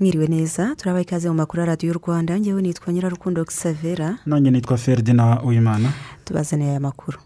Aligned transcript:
Mwiriwe 0.00 0.26
neza 0.26 0.74
turabaha 0.76 1.02
ikaze 1.02 1.28
mu 1.28 1.34
makuru 1.34 1.60
ya 1.60 1.66
radiyo 1.66 1.92
rwanda. 1.92 2.40
Ngewe 2.40 2.62
nitwa 2.62 2.92
nyirarukundo 2.92 3.44
xavera 3.44 4.18
nanjye 4.26 4.50
nitwa 4.50 4.76
feridina 4.76 5.42
uyimana 5.42 5.88
tubazaniye 6.24 6.70
aya 6.70 6.80
makuru. 6.80 7.18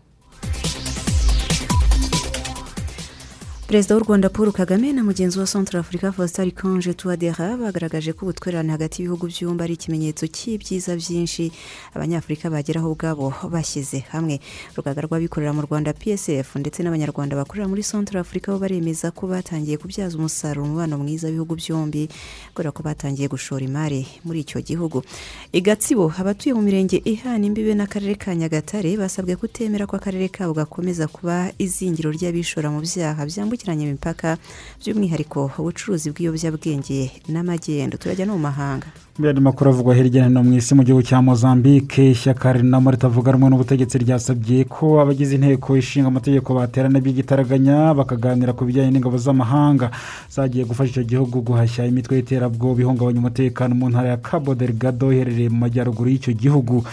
Perezida 3.67 3.95
w'u 3.97 4.05
rwanda 4.05 4.29
paul 4.29 4.53
kagame 4.53 4.93
na 4.93 5.03
mugenzi 5.05 5.39
wa 5.39 5.47
centre 5.47 5.79
afurika 5.81 6.13
faustin 6.13 6.51
konje 6.51 6.95
tuwadera 6.95 7.57
bagaragaje 7.57 8.13
ko 8.13 8.27
ubutwererane 8.27 8.71
hagati 8.73 9.03
y'ibihugu 9.03 9.27
byombi 9.27 9.63
ari 9.65 9.75
ikimenyetso 9.75 10.27
cy'ibyiza 10.27 10.95
byinshi 10.97 11.53
abanyafurika 11.95 12.51
bageraho 12.51 12.93
ubwabo 12.93 13.35
bashyize 13.51 13.99
hamwe. 14.15 14.39
Urugaga 14.73 15.01
rw'abikorera 15.03 15.53
mu 15.53 15.63
rwanda 15.67 15.91
psf 15.93 16.57
ndetse 16.63 16.83
n'abanyarwanda 16.83 17.35
bakorera 17.37 17.67
muri 17.69 17.83
centre 17.83 18.21
afurika 18.23 18.53
bo 18.55 18.59
baremeza 18.63 19.11
ko 19.11 19.27
batangiye 19.27 19.77
kubyaza 19.83 20.15
umusaruro 20.19 20.63
umubano 20.63 20.99
mwiza 21.03 21.27
w'ibihugu 21.27 21.55
byombi 21.59 22.09
kubera 22.55 22.71
ko 22.71 22.83
batangiye 22.87 23.27
gushora 23.29 23.65
imari 23.67 24.07
muri 24.25 24.41
icyo 24.47 24.63
gihugu. 24.63 25.03
I 25.53 25.59
gatsibo 25.61 26.07
abatuye 26.19 26.55
mu 26.55 26.63
mirenge 26.63 27.03
ihana 27.05 27.43
imbibe 27.47 27.75
n'akarere 27.75 28.15
ka 28.15 28.31
nyagatare 28.35 28.95
basabwe 28.97 29.35
kutemera 29.37 29.91
ko 29.91 29.97
akarere 29.99 30.29
kabo 30.31 30.55
gakomeza 30.55 31.11
kuba 31.11 31.51
izingiro 31.59 32.15
ry'abishora 32.15 32.71
mu 32.71 32.79
byaha 32.79 33.27
byambukiranya 33.27 33.55
byambukiranya 33.57 33.85
imipaka 33.89 34.37
by'umwihariko 34.81 35.51
ubucuruzi 35.59 36.11
bw'ibiyobyabwenge 36.13 37.11
n'amagendo. 37.33 37.97
Turajya 37.97 38.27
no 38.29 38.37
mu 38.37 38.43
mahanga. 38.49 38.87
Mbere 39.19 39.41
makuru 39.41 39.71
avugwa 39.73 39.95
hirya 39.97 40.29
no 40.29 40.29
hino 40.29 40.41
mu 40.45 40.53
isi 40.61 40.75
mu 40.77 40.85
gihugu 40.85 41.03
cya 41.03 41.23
mozambique 41.25 42.13
ishyaka 42.13 42.53
rinamo 42.53 42.91
ritavuga 42.93 43.33
rumwe 43.33 43.49
n'ubutegetsi 43.49 43.97
ryasabye 44.05 44.65
ko 44.69 45.01
abagize 45.01 45.33
inteko 45.41 45.73
ishinga 45.77 46.09
amategeko 46.13 46.53
baterana 46.53 47.01
by'igitaraganya 47.01 47.97
bakaganira 47.97 48.53
ku 48.53 48.69
bijyanye 48.69 48.93
n'ingabo 48.93 49.17
z'amahanga. 49.17 49.89
Zagiye 50.29 50.69
gufasha 50.69 51.01
icyo 51.01 51.05
gihugu 51.09 51.41
guhashya 51.41 51.89
imitwe 51.89 52.17
y'iterabwoba 52.21 52.81
ihungabanya 52.85 53.19
umutekano 53.25 53.73
mu 53.75 53.89
ntara 53.89 54.09
ya 54.13 54.19
cabo 54.21 54.53
delgado 54.55 55.09
iherereye 55.13 55.49
mu 55.49 55.65
majyaruguru 55.65 56.09
y'icyo 56.13 56.33
gihugu. 56.37 56.85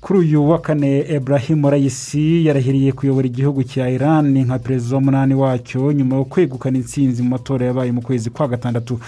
Kuri 0.00 0.18
uyu 0.18 0.48
wa 0.50 0.58
kane 0.60 1.00
Ibrahim 1.00 1.66
rayisi 1.66 2.46
yarahiriye 2.46 2.92
kuyobora 2.92 3.26
igihugu 3.26 3.62
cya 3.64 3.90
iran. 3.90 4.38
Nka 4.44 4.58
perezida 4.58 4.96
w'umunani 4.96 5.34
wacyo 5.34 5.92
nyuma 5.92 6.16
yo 6.16 6.24
kwegukana 6.24 6.78
intsinzi 6.78 7.22
mu 7.22 7.28
matora 7.28 7.66
yabaye 7.66 7.92
mu 7.92 8.02
kwezi 8.02 8.30
kwa 8.30 8.48
gatandatu 8.48 9.00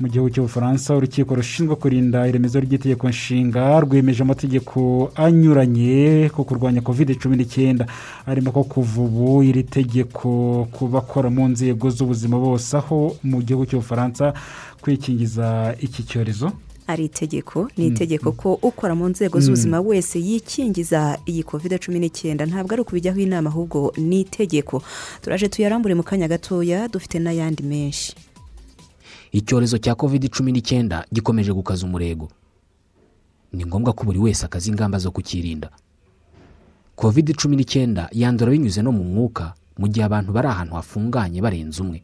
mu 0.00 0.08
gihugu 0.08 0.30
cy'ubufaransa 0.30 0.92
urukiko 0.96 1.34
rushinzwe 1.34 1.74
kurinda 1.76 2.28
iremezo 2.28 2.60
ry'itegeko 2.60 3.08
nshinga 3.08 3.80
rwemeje 3.80 4.22
amategeko 4.22 5.10
anyuranye 5.16 6.28
ko 6.34 6.44
kurwanya 6.44 6.80
covid 6.84 7.16
cumi 7.18 7.36
n'icyenda. 7.36 7.86
Arimo 8.26 8.52
ko 8.52 8.64
kuva 8.64 9.00
ubu 9.02 9.42
iri 9.42 9.62
tegeko 9.64 10.68
ku 10.72 10.86
bakora 10.88 11.30
mu 11.30 11.48
nzego 11.48 11.90
z'ubuzima 11.90 12.36
bose 12.38 12.76
aho 12.76 13.16
mu 13.24 13.40
gihugu 13.42 13.64
cy'ubufaransa 13.66 14.34
kwikingiza 14.84 15.74
iki 15.80 16.02
cyorezo. 16.04 16.52
Ari 16.86 17.04
itegeko 17.04 17.68
ni 17.76 17.86
itegeko 17.86 18.32
ko 18.32 18.54
ukora 18.62 18.94
mu 18.94 19.08
nzego 19.08 19.40
z'ubuzima 19.40 19.80
wese 19.80 20.18
yikingiza 20.20 21.18
iyi 21.26 21.42
kovide 21.42 21.78
cumi 21.78 21.98
n'icyenda 21.98 22.46
ntabwo 22.46 22.72
ari 22.72 22.82
ukubijyaho 22.82 23.18
inama 23.20 23.50
ahubwo 23.50 23.92
ni 23.98 24.20
itegeko. 24.20 24.82
Turaje 25.22 25.48
tuyarambure 25.48 25.94
mu 25.94 26.02
kanya 26.02 26.28
gatoya 26.28 26.88
dufite 26.88 27.18
n'ayandi 27.18 27.62
menshi. 27.62 28.14
Icyorezo 29.32 29.78
cya 29.78 29.94
kovide 29.94 30.28
cumi 30.28 30.52
n'icyenda 30.52 31.04
gikomeje 31.12 31.52
gukaza 31.52 31.86
umurego. 31.86 32.30
Ni 33.52 33.66
ngombwa 33.66 33.92
ko 33.92 34.04
buri 34.04 34.18
wese 34.18 34.46
akaza 34.46 34.70
ingamba 34.70 34.98
zo 34.98 35.10
kukirinda. 35.10 35.70
Kovide 36.96 37.32
cumi 37.34 37.56
n'icyenda 37.56 38.08
yandura 38.12 38.50
binyuze 38.50 38.82
no 38.82 38.92
mu 38.92 39.04
mwuka 39.04 39.54
mu 39.78 39.88
gihe 39.88 40.04
abantu 40.06 40.32
bari 40.32 40.48
ahantu 40.48 40.74
hafunganye 40.74 41.40
barenze 41.42 41.82
umwe. 41.82 42.02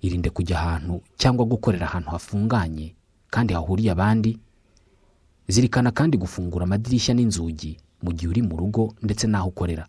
Irinde 0.00 0.30
kujya 0.30 0.56
ahantu 0.60 1.02
cyangwa 1.20 1.44
gukorera 1.44 1.86
ahantu 1.86 2.10
hafunganye 2.10 2.94
kandi 3.36 3.52
hahuriye 3.54 3.90
abandi 3.92 4.38
zirikana 5.48 5.90
kandi 5.92 6.16
gufungura 6.16 6.64
amadirishya 6.64 7.12
n'inzugi 7.14 7.76
mu 8.02 8.10
gihe 8.16 8.28
uri 8.32 8.40
mu 8.42 8.56
rugo 8.56 8.94
ndetse 9.04 9.28
n'aho 9.28 9.48
ukorera. 9.52 9.84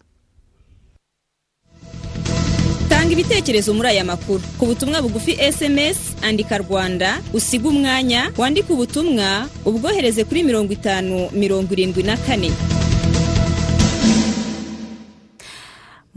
Tanga 2.90 3.12
ibitekerezo 3.16 3.72
muri 3.74 3.88
aya 3.88 4.04
makuru. 4.04 4.44
Ku 4.60 4.66
butumwa 4.68 5.00
bugufi 5.02 5.32
esemesi 5.40 6.16
andika 6.22 6.58
rwanda 6.60 7.24
usiga 7.34 7.70
umwanya 7.72 8.32
wandike 8.38 8.74
ubutumwa 8.74 9.48
ubwohereze 9.66 10.24
kuri 10.28 10.44
mirongo 10.44 10.74
itanu 10.76 11.30
mirongo 11.32 11.72
irindwi 11.72 12.04
na 12.04 12.18
kane. 12.18 12.52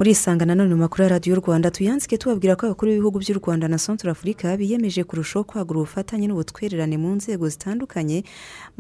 Muri 0.01 0.11
isanga 0.17 0.45
nanone 0.47 0.75
mu 0.75 0.81
makuru 0.81 1.03
ya 1.03 1.09
radiyo 1.09 1.37
rwanda 1.37 1.71
tuyanzike 1.71 2.17
tubabwira 2.19 2.57
ko 2.57 2.67
abakuru 2.67 2.89
b'ibihugu 2.91 3.19
by'u 3.21 3.37
rwanda 3.37 3.69
na 3.69 3.77
centre 3.77 4.09
afurika 4.11 4.57
biyemeje 4.57 5.05
kurushaho 5.05 5.45
kwagura 5.45 5.79
ubufatanye 5.85 6.25
n'ubutwererane 6.27 6.97
mu 6.97 7.11
nzego 7.21 7.45
zitandukanye 7.53 8.25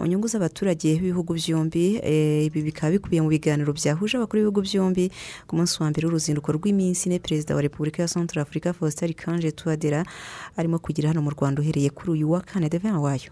mu 0.00 0.06
nyungu 0.08 0.26
z'abaturage 0.32 0.88
b'ibihugu 0.96 1.36
byombi. 1.36 2.00
Ibi 2.48 2.60
bikaba 2.72 2.96
bikubiye 2.96 3.20
mu 3.20 3.28
biganiro 3.28 3.68
byahuje 3.76 4.16
abakuru 4.16 4.38
b'ibihugu 4.40 4.60
byombi 4.64 5.04
ku 5.46 5.52
munsi 5.60 5.76
wa 5.82 5.90
mbere 5.92 6.04
w'uruzinduko 6.08 6.48
rw'iminsi 6.56 7.12
ine 7.12 7.18
perezida 7.20 7.52
wa 7.54 7.60
repubulika 7.60 8.00
ya 8.02 8.08
centre 8.08 8.40
afurika 8.40 8.72
faustin 8.72 9.12
kanje 9.12 9.52
tuwadera 9.52 10.00
arimo 10.56 10.78
kugira 10.80 11.12
hano 11.12 11.20
mu 11.20 11.30
rwanda 11.36 11.60
uhereye 11.60 11.90
kuri 11.92 12.10
uyu 12.16 12.32
wa 12.32 12.40
kane 12.40 12.72
devena 12.72 12.96
wayo 13.00 13.28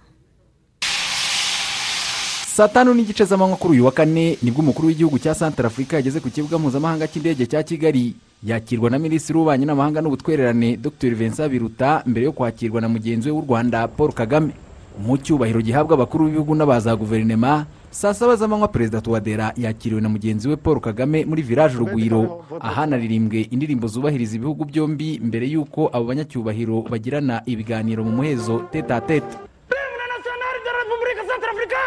saa 2.58 2.68
tanu 2.68 2.90
n'igice 2.94 3.24
z'amanywa 3.24 3.56
kuri 3.56 3.72
uyu 3.74 3.84
wa 3.86 3.92
kane 3.92 4.38
ni 4.42 4.50
bwo 4.50 4.60
umukuru 4.62 4.88
w'igihugu 4.88 5.18
cya 5.18 5.34
santara 5.34 5.66
afurika 5.70 5.96
yageze 5.96 6.18
ku 6.20 6.26
kibuga 6.30 6.58
mpuzamahanga 6.58 7.06
cy'indege 7.06 7.46
cya 7.46 7.62
kigali. 7.62 8.14
Yakirwa 8.42 8.90
na 8.90 8.98
minisitiri 8.98 9.38
w'ububanyi 9.38 9.66
n'amahanga 9.66 10.00
n'ubutwererane 10.02 10.76
dr. 10.76 11.14
Vincent 11.14 11.50
biruta 11.50 12.02
mbere 12.06 12.26
yo 12.26 12.32
kwakirwa 12.32 12.80
na 12.80 12.88
mugenzi 12.88 13.30
we 13.30 13.34
w'u 13.36 13.44
rwanda 13.46 13.86
paul 13.88 14.10
kagame. 14.12 14.50
Mu 14.98 15.14
cyubahiro 15.22 15.60
gihabwa 15.62 15.94
abakuru 15.94 16.24
b'ibihugu 16.26 16.54
n'abaza 16.54 16.96
guverinoma 16.98 17.66
saa 17.90 18.14
saba 18.14 18.34
z'amanywa 18.36 18.68
perezida 18.68 19.00
tuwadera 19.00 19.52
yakiriwe 19.56 20.00
na 20.00 20.08
mugenzi 20.08 20.48
we 20.48 20.56
paul 20.56 20.80
kagame 20.80 21.22
muri 21.24 21.42
village 21.42 21.76
urugwiro 21.78 22.42
ahanaririmbwe 22.60 23.46
indirimbo 23.54 23.86
zubahiriza 23.86 24.34
ibihugu 24.36 24.64
byombi 24.66 25.20
mbere 25.22 25.46
y'uko 25.46 25.86
abo 25.94 26.04
banyacyubahiro 26.10 26.82
bagirana 26.90 27.42
ibiganiro 27.46 28.02
mu 28.04 28.10
muhezo 28.18 28.66
tete 28.74 28.90
a 28.94 29.00
tete 29.00 29.34
perezida 29.70 30.04
nasiyonari 30.10 30.58
de 30.66 30.70
repubulika 30.78 31.22
santara 31.30 31.52
afurika 31.54 31.80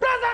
perezida 0.00 0.28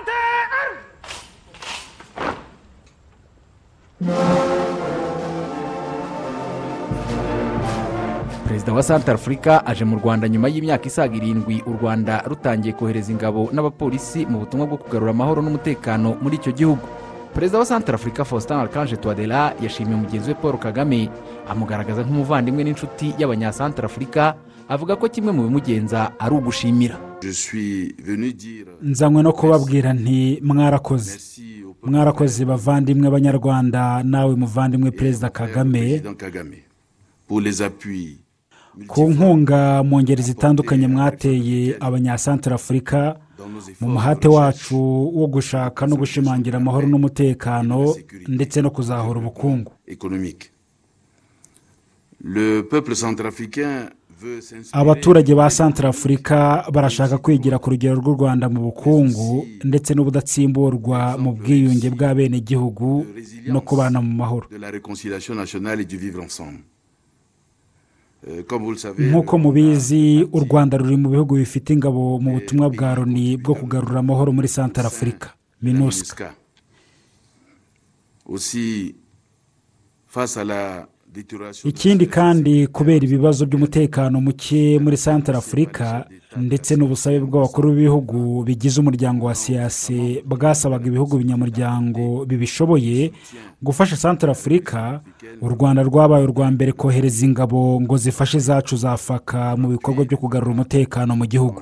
perezida 8.47 8.73
wa 8.73 8.83
santara 8.83 9.15
afurika 9.15 9.65
aje 9.65 9.85
mu 9.85 9.95
rwanda 9.99 10.27
nyuma 10.29 10.47
y'imyaka 10.49 10.85
isaga 10.87 11.15
irindwi 11.15 11.63
u 11.65 11.71
rwanda 11.81 12.23
rutangiye 12.27 12.73
kohereza 12.73 13.11
ingabo 13.11 13.49
n'abapolisi 13.53 14.25
mu 14.25 14.39
butumwa 14.39 14.67
bwo 14.67 14.77
kugarura 14.77 15.11
amahoro 15.11 15.41
n'umutekano 15.41 16.17
muri 16.21 16.35
icyo 16.35 16.51
gihugu. 16.51 16.85
Perezida 17.33 17.59
wa 17.59 17.65
santara 17.65 17.95
afurika 17.95 18.25
faustin 18.25 18.57
archange 18.57 18.95
tuwadera 18.97 19.53
yashimiye 19.61 19.95
mugenzi 19.97 20.29
we 20.29 20.35
paul 20.35 20.57
kagame 20.57 21.09
amugaragaza 21.49 22.03
nk'umuvandimwe 22.03 22.63
n'inshuti 22.63 23.13
y'abanyasantara 23.17 23.85
afurika 23.89 24.35
avuga 24.69 24.95
ko 24.95 25.09
kimwe 25.09 25.31
mu 25.31 25.43
bimugenza 25.43 26.11
ari 26.19 26.35
ugushimira. 26.35 26.95
Nzanywe 28.81 29.23
no 29.23 29.33
kubabwira 29.33 29.93
nti 29.93 30.39
mwarakoze. 30.43 31.17
Mwarakoze 31.85 32.45
bavandimwe 32.45 33.09
b'abanyarwanda 33.09 34.03
nawe 34.03 34.35
muvandimwe 34.35 34.91
perezida 34.91 35.29
kagame. 35.29 36.01
Ku 38.87 39.09
nkunga 39.09 39.83
mu 39.83 40.01
ngeri 40.01 40.21
zitandukanye 40.23 40.87
mwateye 40.87 41.77
abanyasantara 41.79 42.55
afurika 42.55 43.15
mu 43.81 43.87
muhate 43.89 44.27
wacu 44.27 44.77
wo 45.19 45.27
gushaka 45.27 45.85
no 45.87 45.95
gushimangira 45.95 46.57
amahoro 46.57 46.87
n'umutekano 46.87 47.95
ndetse 48.27 48.61
no 48.61 48.69
kuzahura 48.71 49.19
ubukungu. 49.19 49.71
Abaturage 54.71 55.35
ba 55.35 55.49
santara 55.49 55.89
afurika 55.89 56.65
barashaka 56.71 57.17
kwigira 57.17 57.59
ku 57.59 57.69
rugero 57.69 57.95
rw'u 57.99 58.13
rwanda 58.15 58.49
mu 58.49 58.61
bukungu 58.71 59.45
ndetse 59.63 59.93
n'ubudatsimburwa 59.93 61.17
mu 61.17 61.31
bwiyunge 61.35 61.89
bw'abenegihugu 61.89 63.05
no 63.47 63.61
kubana 63.61 64.01
mu 64.01 64.11
mahoro. 64.21 64.47
Euh, 68.25 68.39
nk'uko 69.11 69.37
mubizi 69.37 70.23
u 70.31 70.39
rwanda 70.39 70.77
ruri 70.77 70.95
mu 70.95 71.09
bihugu 71.09 71.35
bifite 71.35 71.73
ingabo 71.73 72.19
mu 72.23 72.39
butumwa 72.39 72.69
bwa 72.71 72.95
loni 72.95 73.35
bwo 73.37 73.51
kugarura 73.55 73.99
amahoro 73.99 74.31
muri 74.31 74.47
santara 74.47 74.87
afurika 74.87 75.35
ikindi 81.63 82.05
kandi 82.07 82.67
kubera 82.67 83.05
ibibazo 83.05 83.45
by'umutekano 83.45 84.21
muke 84.21 84.79
muri 84.79 84.97
santara 84.97 85.37
afurika 85.37 86.05
ndetse 86.37 86.75
n'ubusabe 86.75 87.19
bw'abakuru 87.19 87.71
b'ibihugu 87.73 88.43
bigize 88.43 88.81
umuryango 88.81 89.25
wa 89.25 89.35
siyasi 89.35 90.23
bwasabaga 90.25 90.85
ibihugu 90.87 91.17
binyamuryango 91.17 92.25
bibishoboye 92.25 93.11
gufasha 93.61 93.95
santara 93.95 94.31
afurika 94.31 95.01
u 95.41 95.49
rwanda 95.49 95.83
rwabaye 95.83 96.23
urwa 96.25 96.51
mbere 96.51 96.71
kohereza 96.71 97.25
ingabo 97.25 97.81
ngo 97.81 97.97
zifashe 97.97 98.39
zacu 98.39 98.75
za 98.77 98.97
faka 98.97 99.53
mu 99.57 99.67
bikorwa 99.69 100.05
byo 100.05 100.17
kugarura 100.17 100.51
umutekano 100.51 101.15
mu 101.15 101.25
gihugu. 101.25 101.61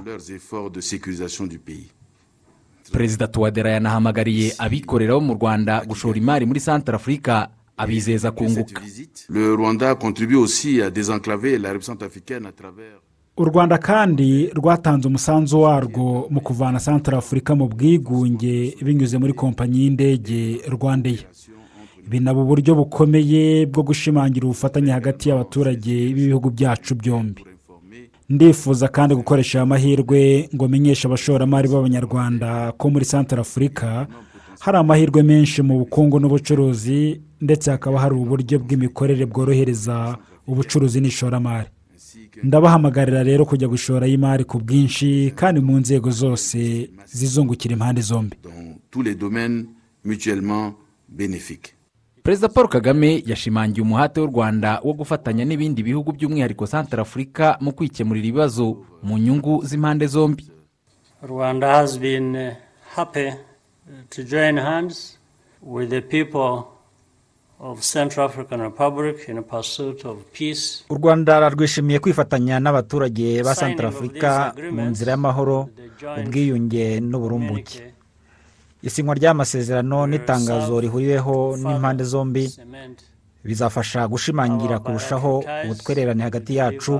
Perezida 2.91 3.27
tuwadera 3.27 3.71
yanahamagariye 3.71 4.55
abikorera 4.57 5.13
bo 5.13 5.21
mu 5.21 5.33
rwanda 5.33 5.83
gushora 5.87 6.17
imari 6.17 6.45
muri 6.45 6.59
santara 6.59 6.95
afurika 6.95 7.47
abizeza 7.83 8.31
kunguka 8.31 8.79
visite, 8.81 9.25
le 9.29 9.55
Rwanda 9.55 9.95
contribue 9.95 10.35
aussi 10.37 10.81
à 10.81 10.89
désenclaver 10.89 11.57
la 11.57 11.71
République 11.73 12.03
africaine 12.03 12.45
à 12.45 12.51
travers 12.51 12.99
u 13.37 13.43
rwanda 13.43 13.77
kandi 13.77 14.49
rwatanze 14.55 15.07
umusanzu 15.07 15.61
warwo 15.61 16.27
mu 16.29 16.41
kuvana 16.41 16.79
santara 16.79 17.17
afurika 17.17 17.55
mu 17.55 17.67
bwigunge 17.67 18.75
binyuze 18.85 19.17
muri 19.17 19.33
kompanyi 19.33 19.77
y'indege 19.83 20.61
rwandeya 20.69 21.23
binaba 22.09 22.41
uburyo 22.41 22.75
bukomeye 22.75 23.65
bwo 23.65 23.83
gushimangira 23.83 24.45
ubufatanye 24.45 24.91
hagati 24.91 25.29
y'abaturage 25.29 25.93
b'ibihugu 26.13 26.49
byacu 26.49 26.95
byombi. 26.95 27.41
Ndifuza 28.29 28.87
kandi 28.87 29.15
gukoresha 29.15 29.57
aya 29.59 29.65
mahirwe 29.65 30.49
ngo 30.55 30.67
menyeshe 30.67 31.07
abashoramari 31.07 31.67
b'abanyarwanda 31.67 32.71
ko 32.77 32.89
muri 32.89 33.05
santara 33.05 33.41
afurika 33.41 34.07
hari 34.59 34.77
amahirwe 34.77 35.23
menshi 35.23 35.61
mu 35.61 35.77
bukungu 35.79 36.19
n'ubucuruzi 36.19 37.21
ndetse 37.41 37.71
hakaba 37.71 37.99
hari 37.99 38.15
uburyo 38.15 38.59
bw'imikorere 38.59 39.25
bworohereza 39.25 40.17
ubucuruzi 40.47 41.01
n'ishoramari. 41.01 41.67
Ndabahamagarira 42.43 43.23
rero 43.23 43.45
kujya 43.45 43.67
gushora 43.67 44.07
imari 44.07 44.43
ku 44.43 44.59
bwinshi 44.59 45.33
kandi 45.35 45.59
mu 45.61 45.77
nzego 45.79 46.11
zose 46.11 46.89
zizungukira 47.05 47.73
impande 47.73 48.01
zombi. 48.01 48.35
Perezida 52.23 52.49
paul 52.49 52.67
kagame 52.69 53.23
yashimangiye 53.25 53.81
umuhate 53.83 54.21
w'u 54.21 54.27
rwanda 54.27 54.79
wo 54.83 54.93
gufatanya 54.93 55.45
n'ibindi 55.45 55.83
bihugu 55.83 56.11
by'umwihariko 56.13 56.67
santara 56.67 57.01
afurika 57.01 57.57
mu 57.61 57.71
kwikemurira 57.73 58.27
ibibazo 58.27 58.77
mu 59.03 59.17
nyungu 59.17 59.65
z'impande 59.65 60.07
zombi. 60.07 60.45
Rwanda 61.23 61.67
has 61.75 61.97
been 61.99 62.53
happy 62.95 63.33
to 64.09 64.23
join 64.23 64.57
hands 64.57 65.17
with 65.61 65.89
the 65.89 66.01
people 66.01 66.63
u 70.89 70.95
rwanda 70.97 71.49
rwishimiye 71.49 71.99
kwifatanya 71.99 72.59
n'abaturage 72.59 73.43
ba 73.45 73.53
santara 73.55 73.89
afurika 73.89 74.53
mu 74.75 74.81
nzira 74.91 75.11
y'amahoro 75.13 75.69
ubwiyunge 76.19 76.99
n'uburumbuke. 76.99 77.93
isinywa 78.87 79.13
ry'amasezerano 79.19 79.99
n'itangazo 80.09 80.73
rihuriweho 80.83 81.57
n'impande 81.61 82.03
zombi 82.03 82.45
bizafasha 83.45 84.07
gushimangira 84.07 84.79
kurushaho 84.79 85.43
ubutwererane 85.65 86.23
hagati 86.23 86.55
yacu 86.57 86.93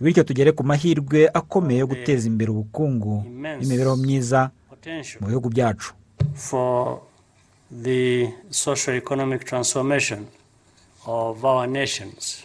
bityo 0.00 0.22
tugere 0.22 0.52
ku 0.52 0.62
mahirwe 0.62 1.20
akomeye 1.34 1.78
yo 1.82 1.86
guteza 1.90 2.24
imbere 2.30 2.50
ubukungu 2.54 3.14
n'imibereho 3.58 3.96
myiza 3.96 4.50
mu 5.20 5.26
bihugu 5.30 5.48
byacu. 5.54 5.90
The 7.70 8.28
socio-economic 8.50 9.44
transformation 9.44 10.26
of 11.06 11.44
our 11.44 11.66
nations. 11.66 12.44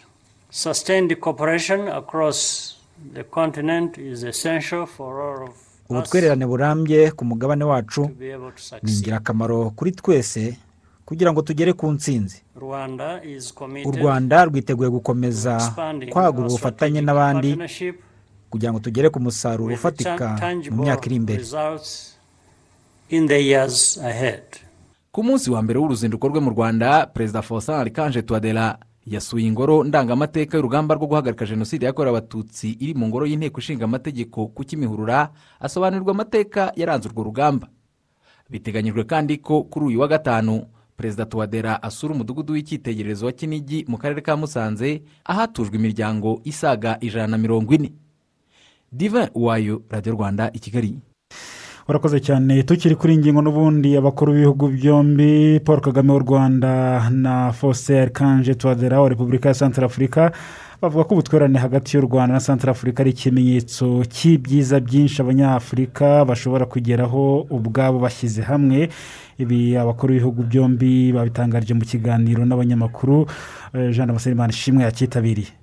Sustained 0.50 1.14
cooperation 1.20 1.88
across 1.88 2.76
the 3.14 3.24
continent 3.24 3.98
is 3.98 4.22
essential 4.24 4.86
for 4.86 5.20
all 5.22 5.42
of 5.48 5.54
ubutwererane 5.90 6.46
burambye 6.46 7.10
ku 7.10 7.24
mugabane 7.24 7.64
wacu 7.64 8.10
ni 8.82 8.92
ingirakamaro 8.92 9.70
kuri 9.70 9.92
twese 9.92 10.56
kugira 11.06 11.32
ngo 11.32 11.42
tugere 11.42 11.72
ku 11.72 11.90
ntsinzi. 11.92 12.42
Rwanda 12.56 13.22
is 13.24 13.50
u 13.50 13.54
committed 13.54 13.94
rwanda 14.02 14.44
rwiteguye 14.44 14.90
gukomeza 14.90 15.72
kwagura 16.10 16.46
ubufatanye 16.48 17.00
n'abandi 17.00 17.58
kugira 18.50 18.72
ngo 18.72 18.78
tugere 18.80 19.10
ku 19.10 19.20
musaruro 19.20 19.74
ufatika 19.74 20.38
mu 20.70 20.82
myaka 20.82 21.06
iri 21.06 21.16
imbere. 21.16 21.44
Ku 25.12 25.22
munsi 25.24 25.50
wa 25.50 25.62
mbere 25.62 25.78
w'uruzinduko 25.78 26.28
rwe 26.28 26.40
mu 26.40 26.50
rwanda 26.50 27.06
perezida 27.06 27.42
faustin 27.42 27.74
arikanje 27.74 28.22
tuwadera 28.22 28.78
yasuye 29.06 29.46
ingoro 29.46 29.84
ndangamateka 29.84 30.56
y'urugamba 30.56 30.94
rwo 30.94 31.06
guhagarika 31.06 31.46
jenoside 31.46 31.84
yakorewe 31.86 32.16
abatutsi 32.18 32.70
iri 32.78 32.94
mu 32.94 33.08
ngoro 33.08 33.26
y'inteko 33.26 33.58
ishinga 33.60 33.84
amategeko 33.84 34.46
ku 34.54 34.62
kimihurura 34.64 35.30
asobanurirwa 35.60 36.12
amateka 36.14 36.72
yaranze 36.76 37.08
urwo 37.08 37.22
rugamba. 37.24 37.66
Biteganyijwe 38.50 39.04
kandi 39.04 39.38
ko 39.38 39.62
kuri 39.62 39.86
uyu 39.86 40.00
wa 40.00 40.08
gatanu 40.08 40.66
perezida 40.96 41.26
tuwadera 41.26 41.82
asura 41.82 42.14
umudugudu 42.14 42.52
w'icyitegererezo 42.52 43.26
wa 43.26 43.32
kinigi 43.32 43.84
mu 43.88 43.98
karere 43.98 44.20
ka 44.20 44.36
musanze 44.36 45.02
ahatujwe 45.24 45.76
imiryango 45.76 46.40
isaga 46.44 46.98
ijana 47.00 47.26
na 47.26 47.38
mirongo 47.38 47.74
ine. 47.74 47.92
Divin 48.92 49.28
uwayo 49.34 49.82
radiyo 49.90 50.14
rwanda 50.14 50.50
i 50.52 50.58
kigali. 50.58 50.98
Urakoze 51.90 52.20
cyane. 52.20 52.62
Tukiri 52.62 52.94
kuri 52.94 53.12
iyi 53.12 53.20
ngingo 53.20 53.40
n'ubundi 53.42 53.90
abakuru 53.98 54.32
b'ibihugu 54.32 54.66
byombi 54.76 55.60
paul 55.66 55.80
kagame 55.80 56.12
w'u 56.12 56.22
rwanda 56.22 56.72
na 57.10 57.52
faustin 57.52 58.08
kanje 58.14 58.54
tuwadera 58.54 59.00
wa 59.02 59.08
repubulika 59.08 59.48
ya 59.48 59.54
santara 59.54 59.86
afurika 59.86 60.32
bavuga 60.82 61.04
ko 61.04 61.14
ubutwererane 61.14 61.58
hagati 61.58 61.96
y'u 61.96 62.06
rwanda 62.06 62.34
na 62.34 62.40
santara 62.40 62.70
afurika 62.72 63.02
ari 63.02 63.10
ikimenyetso 63.10 64.04
cy'ibyiza 64.06 64.80
byinshi 64.80 65.22
abanyafurika 65.22 66.24
bashobora 66.24 66.64
kugeraho 66.66 67.46
ubwabo 67.50 67.98
bashyize 67.98 68.42
hamwe. 68.42 68.88
Ibi 69.38 69.76
abakuru 69.76 70.12
b'ibihugu 70.14 70.40
byombi 70.46 71.12
babitangarije 71.12 71.74
mu 71.74 71.82
kiganiro 71.90 72.46
n'abanyamakuru 72.46 73.26
eh, 73.74 73.90
jean 73.90 74.06
damascene 74.06 74.46
ishimwe 74.48 74.84
yakitabiriye. 74.86 75.59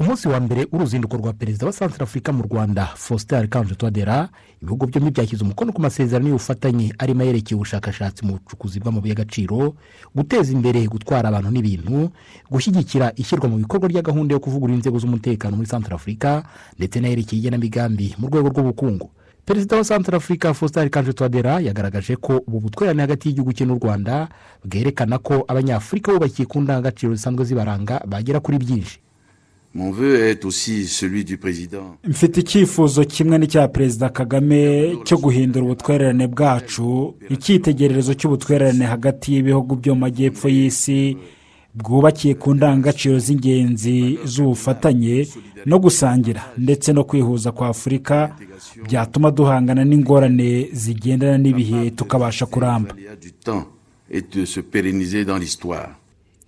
Ku 0.00 0.04
munsi 0.08 0.28
wa 0.28 0.40
mbere 0.40 0.64
w'uruzinduko 0.72 1.16
rwa 1.16 1.32
perezida 1.32 1.66
wa 1.66 1.72
santara 1.72 2.02
afurika 2.04 2.32
mu 2.32 2.42
rwanda 2.42 2.86
faustin 2.96 3.38
arikanje 3.38 3.74
tuwadera 3.74 4.28
ibihugu 4.62 4.86
byombi 4.86 5.10
byashyize 5.10 5.44
umukono 5.44 5.72
ku 5.72 5.80
masezerano 5.80 6.28
y'ubufatanye 6.28 6.92
arimo 6.98 7.20
ayerekeye 7.22 7.56
ubushakashatsi 7.56 8.24
mu 8.24 8.32
bucukuzi 8.40 8.80
bw'amabuye 8.80 9.12
y'agaciro 9.12 9.76
guteza 10.16 10.52
imbere 10.56 10.86
gutwara 10.88 11.28
abantu 11.28 11.50
n'ibintu 11.52 12.08
gushyigikira 12.50 13.12
ishyirwa 13.16 13.48
mu 13.52 13.56
bikorwa 13.60 13.88
rya 13.92 14.00
gahunda 14.02 14.32
yo 14.34 14.40
kuvugurura 14.40 14.76
inzego 14.80 14.96
z'umutekano 14.98 15.52
muri 15.56 15.68
santara 15.68 15.96
afurika 16.00 16.48
ndetse 16.80 16.96
n'ayerekeye 17.00 17.36
igenamigambi 17.40 18.16
mu 18.18 18.24
rwego 18.32 18.48
rw'ubukungu. 18.48 19.10
Perezida 19.44 19.76
wa 19.76 19.84
santara 19.84 20.16
afurika 20.16 20.54
faustin 20.56 20.80
arikanje 20.80 21.12
tuwadera 21.12 21.60
yagaragaje 21.60 22.16
ko 22.16 22.40
ubu 22.48 22.60
butwererane 22.60 23.02
hagati 23.04 23.28
y'igihugu 23.28 23.52
cye 23.52 23.64
n'u 23.68 23.76
rwanda 23.76 24.28
bwerekana 24.64 25.18
ko 25.20 25.44
abanyafurika 25.48 26.12
bubakiye 26.16 26.46
ku 26.48 26.60
ndangagaciro 26.64 27.12
zisanzwe 27.14 27.44
zibaranga 27.44 28.00
bagera 28.08 28.40
kuri 28.40 28.56
byinshi. 28.58 28.96
Mfite 32.04 32.40
icyifuzo 32.40 33.04
kimwe 33.04 33.38
n'icya 33.38 33.68
perezida 33.68 34.08
kagame 34.08 34.96
cyo 35.04 35.16
guhindura 35.18 35.64
ubutwererane 35.64 36.26
bwacu 36.26 37.14
icyitegererezo 37.30 38.14
cy'ubutwererane 38.14 38.84
hagati 38.84 39.34
y'ibihugu 39.34 39.76
byo 39.76 39.94
mu 39.94 40.00
majyepfo 40.00 40.48
y'isi 40.48 41.16
bwubakiye 41.74 42.34
ku 42.34 42.54
ndangagaciro 42.54 43.18
z'ingenzi 43.18 44.18
z'ubufatanye 44.24 45.28
no 45.66 45.78
gusangira 45.78 46.42
ndetse 46.58 46.92
no 46.92 47.04
kwihuza 47.04 47.52
kwa 47.52 47.68
afurika 47.68 48.34
byatuma 48.86 49.30
duhangana 49.30 49.84
n'ingorane 49.84 50.68
zigendana 50.72 51.38
n'ibihe 51.38 51.90
tukabasha 51.90 52.46
kuramba. 52.46 52.94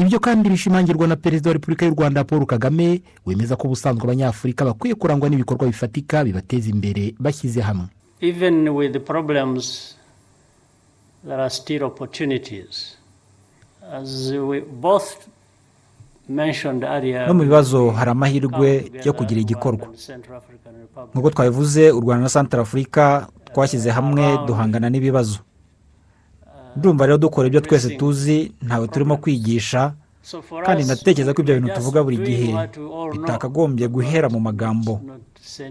Ibyo 0.03 0.19
kandi 0.21 0.49
bishimangirwa 0.51 1.07
na 1.07 1.17
perezida 1.17 1.51
wa 1.51 1.55
repubulika 1.55 1.87
y'u 1.87 1.95
rwanda 1.95 2.25
paul 2.25 2.47
kagame 2.47 3.03
wemeza 3.27 3.57
ko 3.57 3.67
ubusanzwe 3.69 4.03
abanyafurika 4.05 4.65
bakwiye 4.65 4.95
kurangwa 4.95 5.29
n'ibikorwa 5.29 5.67
bifatika 5.67 6.25
bibateza 6.25 6.69
imbere 6.71 7.15
bashyize 7.19 7.61
hamwe 7.61 7.87
Even 8.23 8.69
with 8.69 8.93
the 8.93 9.01
problems, 9.03 9.97
there 11.27 11.41
are 11.43 11.51
still 11.51 11.83
opportunities. 11.83 12.95
As 13.93 14.31
we 14.31 14.61
both 14.61 15.27
mentioned 16.29 16.85
earlier. 16.85 17.27
no 17.27 17.35
mu 17.35 17.43
bibazo 17.43 17.91
hari 17.91 18.11
amahirwe 18.11 18.93
yo 19.05 19.13
kugira 19.13 19.41
igikorwa 19.41 19.87
nk'uko 21.15 21.31
twabivuze 21.31 21.91
u 21.91 22.01
rwanda 22.01 22.23
na 22.23 22.29
santara 22.29 22.63
afurika 22.63 23.27
twashyize 23.53 23.91
hamwe 23.91 24.39
duhangana 24.47 24.91
n'ibibazo 24.91 25.39
ndumva 26.77 27.07
rero 27.07 27.19
dukora 27.19 27.49
ibyo 27.49 27.61
twese 27.61 27.97
tuzi 27.97 28.53
ntawe 28.63 28.89
turimo 28.89 29.17
kwigisha 29.17 29.93
kandi 30.67 30.85
ndatekereza 30.85 31.35
ko 31.35 31.43
ibyo 31.43 31.55
bintu 31.61 31.75
tuvuga 31.75 32.01
buri 32.07 32.17
gihe 32.23 32.51
bitakagombye 33.13 33.87
guhera 33.89 34.29
mu 34.31 34.41
magambo. 34.41 35.01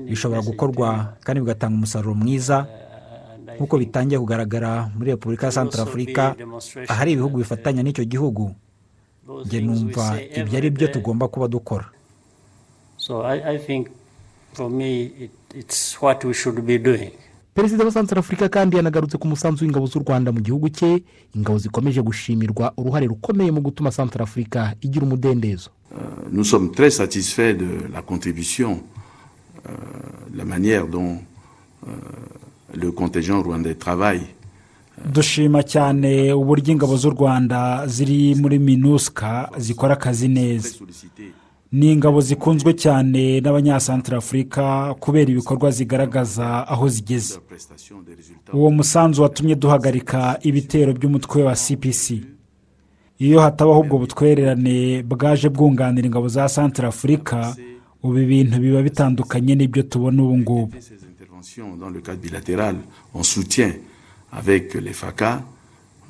Bishobora 0.10 0.42
gukorwa 0.44 1.16
kandi 1.24 1.40
bigatanga 1.42 1.76
umusaruro 1.80 2.14
mwiza 2.14 2.68
nk'uko 3.56 3.76
bitangiye 3.80 4.20
kugaragara 4.20 4.92
muri 4.96 5.12
repubulika 5.16 5.46
ya 5.48 5.52
santara 5.56 5.84
afurika 5.84 6.36
ahari 6.88 7.12
ibihugu 7.16 7.38
bifatanya 7.42 7.82
n'icyo 7.84 8.04
gihugu. 8.06 8.52
njye 9.46 9.60
numva 9.64 10.20
ibyo 10.40 10.56
ari 10.60 10.70
byo 10.70 10.88
tugomba 10.88 11.28
kuba 11.32 11.48
dukora. 11.48 11.88
So 12.98 13.24
I, 13.26 13.58
think 13.58 13.88
for 14.54 14.70
me 14.70 15.10
it, 15.18 15.32
it's 15.56 15.96
what 16.02 16.22
we 16.28 16.34
should 16.34 16.60
be 16.62 16.78
doing. 16.78 17.12
Perezida 17.54 17.84
wa 17.86 17.92
santara 17.92 18.20
afurika 18.20 18.50
kandi 18.50 18.76
yanagarutse 18.78 19.18
ku 19.18 19.28
musanzu 19.28 19.66
w'ingabo 19.66 19.86
z'u 19.88 20.00
rwanda 20.00 20.32
mu 20.32 20.40
gihugu 20.42 20.70
cye. 20.70 21.04
Ingabo 21.36 21.58
zikomeje 21.58 22.02
gushimirwa 22.02 22.74
uruhare 22.78 23.08
rukomeye 23.08 23.52
mu 23.52 23.62
gutuma 23.62 23.92
santara 23.92 24.24
afurika 24.24 24.74
igira 24.82 25.06
umudendezo. 25.06 25.70
Nous 26.32 26.48
sommes 26.50 26.72
très 26.72 26.90
satisfaits 26.92 27.54
de 27.58 27.88
la 27.94 28.02
contribution, 28.02 28.80
la 30.36 30.46
manière 30.46 30.88
dont 30.88 31.18
le 32.74 32.92
contingent 32.92 33.42
rwandais 33.44 33.76
travaille. 33.78 34.28
Dushima 35.06 35.64
cyane 35.64 36.34
uburyo 36.34 36.74
ingabo 36.74 36.98
z'u 36.98 37.10
rwanda 37.10 37.88
ziri 37.88 38.36
muri 38.36 38.60
minusika 38.60 39.50
zikora 39.58 39.94
akazi 39.94 40.28
neza. 40.28 40.70
Ni 41.72 41.92
ingabo 41.92 42.22
zikunzwe 42.22 42.74
cyane 42.74 43.40
n'abanyasantara 43.42 44.18
afurika 44.18 44.94
kubera 45.00 45.32
ibikorwa 45.32 45.72
zigaragaza 45.72 46.68
aho 46.68 46.86
zigeze 46.90 47.40
uwo 48.54 48.72
musanzu 48.72 49.22
watumye 49.22 49.56
duhagarika 49.56 50.40
ibitero 50.44 50.94
by'umutwe 50.94 51.44
wa 51.44 51.56
cpc 51.56 52.04
iyo 53.20 53.40
hatabaho 53.42 53.80
ubwo 53.80 53.98
butwererane 53.98 55.04
bwaje 55.04 55.50
bwunganira 55.50 56.06
ingabo 56.08 56.28
za 56.28 56.50
santara 56.50 56.88
afurika 56.90 57.56
ubu 58.04 58.20
ibintu 58.20 58.60
biba 58.60 58.82
bitandukanye 58.82 59.56
n'ibyo 59.56 59.84
tubona 59.84 60.24
ubu 60.24 60.38
ngubu 60.38 60.76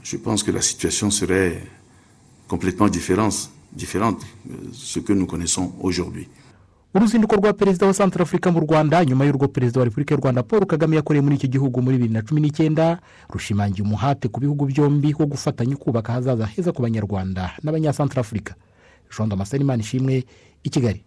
je 0.03 0.18
pense 0.18 0.44
que 0.44 0.51
la 0.51 0.62
situation 0.62 1.12
serait 1.12 1.62
complètement 2.48 2.88
différente, 2.89 3.50
différente 3.74 4.22
de 4.46 4.74
ce 4.74 5.00
que 5.00 5.13
nous 5.13 5.25
connaissons 5.28 5.72
aujourd'hui. 5.82 6.28
uruzinduko 6.94 7.36
rwa 7.36 7.54
perezida 7.54 7.86
wa 7.88 7.94
santara 7.94 8.24
afurika 8.24 8.51
mu 8.51 8.60
rwanda 8.60 9.06
nyuma 9.06 9.25
y'urwo 9.25 9.48
perezida 9.48 9.80
wa 9.80 9.86
repubulika 9.86 10.13
y'u 10.16 10.22
rwanda 10.22 10.44
paul 10.44 10.66
kagame 10.66 10.96
yakoreye 10.96 11.22
muri 11.24 11.36
iki 11.36 11.48
gihugu 11.48 11.82
muri 11.82 11.98
bibiri 11.98 12.13
na 12.13 12.22
cumi 12.22 12.42
n'icyenda 12.42 13.00
rushimangiye 13.30 13.84
umuhate 13.88 14.28
ku 14.28 14.40
bihugu 14.40 14.66
byombi 14.66 15.16
wo 15.20 15.25
gufatanya 15.25 15.75
kubaka 15.80 16.12
ahazaza 16.13 16.46
heza 16.46 16.72
ku 16.75 16.82
banyarwanda 16.82 17.51
n'abanyasantara 17.63 18.20
afurika 18.22 18.56
jean 19.18 19.30
damascene 19.30 19.63
imana 19.63 19.80
ishimwe 19.84 20.25
i 20.63 20.70
kigali 20.70 21.04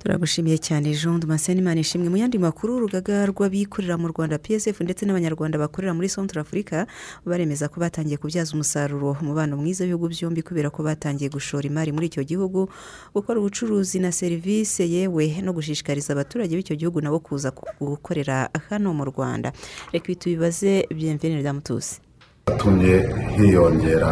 turagushimiye 0.00 0.58
cyane 0.58 0.92
jean 0.96 1.20
damascene 1.20 1.60
imana 1.60 1.80
ishimwe 1.80 2.08
mu 2.08 2.16
yandi 2.16 2.38
makuru 2.40 2.76
urugaga 2.76 3.26
rw'abikorera 3.28 3.96
mu 4.00 4.08
rwanda 4.08 4.38
psf 4.40 4.80
ndetse 4.80 5.04
n'abanyarwanda 5.04 5.60
bakorera 5.60 5.92
muri 5.94 6.08
centre 6.08 6.40
afurika 6.40 6.86
baremeza 7.26 7.68
ko 7.68 7.80
batangiye 7.84 8.16
kubyaza 8.16 8.54
umusaruro 8.56 9.16
umubano 9.20 9.56
mwiza 9.60 9.84
w'ibihugu 9.84 10.08
byombi 10.08 10.40
kubera 10.42 10.70
ko 10.72 10.80
batangiye 10.82 11.28
gushora 11.28 11.68
imari 11.68 11.92
muri 11.92 12.06
icyo 12.08 12.24
gihugu 12.24 12.68
gukora 13.14 13.36
ubucuruzi 13.40 14.00
na 14.00 14.08
serivisi 14.12 14.88
yewe 14.88 15.24
no 15.44 15.52
gushishikariza 15.52 16.12
abaturage 16.16 16.56
b'icyo 16.56 16.76
gihugu 16.80 17.00
nabo 17.04 17.20
kuza 17.20 17.52
gukorera 17.80 18.48
hano 18.72 18.94
mu 18.96 19.04
rwanda. 19.04 19.52
Reka 19.92 20.14
tubibaze 20.16 20.88
byemvenire 20.96 21.42
damutusi 21.44 22.00
yatumye 22.48 23.04
hiyongera 23.36 24.10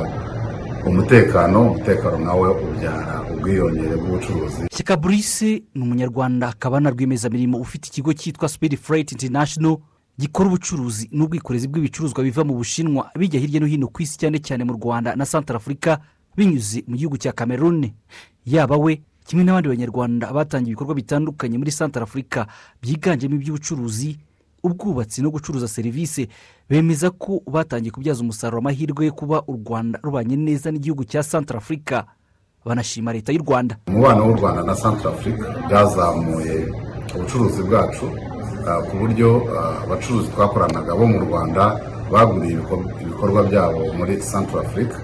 umutekano 0.87 1.71
umutekano 1.71 2.19
nawe 2.19 2.49
ubyara 2.65 3.23
ubwiyongere 3.33 3.97
bw'ubucuruzi. 3.97 4.63
Shyaka 4.77 4.97
burise 4.97 5.63
ni 5.75 5.83
umunyarwanda 5.83 6.49
akaba 6.49 6.81
na 6.81 6.91
rwiyemezamirimo 6.91 7.59
ufite 7.59 7.89
ikigo 7.89 8.13
cyitwa 8.13 8.49
sipiri 8.49 8.77
furayiti 8.77 9.15
international 9.15 9.77
gikora 10.19 10.49
ubucuruzi 10.49 11.09
n'ubwikorezi 11.13 11.69
bw'ibicuruzwa 11.69 12.25
biva 12.25 12.45
mu 12.45 12.55
bushinwa 12.55 13.11
bijya 13.19 13.41
hirya 13.41 13.61
no 13.61 13.67
hino 13.67 13.89
ku 13.89 14.03
isi 14.03 14.19
cyane 14.19 14.39
cyane 14.39 14.65
mu 14.65 14.73
rwanda 14.73 15.17
na 15.17 15.27
santara 15.27 15.57
afurika 15.57 15.99
binyuze 16.37 16.85
mu 16.87 16.97
gihugu 16.97 17.17
cya 17.19 17.33
cameroon. 17.33 17.91
Yaba 18.47 18.77
we 18.77 19.03
kimwe 19.27 19.45
n'abandi 19.45 19.69
banyarwanda 19.69 20.33
batangiye 20.33 20.73
ibikorwa 20.73 20.95
bitandukanye 20.95 21.59
muri 21.59 21.71
santara 21.71 22.05
afurika 22.05 22.47
byiganjemo 22.83 23.35
iby'ubucuruzi 23.37 24.19
ubwubatsi 24.63 25.23
no 25.23 25.31
gucuruza 25.31 25.69
serivisi 25.69 26.29
bemeza 26.71 27.11
ko 27.11 27.43
batangiye 27.47 27.91
kubyaza 27.91 28.21
umusaruro 28.23 28.59
amahirwe 28.59 29.07
yo 29.07 29.13
kuba 29.13 29.43
u 29.47 29.53
rwanda 29.53 29.99
rubanye 30.03 30.37
neza 30.37 30.71
n'igihugu 30.71 31.05
cya 31.05 31.23
santara 31.23 31.59
afurika 31.59 32.05
banashima 32.65 33.13
leta 33.13 33.33
y'u 33.33 33.43
rwanda. 33.43 33.77
Umubano 33.89 34.27
w'u 34.29 34.37
rwanda 34.37 34.63
na 34.63 34.75
santara 34.75 35.11
afurika 35.15 35.47
byazamuye 35.69 36.69
ubucuruzi 37.15 37.63
bwacu 37.63 38.07
ku 38.91 38.95
buryo 39.01 39.29
abacuruzi 39.85 40.29
twakoranaga 40.31 40.93
bo 40.95 41.07
mu 41.07 41.19
rwanda 41.25 41.81
baguriye 42.13 42.59
ibikorwa 43.03 43.43
byabo 43.49 43.93
muri 43.99 44.21
santara 44.23 44.61
afurika 44.69 44.97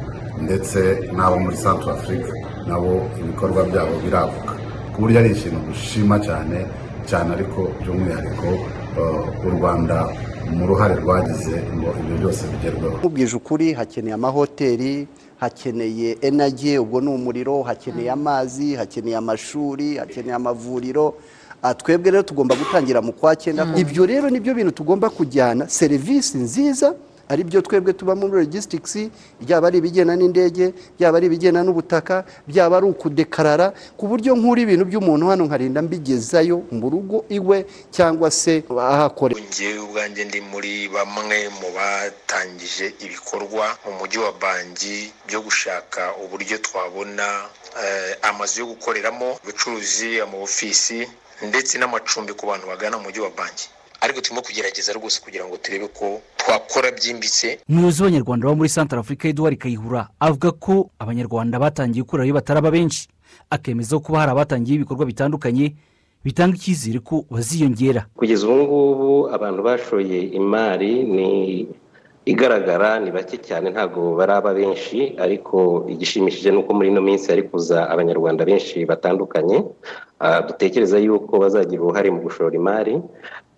ndetse 0.43 0.79
n'abo 1.17 1.39
muri 1.39 1.57
santara 1.57 1.93
afurika 1.97 2.33
nabo 2.69 3.09
ibikorwa 3.21 3.65
byabo 3.65 3.95
biraguka 4.05 4.53
ku 4.93 4.97
buryo 5.01 5.17
ari 5.21 5.31
ikintu 5.33 5.59
dushima 5.69 6.19
cyane 6.21 6.67
cyane 7.09 7.29
ariko 7.37 7.61
by'umwihariko 7.81 8.49
u 9.47 9.51
rwanda 9.51 10.09
mu 10.53 10.67
ruhare 10.67 10.95
rwagize 10.95 11.63
ngo 11.77 11.89
ibyo 12.01 12.17
byose 12.19 12.43
bigerweho. 12.53 12.97
Nkubwije 12.99 13.37
ukuri 13.37 13.73
hakeneye 13.73 14.15
amahoteli 14.15 15.09
hakeneye 15.41 16.19
enage 16.21 16.79
ubwo 16.79 17.01
ni 17.01 17.09
umuriro 17.09 17.63
hakeneye 17.63 18.11
amazi 18.11 18.75
hakeneye 18.75 19.17
amashuri 19.17 19.97
hakeneye 19.97 20.35
amavuriro. 20.35 21.15
Twebwe 21.77 22.11
rero 22.11 22.23
tugomba 22.23 22.55
gutangira 22.55 23.01
mu 23.03 23.13
kwa 23.13 23.37
cyenda. 23.37 23.67
Ibyo 23.77 24.07
rero 24.07 24.31
ni 24.31 24.41
byo 24.41 24.55
bintu 24.55 24.71
tugomba 24.73 25.11
kujyana. 25.11 25.69
Serivisi 25.69 26.39
nziza 26.39 26.95
ari 27.29 27.45
byo 27.45 27.61
twebwe 27.63 27.93
tuba 27.93 28.15
muri 28.15 28.33
logisitikisi 28.45 29.11
byaba 29.41 29.69
ari 29.69 29.79
ibigenda 29.79 30.17
n'indege 30.17 30.75
byaba 30.99 31.17
ari 31.19 31.27
ibigenda 31.27 31.61
n'ubutaka 31.65 32.25
byaba 32.47 32.77
ari 32.79 32.87
ukudekarara 32.93 33.73
ku 33.97 34.05
buryo 34.11 34.37
nk'uri 34.37 34.63
ibintu 34.69 34.85
by'umuntu 34.91 35.25
hano 35.31 35.43
nkarinda 35.49 35.83
mbigezayo 35.83 36.63
mu 36.71 36.87
rugo 36.93 37.25
iwe 37.29 37.67
cyangwa 37.91 38.31
se 38.31 38.65
ahakorera 38.69 39.41
ngewe 39.41 39.79
ubwanjye 39.87 40.23
ndi 40.29 40.41
muri 40.53 40.73
bamwe 40.95 41.39
mu 41.61 41.69
batangije 41.77 42.87
ibikorwa 43.05 43.67
mu 43.85 43.93
mujyi 43.99 44.19
wa 44.25 44.33
bangi 44.43 45.13
byo 45.29 45.41
gushaka 45.41 46.01
uburyo 46.25 46.59
twabona 46.59 47.27
amazu 48.23 48.61
yo 48.61 48.67
gukoreramo 48.67 49.39
ubucuruzi 49.43 50.21
amawofisi 50.21 51.09
ndetse 51.49 51.79
n'amacumbi 51.79 52.33
ku 52.39 52.47
bantu 52.47 52.67
bagana 52.71 52.97
mu 52.97 53.05
mujyi 53.11 53.21
wa 53.21 53.31
bangi. 53.31 53.67
Ariko 54.01 54.21
turimo 54.21 54.43
kugerageza 54.43 54.93
rwose 54.93 55.21
kugira 55.25 55.45
ngo 55.45 55.57
turebe 55.57 55.89
ko 55.95 56.21
twakora 56.37 56.91
byimbitse. 56.93 57.59
Umuyobozi 57.69 58.03
w'abanyarwanda 58.03 58.49
bo 58.49 58.55
muri 58.57 58.69
santara 58.69 59.01
afurika 59.01 59.29
eduard 59.29 59.57
kayihura 59.59 60.09
avuga 60.21 60.51
ko 60.53 60.91
abanyarwanda 60.99 61.59
batangiye 61.59 62.03
gukorera 62.03 62.27
iyo 62.27 62.35
bataraba 62.35 62.71
benshi. 62.71 63.09
Akemeza 63.51 63.99
ko 63.99 64.15
hari 64.17 64.31
abatangiye 64.33 64.77
ibikorwa 64.77 65.05
bitandukanye 65.07 65.75
bitanga 66.25 66.57
icyizere 66.57 66.99
ko 67.05 67.25
baziyongera. 67.31 68.07
Kugeza 68.17 68.49
ubu 68.49 68.57
ngubu 68.63 69.09
abantu 69.37 69.61
bashoye 69.63 70.19
imari 70.37 71.05
ni 71.05 71.29
igaragara 72.25 73.01
ni 73.01 73.11
bake 73.13 73.37
cyane 73.37 73.69
ntabwo 73.71 74.17
baraba 74.17 74.55
benshi 74.55 75.13
ariko 75.21 75.85
igishimishije 75.89 76.51
ni 76.51 76.57
uko 76.65 76.73
muri 76.75 76.89
ino 76.89 77.01
minsi 77.05 77.29
hari 77.29 77.43
kuza 77.43 77.85
abanyarwanda 77.93 78.45
benshi 78.45 78.85
batandukanye. 78.89 79.65
Dutekereza 80.49 80.97
yuko 80.99 81.37
bazagira 81.39 81.83
uruhare 81.83 82.09
mu 82.11 82.21
gushora 82.25 82.57
imari. 82.57 82.97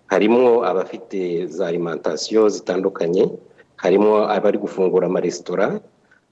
Harimo 0.07 0.63
abafite 0.65 1.45
za 1.47 1.67
alimantasiyo 1.67 2.49
zitandukanye 2.49 3.29
harimo 3.75 4.27
abari 4.29 4.57
gufungura 4.57 5.07
amaresitora 5.07 5.79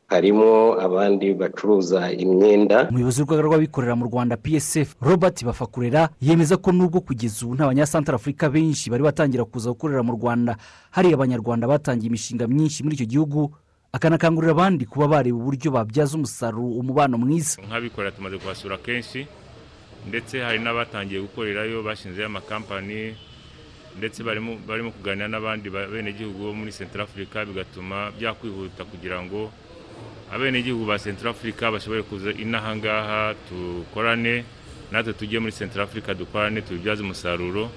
harimo 0.07 0.77
abandi 0.81 1.33
bacuruza 1.33 2.11
imyenda. 2.13 2.87
Umuyobozi 2.89 3.21
w'urugaga 3.21 3.41
rw'abikorera 3.47 3.95
mu 3.95 4.05
rwanda 4.05 4.37
psf 4.37 4.95
robert 5.01 5.43
bafakurera 5.45 6.09
yemeza 6.21 6.57
ko 6.57 6.71
nubwo 6.71 7.01
kugeza 7.01 7.45
ubu 7.45 7.55
nta 7.55 7.65
banyasantara 7.67 8.15
afurika 8.15 8.49
benshi 8.49 8.89
bari 8.89 9.03
batangira 9.03 9.45
kuza 9.45 9.69
gukorera 9.73 10.03
mu 10.05 10.13
rwanda 10.13 10.57
hari 10.93 11.09
abanyarwanda 11.13 11.67
batangiye 11.67 12.07
imishinga 12.09 12.45
myinshi 12.47 12.83
muri 12.85 12.95
icyo 12.95 13.05
gihugu 13.09 13.41
akanakangurira 13.91 14.51
abandi 14.53 14.85
kuba 14.85 15.07
bareba 15.07 15.37
uburyo 15.37 15.71
babyaza 15.71 16.13
umusaruro 16.17 16.77
umubano 16.79 17.17
mwiza. 17.17 17.57
Nk'abikorera 17.65 18.11
tumaze 18.15 18.37
kuhasura 18.37 18.77
kenshi 18.77 19.25
ndetse 20.07 20.37
hari 20.45 20.59
n'abatangiye 20.61 21.21
gukorerayo 21.21 21.81
bashinzeho 21.83 22.29
amakampani 22.29 23.17
ndetse 23.97 24.23
barimo 24.23 24.91
kuganira 24.91 25.27
n'abandi 25.27 25.69
benegihugu 25.69 26.39
bo 26.39 26.53
muri 26.53 26.71
sentara 26.71 27.03
afurika 27.03 27.45
bigatuma 27.45 28.11
byakwihuta 28.19 28.83
kugira 28.85 29.21
ngo 29.23 29.51
abenegihugu 30.33 30.85
ba 30.85 30.99
central 30.99 31.31
africa 31.31 31.71
bashobore 31.71 32.01
kuza 32.03 32.31
inaha 32.35 32.75
ngaha 32.75 33.35
dukorane 33.49 34.43
natwe 34.91 35.13
tujye 35.13 35.39
muri 35.39 35.53
central 35.53 35.83
africa 35.87 36.13
dukorane 36.13 36.61
tubibyaze 36.61 37.03
umusaruro. 37.03 37.69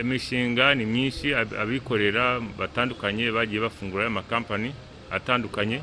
Imishinga 0.00 0.74
ni 0.74 0.84
myinshi 0.86 1.34
ab- 1.34 1.52
abikorera 1.52 2.40
batandukanye 2.58 3.30
bagiye 3.32 3.60
bafungura 3.60 4.06
amakampani 4.06 4.72
atandukanye. 5.10 5.80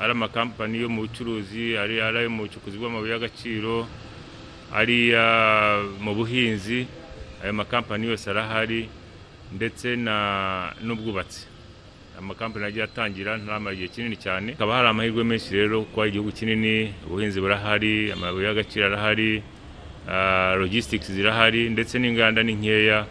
Ari 0.00 0.12
amakampani 0.12 0.80
yo 0.80 0.88
mu 0.88 1.02
bucuruzi 1.08 1.76
ari 1.78 2.00
ari 2.04 2.18
ayo 2.18 2.30
mu 2.30 2.44
bucukuzi 2.44 2.76
bw'amabuye 2.78 3.12
y'agaciro 3.16 3.86
ari 4.72 5.14
ah, 5.16 5.80
mu 6.00 6.12
buhinzi. 6.14 6.84
Ayo 7.44 7.52
makampani 7.52 8.06
yose 8.06 8.30
arahari 8.30 8.88
ndetse 9.52 9.96
n'ubwubatsi. 10.82 11.46
Amakampani 12.18 12.64
agiye 12.66 12.84
atangira 12.84 13.36
ntamara 13.36 13.74
igihe 13.74 13.88
kinini 13.88 14.16
cyane. 14.16 14.52
Hakaba 14.52 14.74
hari 14.76 14.88
amahirwe 14.88 15.24
menshi 15.24 15.54
rero 15.54 15.82
kuko 15.82 16.00
ari 16.02 16.10
igihugu 16.10 16.32
kinini 16.32 16.94
ubuhinzi 17.06 17.40
burahari 17.40 18.12
amabuye 18.12 18.46
y'agaciro 18.46 18.86
arahari 18.86 19.42
ah, 20.08 20.54
logistics 20.58 21.10
zirahari 21.12 21.70
ndetse 21.70 21.98
n'inganda 21.98 22.42
ni 22.42 22.54
nkeya 22.54 23.06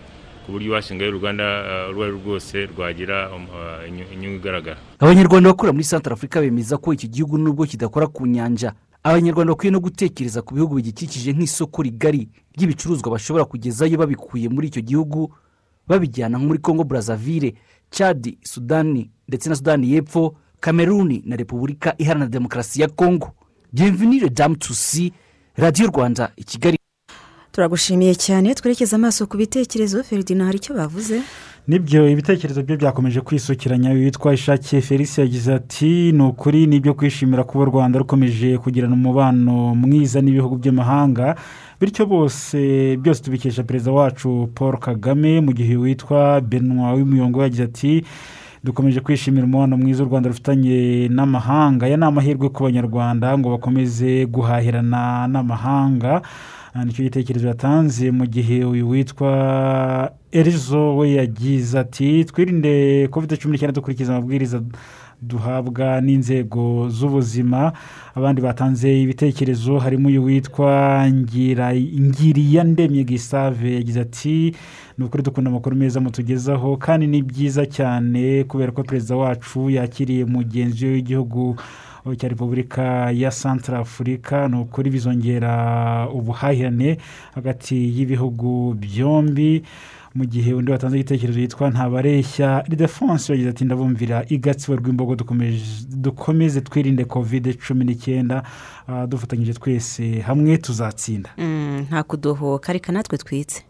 ku 0.45 0.51
buryo 0.51 0.73
washingayo 0.73 1.09
uruganda 1.11 1.43
ah, 1.43 1.89
urwo 1.89 2.03
ari 2.03 2.11
rwo 2.11 2.21
rwose 2.23 2.65
rwagira 2.65 3.29
um, 3.35 3.47
ah, 3.51 3.83
inyu- 3.87 4.07
inyungu 4.13 4.35
igaragara. 4.39 4.79
Abanyarwanda 4.99 5.49
bakorera 5.49 5.73
muri 5.73 5.83
santara 5.83 6.13
afurika 6.15 6.41
bemeza 6.41 6.77
ko 6.77 6.93
iki 6.93 7.07
gihugu 7.07 7.37
nubwo 7.37 7.65
kidakora 7.67 8.07
ku 8.07 8.23
nyanja. 8.27 8.71
Abanyarwanda 9.03 9.51
bakwiye 9.53 9.71
no 9.71 9.79
gutekereza 9.79 10.41
ku 10.41 10.53
bihugu 10.55 10.75
bigikikije 10.75 11.33
nk'isoko 11.33 11.81
rigari 11.83 12.29
ry'ibicuruzwa 12.55 13.11
bashobora 13.11 13.45
kugezayo 13.45 13.97
babikuye 13.97 14.49
muri 14.49 14.67
icyo 14.67 14.81
gihugu 14.81 15.33
babijyana 15.87 16.37
nko 16.37 16.47
muri 16.47 16.59
congo 16.59 16.83
brazzaville 16.83 17.53
chad 17.91 18.37
sudani 18.43 19.11
ndetse 19.27 19.49
na 19.49 19.55
sudani 19.55 19.91
y'epfo 19.91 20.35
kameruni 20.59 21.23
na 21.25 21.35
repubulika 21.35 21.95
iharanira 21.97 22.29
demokarasi 22.29 22.81
ya 22.81 22.87
congo. 22.87 23.31
Bienvenue 23.73 24.29
damu 24.29 24.55
tusi 24.55 25.11
radiyo 25.55 25.87
rwanda 25.87 26.31
i 26.37 26.43
kigali. 26.43 26.77
Turagushimiye 27.51 28.15
cyane 28.15 28.55
twerekeza 28.55 28.95
amaso 28.95 29.27
ku 29.27 29.37
bitekerezo 29.37 30.03
feridina 30.03 30.45
hari 30.45 30.57
icyo 30.57 30.75
bavuze? 30.75 31.21
Ni 31.67 31.79
byo 31.79 32.09
ibitekerezo 32.09 32.63
bye 32.63 32.77
byakomeje 32.77 33.21
kwisukiranya. 33.21 33.89
Witwa 33.91 34.33
ishakiye 34.33 34.81
felix 34.81 35.17
yagize 35.17 35.53
ati 35.53 36.11
ni 36.11 36.23
ukuri 36.23 36.67
ni 36.67 36.75
ibyo 36.75 36.93
kwishimira 36.93 37.43
kuba 37.43 37.63
u 37.63 37.67
rwanda 37.67 37.99
rukomeje 37.99 38.57
kugirana 38.57 38.93
umubano 38.93 39.75
mwiza 39.75 40.21
n'ibihugu 40.21 40.55
by'amahanga 40.57 41.35
bityo 41.81 42.05
bose 42.05 42.97
byose 42.97 43.23
tubikesha 43.23 43.63
perezida 43.63 43.91
wacu 43.91 44.49
paul 44.55 44.77
kagame. 44.77 45.41
Mu 45.41 45.51
gihe 45.53 45.75
witwa 45.75 46.41
benwa 46.41 46.93
w'umuyongo 46.93 47.41
yagize 47.41 47.63
ati 47.63 48.03
dukomeje 48.63 48.99
kwishimira 48.99 49.45
umubano 49.45 49.77
mwiza 49.77 50.03
u 50.03 50.05
rwanda 50.07 50.29
rufitanye 50.29 51.07
n'amahanga. 51.09 51.85
Aya 51.85 51.97
ni 51.97 52.05
amahirwe 52.05 52.49
ku 52.49 52.63
banyarwanda 52.63 53.37
ngo 53.37 53.49
bakomeze 53.49 54.25
guhahirana 54.25 55.27
n'amahanga. 55.27 56.13
Ah, 56.15 56.62
ni 56.85 56.93
cyo 56.93 57.03
gitekerezo 57.03 57.47
yatanze 57.47 58.11
mu 58.11 58.25
gihe 58.25 58.65
uyu 58.65 58.89
witwa 58.89 59.31
erizo 60.31 60.97
we 60.97 61.13
yagize 61.13 61.79
ati 61.79 62.25
twirinde 62.25 63.07
kovide 63.07 63.37
cumi 63.37 63.51
n'icyenda 63.53 63.75
dukurikiza 63.77 64.11
amabwiriza 64.17 64.61
duhabwa 65.21 66.01
n'inzego 66.01 66.89
z'ubuzima. 66.89 67.71
Abandi 68.15 68.41
batanze 68.41 69.01
ibitekerezo 69.01 69.77
harimo 69.79 70.07
uyu 70.09 70.23
witwa 70.23 71.05
ngiriyandemye 71.11 73.03
gisave 73.03 73.73
yagize 73.75 74.01
ati 74.01 74.55
ni 74.97 75.05
ukuri 75.05 75.23
dukunda 75.23 75.49
amakuru 75.49 75.75
meza 75.75 75.99
mutugezaho 76.01 76.77
kandi 76.77 77.07
ni 77.07 77.21
byiza 77.21 77.65
cyane 77.65 78.43
kubera 78.43 78.71
ko 78.71 78.83
perezida 78.83 79.15
wacu 79.15 79.69
yakiriye 79.69 80.25
mugenzi 80.25 80.85
we 80.85 80.91
w'igihugu 80.91 81.55
cya 82.17 82.27
repubulika 82.29 83.11
ya 83.11 83.31
santara 83.31 83.79
afurika 83.79 84.47
ni 84.47 84.57
ukuri 84.59 84.89
bizongera 84.89 85.53
ubuhahirane 86.13 86.97
hagati 87.35 87.75
y'ibihugu 87.99 88.73
byombi 88.73 89.63
mu 90.15 90.25
gihe 90.25 90.53
undi 90.53 90.71
watanze 90.71 90.95
igitekerezo 90.99 91.39
yitwa 91.39 91.69
ntabareshya 91.69 92.61
ridefonse 92.69 93.31
yagize 93.33 93.49
ati 93.49 93.65
ndabumvira 93.65 94.25
igatsibo 94.29 94.75
rw'imbogo 94.77 95.15
dukomeze 95.89 96.61
twirinde 96.61 97.05
kovide 97.05 97.53
cumi 97.53 97.85
n'icyenda 97.85 98.43
ah, 98.87 99.07
dufatanyije 99.07 99.53
twese 99.53 100.19
hamwe 100.21 100.57
tuzatsinda 100.57 101.29
Mm, 101.37 101.85
nta 101.89 102.03
kudohoka 102.03 102.73
reka 102.73 102.91
natwe 102.91 103.17
twitse 103.17 103.63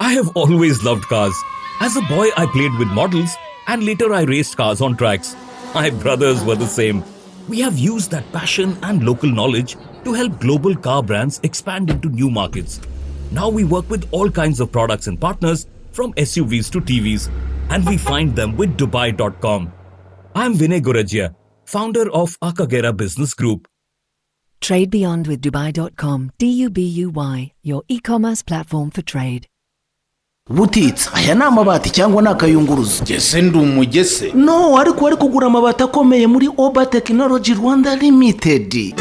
I 0.00 0.14
have 0.14 0.30
always 0.34 0.82
loved 0.82 1.04
cars. 1.08 1.34
As 1.80 1.96
a 1.96 2.00
boy, 2.00 2.26
I 2.36 2.46
played 2.46 2.72
with 2.78 2.88
models, 2.88 3.36
and 3.68 3.84
later 3.84 4.12
I 4.12 4.22
raced 4.24 4.56
cars 4.56 4.80
on 4.80 4.96
tracks. 4.96 5.36
My 5.76 5.90
brothers 5.90 6.42
were 6.44 6.56
the 6.56 6.66
same. 6.66 7.02
We 7.48 7.60
have 7.60 7.76
used 7.78 8.10
that 8.12 8.30
passion 8.32 8.76
and 8.82 9.04
local 9.04 9.30
knowledge 9.30 9.76
to 10.04 10.12
help 10.12 10.38
global 10.40 10.74
car 10.76 11.02
brands 11.02 11.40
expand 11.42 11.90
into 11.90 12.08
new 12.08 12.30
markets. 12.30 12.80
Now 13.30 13.48
we 13.48 13.64
work 13.64 13.88
with 13.90 14.08
all 14.12 14.30
kinds 14.30 14.60
of 14.60 14.70
products 14.70 15.06
and 15.06 15.20
partners, 15.20 15.66
from 15.92 16.12
SUVs 16.14 16.70
to 16.70 16.80
TVs, 16.80 17.30
and 17.70 17.86
we 17.86 17.98
find 17.98 18.34
them 18.34 18.56
with 18.56 18.76
Dubai.com. 18.78 19.72
I'm 20.34 20.54
Vinay 20.54 20.80
Gurajia, 20.80 21.34
founder 21.66 22.10
of 22.10 22.38
Akagera 22.40 22.96
Business 22.96 23.34
Group. 23.34 23.68
Trade 24.60 24.90
beyond 24.90 25.26
with 25.26 25.42
Dubai.com. 25.42 26.30
D 26.38 26.46
U 26.46 26.70
B 26.70 26.82
U 26.82 27.10
Y, 27.10 27.52
your 27.62 27.82
e 27.88 28.00
commerce 28.00 28.42
platform 28.42 28.90
for 28.90 29.02
trade. 29.02 29.48
Butitsa. 30.50 31.10
Aya 31.14 31.34
ni 31.34 31.42
amabati 31.42 31.90
cyangwa 31.90 32.22
ni 32.22 32.28
akayunguruzo? 32.28 33.04
Ese 33.14 33.42
ndi 33.42 33.58
umugese. 33.58 34.32
No 34.34 34.78
ariko 34.78 35.04
wari 35.04 35.16
kugura 35.16 35.46
amabati 35.46 35.82
akomeye 35.82 36.26
muri 36.26 36.48
oba 36.56 36.86
tekinoloji 36.86 37.54
rwanda 37.54 37.96
limitedi 37.96 38.94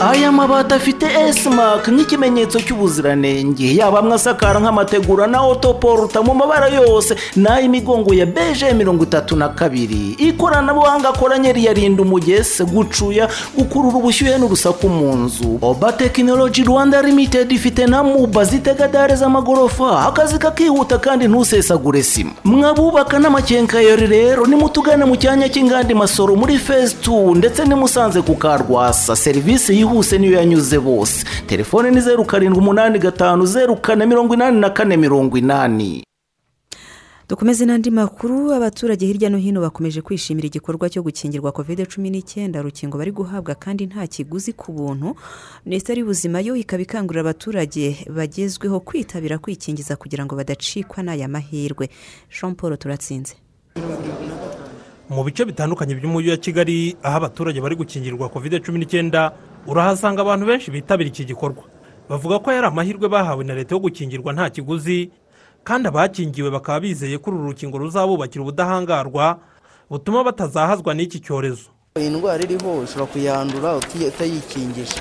aya 0.00 0.32
mabati 0.32 0.74
afite 0.74 1.06
esimake 1.28 1.90
nk'ikimenyetso 1.90 2.60
cy'ubuziranenge. 2.60 3.74
Yaba 3.76 3.98
amwe 3.98 4.14
asakara 4.14 4.60
nk'amategura 4.60 5.26
na 5.26 5.42
otoporuta 5.42 6.22
mu 6.22 6.34
mabara 6.34 6.68
yose. 6.68 7.14
N'ay'imigongo 7.36 8.14
ya 8.14 8.26
beje 8.26 8.72
mirongo 8.72 9.04
itatu 9.04 9.36
na 9.36 9.48
kabiri. 9.48 10.14
Ikoranabuhanga 10.18 11.08
akoranye 11.08 11.52
riyarinda 11.52 12.02
umugese 12.02 12.64
gucuya 12.64 13.28
gukurura 13.56 13.96
ubushyuhe 13.96 14.38
n'urusaku 14.38 14.88
mu 14.88 15.16
nzu. 15.16 15.58
Oba 15.62 15.92
tekinoloji 15.92 16.64
rwanda 16.64 17.02
limitedi 17.02 17.54
ifite 17.54 17.86
na 17.86 18.02
muba 18.02 18.44
zitega 18.44 18.88
dare 18.88 19.16
z'amagorofa. 19.16 20.06
Akazi 20.06 20.38
kakihuta 20.38 20.98
kandi 20.98 21.28
ntusesagure 21.28 22.02
sima. 22.02 22.30
Mwabubaka 22.44 23.18
n'amakenkayori 23.18 24.06
rero 24.06 24.46
nimutugane 24.46 25.04
mu 25.04 25.16
cyanya 25.16 25.48
cy'inganda 25.48 25.94
masoro 25.94 26.36
muri 26.36 26.58
fezi 26.58 26.94
tu 27.02 27.34
ndetse 27.34 27.64
nimusanze 27.64 28.22
ku 28.22 28.34
karwasa. 28.34 29.16
Serivisi 29.16 29.74
yihuse 29.88 30.18
niyo 30.18 30.32
yanyuze 30.32 30.78
bose. 30.78 31.24
Telefone 31.46 31.90
ni 31.90 32.00
zeru 32.00 32.24
karindwi 32.24 32.58
umunani 32.60 32.98
gatanu 32.98 33.46
zeru 33.46 33.76
kane 33.76 34.06
mirongo 34.06 34.34
inani 34.34 34.60
na 34.60 34.70
kane 34.70 34.96
mirongo 34.96 35.38
inani. 35.38 36.04
Dukomeze 37.28 37.66
n'andi 37.66 37.90
makuru. 37.90 38.52
Abaturage 38.52 39.06
hirya 39.06 39.30
no 39.30 39.38
hino 39.38 39.60
bakomeje 39.60 40.00
kwishimira 40.02 40.46
igikorwa 40.46 40.88
cyo 40.90 41.02
gukingirwa 41.02 41.52
kovide 41.52 41.86
cumi 41.86 42.10
n'icyenda 42.10 42.60
urukingo 42.60 42.98
bari 42.98 43.12
guhabwa 43.12 43.54
kandi 43.54 43.86
nta 43.86 44.06
kiguzi 44.06 44.52
ku 44.52 44.72
buntu. 44.72 45.14
Minisiteri 45.66 46.00
y'ubuzima 46.00 46.40
yo 46.40 46.56
ikaba 46.56 46.82
ikangurira 46.82 47.20
abaturage 47.20 47.96
bagezweho 48.10 48.80
kwitabira 48.80 49.38
kwikingiza 49.38 49.96
kugira 49.96 50.24
ngo 50.24 50.36
badacikwa 50.36 51.02
n'aya 51.02 51.28
mahirwe. 51.28 51.88
Jean 52.40 52.54
paul 52.54 52.76
turatsinze. 52.78 53.34
Mu 55.10 55.24
bice 55.24 55.44
bitandukanye 55.44 55.94
by'umujyi 55.94 56.30
wa 56.30 56.36
kigali 56.36 56.96
aho 57.02 57.16
abaturage 57.16 57.60
bari 57.60 57.76
gukingirwa 57.76 58.28
kovide 58.28 58.60
cumi 58.60 58.78
n'icyenda 58.78 59.32
urahasanga 59.66 60.22
abantu 60.22 60.46
benshi 60.46 60.70
bitabira 60.70 61.08
iki 61.08 61.24
gikorwa. 61.24 61.64
Bavuga 62.08 62.38
ko 62.38 62.52
yari 62.52 62.66
amahirwe 62.66 63.08
bahawe 63.08 63.44
na 63.44 63.54
leta 63.54 63.74
yo 63.74 63.80
gukingirwa 63.80 64.32
nta 64.32 64.50
kiguzi 64.50 65.10
kandi 65.64 65.88
abakingiwe 65.88 66.50
bakaba 66.50 66.80
bizeye 66.80 67.18
ko 67.18 67.30
uru 67.30 67.52
rukingo 67.52 67.78
ruzabubakira 67.78 68.42
ubudahangarwa 68.42 69.38
butuma 69.90 70.24
batazahazwa 70.24 70.94
n'iki 70.94 71.20
cyorezo. 71.20 71.68
Iyi 72.00 72.10
ndwara 72.10 72.42
iriho 72.44 72.78
ushobora 72.84 73.06
kuyandura 73.12 73.76
utayikingije 73.76 74.96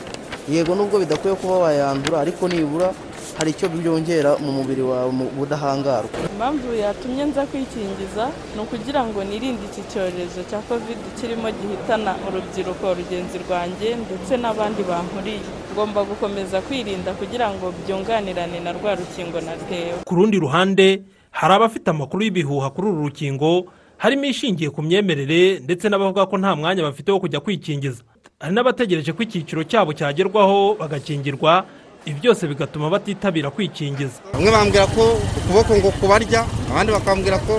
yego 0.51 0.75
nubwo 0.75 0.99
bidakwiye 0.99 1.35
kuba 1.35 1.57
wayandura 1.57 2.19
ariko 2.19 2.47
nibura 2.47 2.91
hari 3.37 3.51
icyo 3.51 3.69
byongera 3.69 4.37
mu 4.41 4.51
mubiri 4.51 4.81
wawe 4.81 5.11
mu 5.11 5.25
budahangarwa? 5.37 6.09
Impamvu 6.33 6.73
yatumye 6.73 7.23
nza 7.25 7.45
kwikingiza 7.45 8.25
ni 8.55 8.61
ukugira 8.61 9.05
ngo 9.05 9.23
nirinde 9.23 9.61
iki 9.69 9.81
cyorezo 9.91 10.41
cya 10.49 10.59
kovide 10.65 11.05
kirimo 11.21 11.49
gihitana 11.51 12.15
urubyiruko 12.27 12.85
rugenzi 12.97 13.37
rwanjye 13.45 13.95
ndetse 13.95 14.33
n'abandi 14.41 14.81
bankuriye. 14.89 15.45
Ngomba 15.73 16.01
gukomeza 16.03 16.61
kwirinda 16.61 17.13
kugira 17.13 17.49
ngo 17.53 17.73
byunganirane 17.85 18.59
na 18.59 18.71
rwa 18.73 18.95
rukingo 18.95 19.37
natewe. 19.41 20.01
Ku 20.05 20.15
rundi 20.15 20.37
ruhande 20.39 21.01
hari 21.31 21.53
abafite 21.53 21.87
amakuru 21.93 22.23
y'ibihuha 22.25 22.69
kuri 22.73 22.87
uru 22.89 23.01
rukingo 23.05 23.65
harimo 23.97 24.25
ishingiye 24.25 24.69
ku 24.73 24.81
myemerere 24.81 25.59
ndetse 25.61 25.85
n'abavuga 25.89 26.25
ko 26.25 26.37
nta 26.37 26.55
mwanya 26.57 26.81
bafite 26.89 27.11
wo 27.13 27.19
kujya 27.21 27.39
kwikingiza. 27.39 28.01
Hari 28.41 28.53
n'abategereje 28.53 29.13
ko 29.13 29.21
icyiciro 29.25 29.61
cyabo 29.65 29.93
cyagerwaho 29.93 30.77
bagakingirwa 30.81 31.65
ibi 32.07 32.19
byose 32.23 32.47
bigatuma 32.47 32.89
batitabira 32.89 33.49
kwikingiza. 33.51 34.17
Bamwe 34.33 34.49
bambwira 34.51 34.85
ko 34.95 35.03
ukuboko 35.37 35.71
ngo 35.77 35.89
kubarya 35.99 36.41
abandi 36.71 36.91
bakambwira 36.95 37.37
ko 37.43 37.53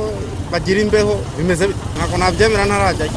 bagira 0.52 0.80
imbeho 0.80 1.14
bimeze 1.37 1.68
ntabwo 1.96 2.16
nabyemera 2.18 2.64
ntarajyayo. 2.66 3.12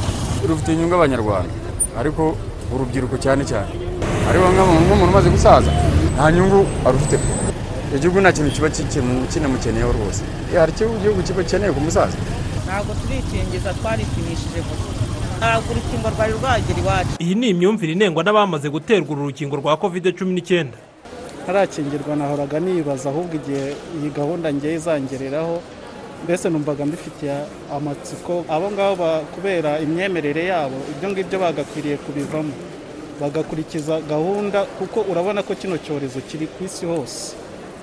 Rufite 0.47 0.69
inyungu 0.73 0.95
abanyarwanda 0.95 1.53
ariko 1.99 2.35
urubyiruko 2.73 3.15
cyane 3.23 3.43
cyane. 3.47 3.71
Ariko 4.29 4.45
nk'umuntu 4.51 5.03
umaze 5.11 5.29
gusaza 5.31 5.71
nta 6.15 6.25
nyungu 6.31 6.59
arufite. 6.87 7.15
Igihugu 7.95 8.19
nta 8.21 8.31
kintu 8.35 8.51
kiba 8.55 8.69
kinamukeneyeho 9.31 9.91
rwose. 9.97 10.21
Hari 10.55 10.71
icyo 10.75 10.85
igihugu 10.99 11.19
kiba 11.23 11.43
gikeneye 11.43 11.71
ku 11.71 11.79
musaza 11.79 12.17
ntabwo 12.67 12.91
turikingiza 13.01 13.69
twaripimishije 13.79 14.59
gusa. 14.67 14.87
Ntabwo 15.39 15.67
urukingo 15.73 16.07
rwari 16.13 16.33
rwagera 16.39 16.79
iwacu. 16.83 17.13
Iyi 17.23 17.35
ni 17.35 17.47
imyumvire 17.55 17.91
inengwa 17.95 18.23
n'abamaze 18.23 18.67
guterwa 18.69 19.09
uru 19.11 19.27
rukingo 19.31 19.55
rwa 19.55 19.77
kovide 19.79 20.11
cumi 20.11 20.33
n'icyenda. 20.35 20.77
Ntarakingirwa 21.43 22.15
nahoraga 22.15 22.59
nibaza 22.59 23.09
ahubwo 23.09 23.33
igihe 23.41 23.67
iyi 23.97 24.09
gahunda 24.19 24.47
ngiye 24.53 24.73
izangereraho 24.79 25.55
mbese 26.23 26.45
numvaga 26.49 26.85
mbifitiye 26.85 27.33
amatsiko. 27.75 28.45
Abo 28.49 28.67
ngabo 28.71 29.05
kubera 29.33 29.79
imyemerere 29.85 30.43
yabo 30.51 30.77
ibyo 30.91 31.07
ngibyo 31.09 31.37
bagakwiriye 31.43 31.97
kubivamo. 31.97 32.53
Bagakurikiza 33.21 33.95
gahunda 34.09 34.59
kuko 34.77 35.01
urabona 35.11 35.41
ko 35.43 35.53
kino 35.57 35.77
cyorezo 35.77 36.19
kiri 36.29 36.45
ku 36.53 36.63
isi 36.65 36.85
hose. 36.85 37.33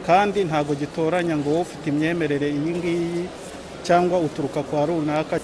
Kandi 0.06 0.38
ntabwo 0.48 0.72
gitoranya 0.74 1.34
ngo 1.36 1.50
wowe 1.50 1.62
ufite 1.66 1.84
imyemerere 1.90 2.48
iyi 2.58 2.70
ngiyi 2.78 3.24
cyangwa 3.86 4.18
uturuka 4.18 4.62
kwa 4.62 4.86
runaka. 4.86 5.36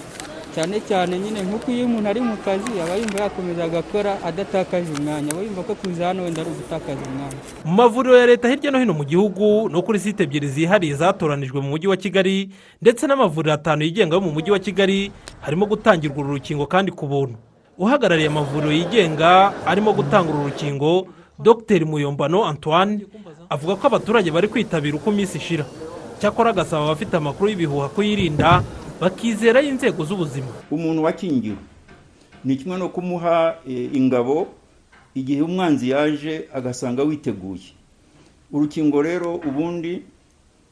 Cyane 0.54 0.80
cyane 0.88 1.18
nyine 1.18 1.42
nk'uko 1.42 1.66
iyo 1.72 1.84
umuntu 1.86 2.08
ari 2.08 2.20
mu 2.20 2.36
kazi 2.44 2.70
aba 2.78 2.94
yumva 2.96 3.18
yakomeza 3.26 3.64
agakora 3.64 4.12
adatakaje 4.22 4.86
umwanya 4.94 5.30
aba 5.34 5.42
yumva 5.42 5.62
ko 5.66 5.74
kuza 5.74 6.06
hano 6.06 6.22
wenda 6.22 6.40
ari 6.42 6.50
ugutakaza 6.50 7.02
umwanya. 7.10 7.38
Mu 7.64 7.72
mavuriro 7.74 8.14
ya 8.18 8.26
leta 8.26 8.48
hirya 8.48 8.70
no 8.70 8.78
hino 8.78 8.94
mu 8.94 9.04
gihugu 9.04 9.68
no 9.68 9.82
kuri 9.82 9.98
site 9.98 10.22
ebyiri 10.22 10.48
zihariye 10.48 10.94
zatoranijwe 10.94 11.58
mu 11.60 11.68
mujyi 11.74 11.86
wa 11.90 11.96
kigali 11.96 12.50
ndetse 12.82 13.06
n'amavuriro 13.06 13.52
atanu 13.54 13.82
yigenga 13.82 14.14
yo 14.14 14.20
mu 14.22 14.30
mujyi 14.30 14.50
wa 14.54 14.58
kigali 14.62 15.10
harimo 15.42 15.66
gutangirwa 15.66 16.18
uru 16.22 16.38
rukingo 16.38 16.66
kandi 16.70 16.90
ku 16.94 17.06
buntu. 17.10 17.34
Uhagarariye 17.78 18.30
amavuriro 18.30 18.70
yigenga 18.72 19.50
arimo 19.66 19.90
gutanga 19.92 20.30
uru 20.30 20.46
rukingo 20.54 21.06
dr. 21.42 21.82
Muyombano 21.82 22.46
antoine 22.46 23.02
avuga 23.50 23.74
ko 23.74 23.86
abaturage 23.90 24.30
bari 24.30 24.46
kwitabira 24.48 24.96
uko 25.02 25.10
iminsi 25.10 25.38
ishira. 25.42 25.66
Cyakora 26.22 26.50
agasaba 26.54 26.86
abafite 26.86 27.14
amakuru 27.18 27.50
y'ibihuha 27.50 27.88
kuyirinda 27.90 28.62
bakizera 29.00 29.62
inzego 29.62 30.04
z'ubuzima. 30.04 30.52
Umuntu 30.70 31.02
wakingiwe 31.02 31.56
ni 32.44 32.56
kimwe 32.56 32.78
no 32.78 32.88
kumuha 32.88 33.56
ingabo 33.92 34.46
igihe 35.14 35.42
umwanzi 35.42 35.90
yaje 35.90 36.48
agasanga 36.54 37.02
witeguye. 37.02 37.72
Urukingo 38.52 39.02
rero 39.02 39.34
ubundi 39.34 40.02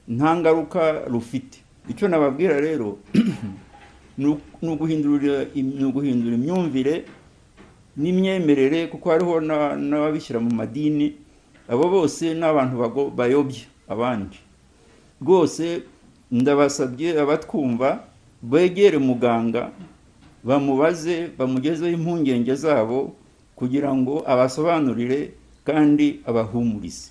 nta 0.09 0.37
ngaruka 0.37 1.05
rufite. 1.07 1.59
Icyo 1.89 2.09
nababwira 2.09 2.61
rero 2.61 2.99
ni 4.19 4.69
uguhindura 4.69 5.47
imyumvire 6.35 7.05
n'imyemerere 7.97 8.87
kuko 8.87 9.11
hariho 9.11 9.41
n'ababishyira 9.77 10.41
mu 10.41 10.51
madini 10.55 11.17
abo 11.69 11.89
bose 11.89 12.35
ni 12.35 12.45
abantu 12.45 12.75
bayobya 13.17 13.65
abandi. 13.89 14.39
Rwose 15.23 15.83
ndabasabye 16.31 17.21
abatwumva 17.21 18.12
begere 18.43 18.99
muganga 18.99 19.71
bamubaze 20.45 21.31
bamugezeho 21.39 21.91
impungenge 21.95 22.55
zabo 22.55 23.15
kugira 23.57 23.95
ngo 23.95 24.25
abasobanurire 24.27 25.31
kandi 25.65 26.21
abahumurize. 26.27 27.11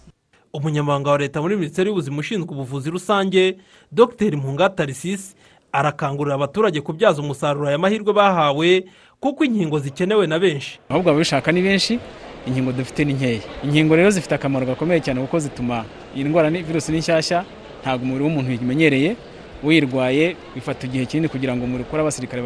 Umunyamabanga 0.54 1.12
wa 1.12 1.17
leta 1.17 1.41
muri 1.41 1.56
minisiteri 1.56 1.89
y'ubuzima 1.89 2.17
ushinzwe 2.20 2.52
ubuvuzi 2.52 2.89
rusange 2.91 3.58
dr. 3.91 4.36
Mpunga 4.38 4.70
tarisisi 4.70 5.36
arakangurira 5.72 6.36
abaturage 6.36 6.82
kubyaza 6.82 7.22
umusaruro 7.22 7.67
aya 7.67 7.78
mahirwe 7.78 8.13
bahawe 8.13 8.84
kuko 9.20 9.46
inkingo 9.46 9.80
zikenewe 9.80 10.28
na 10.28 10.39
benshi. 10.39 10.80
Ahubwo 10.89 11.10
ababishaka 11.10 11.52
ni 11.52 11.62
benshi 11.62 12.00
inkingo 12.48 12.72
dufite 12.72 13.06
ni 13.06 13.13
nkeya. 13.13 13.41
Inkingo 13.63 13.96
rero 13.96 14.10
zifite 14.12 14.36
akamaro 14.36 14.65
gakomeye 14.65 15.00
cyane 15.00 15.22
kuko 15.22 15.39
zituma 15.39 15.86
iyi 16.15 16.24
ndwara 16.28 16.50
virusi 16.50 16.91
ni 16.91 16.98
nshyashya 17.00 17.46
ntabwo 17.82 18.04
umubiri 18.04 18.24
w'umuntu 18.26 18.50
uyimenyereye. 18.52 19.15
Uyirwaye 19.63 20.36
bifata 20.56 20.88
igihe 20.88 21.06
kinini 21.06 21.28
kugira 21.30 21.56
ngo 21.56 21.63
umubiri 21.65 21.84
ukore 21.88 22.02
abasirikare 22.02 22.41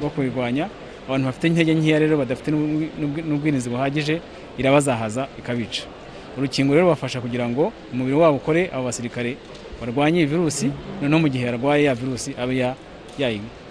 bo 0.00 0.08
kuyirwanya. 0.14 0.68
Abantu 1.06 1.26
bafite 1.26 1.44
intege 1.46 1.74
nkeya 1.74 1.98
rero 1.98 2.16
badafite 2.18 2.50
n'ubwirinzi 2.50 3.70
buhagije 3.70 4.20
irabazahaza 4.58 5.28
ikabica. 5.38 5.86
Urukingo 6.38 6.74
rero 6.74 6.86
rubafasha 6.86 7.20
kugira 7.20 7.48
ngo 7.48 7.72
umubiri 7.92 8.16
wabo 8.16 8.36
ukore 8.36 8.70
abo 8.74 8.84
basirikare 8.90 9.36
barwanye 9.80 10.18
iyi 10.18 10.26
virusi 10.26 10.66
noneho 11.02 11.20
mu 11.22 11.28
gihe 11.28 11.46
yarwaye 11.46 11.84
ya 11.84 11.94
virusi 11.94 12.34
abe 12.38 12.58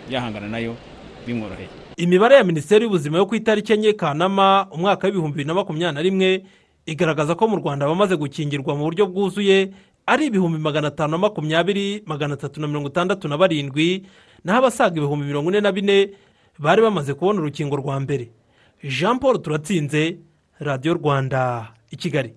yahangana 0.10 0.48
na 0.48 0.60
yo 0.60 0.76
bimworoheye. 1.28 1.68
Imibare 1.98 2.36
ya 2.36 2.44
minisiteri 2.44 2.84
y'ubuzima 2.86 3.18
yo 3.18 3.26
ku 3.26 3.36
itariki 3.36 3.74
enye 3.74 3.94
kanama 3.94 4.68
umwaka 4.72 5.08
w'ibihumbi 5.08 5.32
bibiri 5.44 5.48
na 5.48 5.54
makumyabiri 5.54 5.96
na 5.96 6.02
rimwe 6.02 6.30
igaragaza 6.86 7.36
ko 7.36 7.48
mu 7.48 7.56
rwanda 7.58 7.86
abamaze 7.86 8.16
gukingirwa 8.16 8.76
mu 8.76 8.84
buryo 8.84 9.06
bwuzuye 9.08 9.72
ari 10.06 10.26
ibihumbi 10.26 10.58
magana 10.60 10.88
atanu 10.88 11.12
na 11.12 11.18
makumyabiri 11.18 12.04
magana 12.06 12.34
atatu 12.34 12.62
na 12.62 12.68
mirongo 12.68 12.88
itandatu 12.88 13.28
na 13.28 13.38
barindwi 13.38 14.06
naho 14.44 14.60
abasaga 14.60 14.98
ibihumbi 14.98 15.26
mirongo 15.26 15.50
ine 15.50 15.62
na 15.62 15.72
bine 15.72 16.10
bari 16.60 16.82
bamaze 16.82 17.14
kubona 17.14 17.42
urukingo 17.42 17.76
rwa 17.76 18.00
mbere. 18.00 18.30
Jean 18.84 19.20
paul 19.20 19.42
turatsinze 19.42 20.18
radiyo 20.60 20.94
rwanda 20.94 21.74
i 21.92 21.96
kigali. 21.98 22.34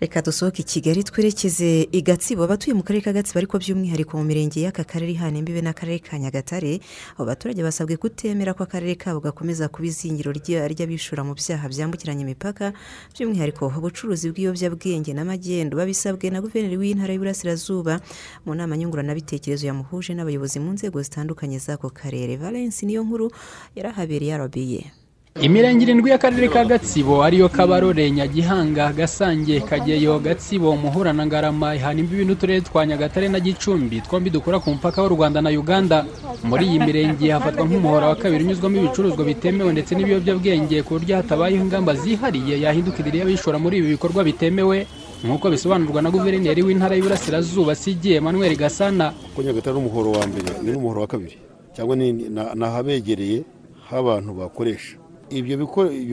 Reka 0.00 0.22
dusohoke 0.22 0.62
i 0.62 0.64
kigali 0.64 1.04
twerekeze 1.04 1.86
i 1.92 2.02
gatsibo. 2.02 2.44
Abatuye 2.44 2.74
mu 2.74 2.82
karere 2.82 3.02
ka 3.04 3.12
gatsibo 3.12 3.38
ariko 3.38 3.58
by'umwihariko 3.58 4.18
mu 4.18 4.24
mirenge 4.24 4.60
y'aka 4.60 4.84
karere 4.84 5.12
ihana 5.12 5.38
imbibe 5.38 5.62
n'akarere 5.62 5.98
ka 6.02 6.18
nyagatare 6.18 6.80
abo 7.16 7.24
baturage 7.24 7.62
basabwe 7.62 7.96
kutemera 7.96 8.52
ko 8.54 8.62
akarere 8.66 8.94
kabo 9.00 9.20
gakomeza 9.20 9.68
kuba 9.68 9.86
izingiro 9.88 10.28
ry'abishora 10.34 11.24
mu 11.24 11.32
byaha 11.38 11.68
byambukiranya 11.72 12.22
imipaka 12.26 12.74
by'umwihariko 13.14 13.70
ubucuruzi 13.70 14.28
bw'ibiyobyabwenge 14.34 15.14
n'amagendo. 15.14 15.72
Babisabwe 15.78 16.26
na 16.30 16.42
guverineri 16.44 16.76
w'intara 16.76 17.12
y'Iburasirazuba 17.14 18.02
mu 18.44 18.52
nama 18.54 18.76
nyunguranabitekerezo 18.76 19.64
yamuhuje 19.70 20.12
n'abayobozi 20.12 20.58
mu 20.60 20.74
nzego 20.76 21.00
zitandukanye 21.00 21.58
z'ako 21.62 21.88
karere. 21.94 22.36
Valence 22.36 22.84
niyo 22.84 23.06
nkuru 23.06 23.30
yarahabereye 23.78 24.34
arabiye 24.34 25.03
imirenge 25.42 25.82
irindwi 25.84 26.10
y'akarere 26.10 26.48
ka 26.48 26.64
gatsibo 26.64 27.22
ariyo 27.26 27.48
kabarore 27.48 28.10
nyagihanga 28.10 28.92
gasange 28.92 29.60
kageyo 29.60 30.18
gatsibo 30.22 30.76
muhura 30.76 31.12
na 31.12 31.26
ngarama 31.26 31.74
ihana 31.74 32.00
imbibi 32.00 32.24
n'uturere 32.24 32.60
twa 32.60 32.86
nyagatare 32.86 33.28
na 33.28 33.40
gicumbi. 33.40 34.00
Twombi 34.00 34.30
dukora 34.30 34.62
ku 34.62 34.70
mupaka 34.70 35.02
w'u 35.02 35.08
rwanda 35.18 35.42
na 35.42 35.50
uganda. 35.50 36.06
Muri 36.46 36.66
iyi 36.70 36.78
mirenge 36.78 37.30
hafatwa 37.34 37.66
nk'umuhora 37.66 38.06
wa 38.08 38.16
kabiri 38.16 38.44
unyuzwamo 38.46 38.76
ibicuruzwa 38.78 39.24
bitemewe 39.26 39.72
ndetse 39.74 39.94
n'ibiyobyabwenge 39.98 40.82
ku 40.86 40.90
buryo 41.02 41.16
hatabayeho 41.18 41.64
ingamba 41.66 41.94
zihariye 41.98 42.54
yahindukira 42.62 43.10
y'abishora 43.10 43.58
muri 43.58 43.82
ibi 43.82 43.88
bikorwa 43.98 44.22
bitemewe. 44.22 44.86
Nk'uko 45.26 45.50
bisobanurwa 45.50 45.98
na 46.02 46.14
guverineri 46.14 46.62
w'intara 46.62 46.94
y'Iburasirazuba 46.94 47.74
sigiye 47.74 48.22
Emmanuel 48.22 48.54
gasana. 48.54 49.10
Ko 49.34 49.42
nyagatare 49.42 49.74
n'umuhoro 49.74 50.14
wa 50.14 50.22
mbere 50.30 50.62
n'umuhoro 50.62 51.00
wa 51.02 51.06
kabiri. 51.10 51.36
Cyangwa 51.74 51.96
ni 51.98 52.22
ahabegereye 52.62 53.42
h'abantu 53.90 54.30
bakoresha. 54.38 55.02
Ibyo 55.30 55.56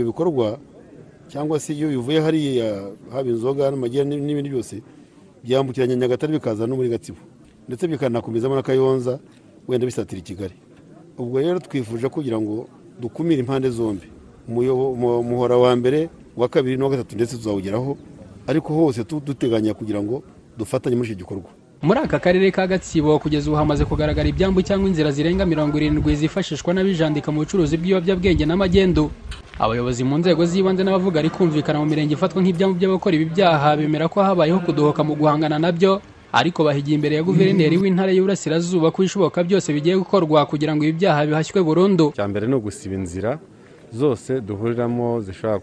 bikorwa 0.06 0.58
cyangwa 1.28 1.60
se 1.60 1.74
iyo 1.74 1.90
bivuye 1.90 2.20
hariya 2.22 2.92
haba 3.12 3.30
inzoga 3.30 3.72
n'ibindi 3.72 4.50
byose 4.50 4.82
byambukiranya 5.44 5.96
nyagatare 5.96 6.34
bikaza 6.34 6.68
no 6.68 6.76
muri 6.76 6.90
gatsibo. 6.90 7.18
Ndetse 7.68 7.88
bikanakomezamo 7.88 8.56
na 8.56 8.62
kayonza 8.62 9.20
wenda 9.68 9.86
bisatira 9.86 10.20
i 10.20 10.24
kigali. 10.24 10.54
Ubwo 11.18 11.40
rero 11.40 11.60
twifuje 11.60 12.10
kugira 12.10 12.42
ngo 12.42 12.68
dukumire 13.00 13.40
impande 13.40 13.70
zombi. 13.70 14.08
Umuhora 14.48 15.58
wa 15.58 15.76
mbere 15.76 16.10
wa 16.38 16.48
kabiri 16.50 16.78
n'uwa 16.78 16.90
gatatu 16.92 17.16
ndetse 17.16 17.38
tuzawugeraho. 17.38 17.98
Ariko 18.48 18.74
hose 18.74 19.04
duteganya 19.04 19.74
kugira 19.74 20.04
ngo 20.04 20.24
dufatanye 20.58 20.96
muri 20.96 21.08
icyo 21.10 21.18
gikorwa. 21.26 21.50
Muri 21.82 22.00
aka 22.00 22.20
karere 22.20 22.52
ka 22.52 22.68
gatsibo 22.68 23.20
kugeza 23.20 23.50
ubu 23.50 23.58
hamaze 23.58 23.86
kugaragara 23.86 24.30
ibyambu 24.30 24.62
cyangwa 24.62 24.90
inzira 24.90 25.12
zirenga 25.12 25.46
mirongo 25.46 25.78
irindwi 25.78 26.16
zifashishwa 26.16 26.74
n'abijandika 26.74 27.32
mu 27.32 27.40
bucuruzi 27.42 27.78
bw'ibiyobyabwenge 27.78 28.46
n'amagendo 28.46 29.10
abayobozi 29.60 30.04
mu 30.06 30.18
nzego 30.22 30.46
z'ibanze 30.46 30.84
n'abavuga 30.86 31.20
ari 31.20 31.30
kumvikana 31.34 31.80
mu 31.82 31.86
mirenge 31.90 32.14
ifatwa 32.14 32.42
nk'ibyambu 32.42 32.76
by'abakora 32.78 33.16
ibi 33.18 33.26
byaha 33.34 33.78
bemera 33.78 34.06
ko 34.08 34.22
habayeho 34.22 34.60
kudohoka 34.62 35.02
mu 35.04 35.14
guhangana 35.18 35.58
na 35.60 35.72
byo. 35.74 36.02
Ariko 36.32 36.64
bahigiye 36.64 36.96
imbere 36.96 37.16
ya 37.20 37.24
guverineri 37.28 37.76
w'intara 37.76 38.12
y'Iburasirazuba 38.16 38.88
ko 38.96 39.04
ibishoboka 39.04 39.44
byose 39.44 39.68
bigiye 39.76 39.98
gukorwa 40.00 40.46
kugira 40.48 40.72
ngo 40.72 40.84
ibi 40.88 40.96
byaha 41.04 41.28
bihashywe 41.28 41.60
burundu. 41.60 42.16
Icya 42.16 42.24
mbere 42.32 42.48
ni 42.48 42.56
ugusiba 42.56 42.96
inzira 42.96 43.32
zose 43.92 44.40
duhuriramo 44.40 45.20
zishobora 45.28 45.60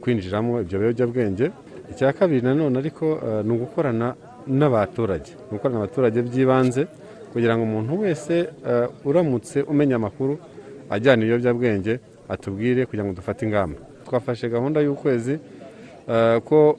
kwinjiramo 0.00 0.60
ibyo 0.64 0.78
biyobyabwenge. 0.80 1.50
Icya 1.92 2.12
kabiri 2.16 2.40
nanone 2.40 2.78
ariko 2.80 3.20
ni 3.44 3.52
ugukorana 3.52 4.14
n'abaturage. 4.48 5.30
Ni 5.36 5.56
ugukorana 5.56 5.78
n'abaturage 5.78 6.18
by'ibanze 6.22 6.82
kugira 7.32 7.54
ngo 7.56 7.62
umuntu 7.68 7.92
wese 8.02 8.34
uramutse 9.04 9.62
umenya 9.62 9.96
amakuru 9.96 10.38
ajyana 10.90 11.22
ibiyobyabwenge 11.22 12.00
atubwire 12.28 12.86
kugira 12.86 13.04
ngo 13.04 13.12
dufate 13.12 13.44
ingamba. 13.46 13.78
Twafashe 14.06 14.48
gahunda 14.48 14.80
y'ukwezi 14.80 15.38
ko 16.48 16.78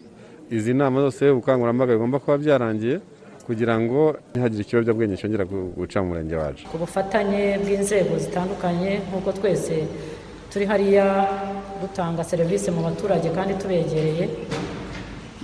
izi 0.49 0.73
nama 0.73 1.01
zose 1.05 1.29
ubukangurambaga 1.29 1.93
bigomba 1.93 2.19
kuba 2.19 2.37
byarangiye 2.37 2.99
kugira 3.45 3.77
ngo 3.81 4.17
ntihagire 4.33 4.61
ikiyobyabwenge 4.61 5.15
cyongera 5.17 5.45
guca 5.77 5.97
mu 6.01 6.07
murenge 6.09 6.35
wacu. 6.35 6.63
Ku 6.71 6.77
bufatanye 6.77 7.57
bw'inzego 7.61 8.13
zitandukanye 8.17 9.01
nk'uko 9.09 9.29
twese 9.37 9.85
turi 10.49 10.65
hariya 10.65 11.05
dutanga 11.81 12.23
serivisi 12.23 12.71
mu 12.73 12.81
baturage 12.81 13.29
kandi 13.37 13.53
tubegereye 13.61 14.25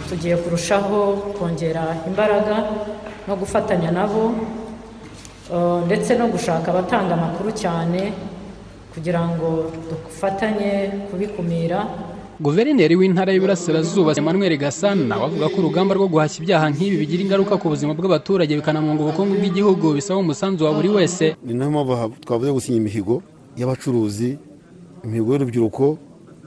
tugiye 0.09 0.35
kurushaho 0.37 0.99
kongera 1.37 1.83
imbaraga 2.07 2.55
no 3.27 3.33
gufatanya 3.35 3.91
nabo 3.91 4.33
eh, 5.53 5.79
ndetse 5.85 6.15
no 6.17 6.27
gushaka 6.27 6.71
abatanga 6.71 7.13
amakuru 7.13 7.51
cyane 7.51 8.13
kugira 8.93 9.21
ngo 9.27 9.71
dufatanye 9.89 10.71
kubikumira. 11.11 11.79
Guverineri 12.39 12.95
w'intara 12.99 13.31
y'iburasirazuba 13.31 14.11
emmanuel 14.19 14.57
gasana 14.57 15.15
avuga 15.15 15.47
ko 15.49 15.57
urugamba 15.63 15.95
rwo 15.95 16.07
guhashya 16.11 16.43
ibyaha 16.43 16.67
nk'ibi 16.71 16.95
bigira 16.99 17.21
ingaruka 17.23 17.55
ku 17.55 17.71
buzima 17.71 17.95
bw'abaturage 17.95 18.51
bikanamunga 18.59 19.01
ubukungu 19.07 19.39
bw'igihugu 19.39 19.95
bisaba 19.95 20.19
umusanzu 20.19 20.67
wa 20.67 20.73
buri 20.75 20.89
wese. 20.91 21.35
Ni 21.43 21.53
na 21.55 21.65
yo 21.65 21.71
mpamvu 21.71 22.19
twavuze 22.23 22.51
gusinya 22.51 22.77
imihigo 22.83 23.23
y'abacuruzi 23.55 24.35
imihigo 25.07 25.29
y'urubyiruko 25.31 25.85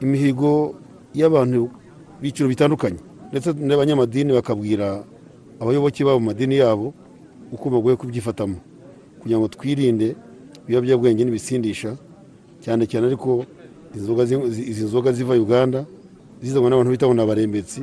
imihigo 0.05 0.77
y'abantu 1.17 1.73
biciro 2.21 2.49
bitandukanye. 2.53 3.01
Ndetse 3.31 3.53
n'abanyamadini 3.53 4.33
bakabwira 4.33 5.05
abayoboke 5.61 6.05
babo 6.05 6.21
mu 6.21 6.27
madini 6.27 6.57
yabo 6.59 6.95
uko 7.53 7.71
bagoye 7.71 7.97
kubyifatamo. 7.97 8.57
Kugira 9.21 9.39
ngo 9.39 9.49
twirinde 9.49 10.17
ibiyobyabwenge 10.67 11.25
n'ibisindisha 11.25 11.97
cyane 12.65 12.87
cyane 12.87 13.07
ariko 13.11 13.45
izi 14.71 14.85
nzoga 14.85 15.13
ziva 15.13 15.35
uganda 15.35 15.85
zizanwa 16.43 16.71
n'abantu 16.71 16.91
bita 16.93 17.07
ngo 17.07 17.15
ni 17.15 17.23
abarembetsi 17.23 17.81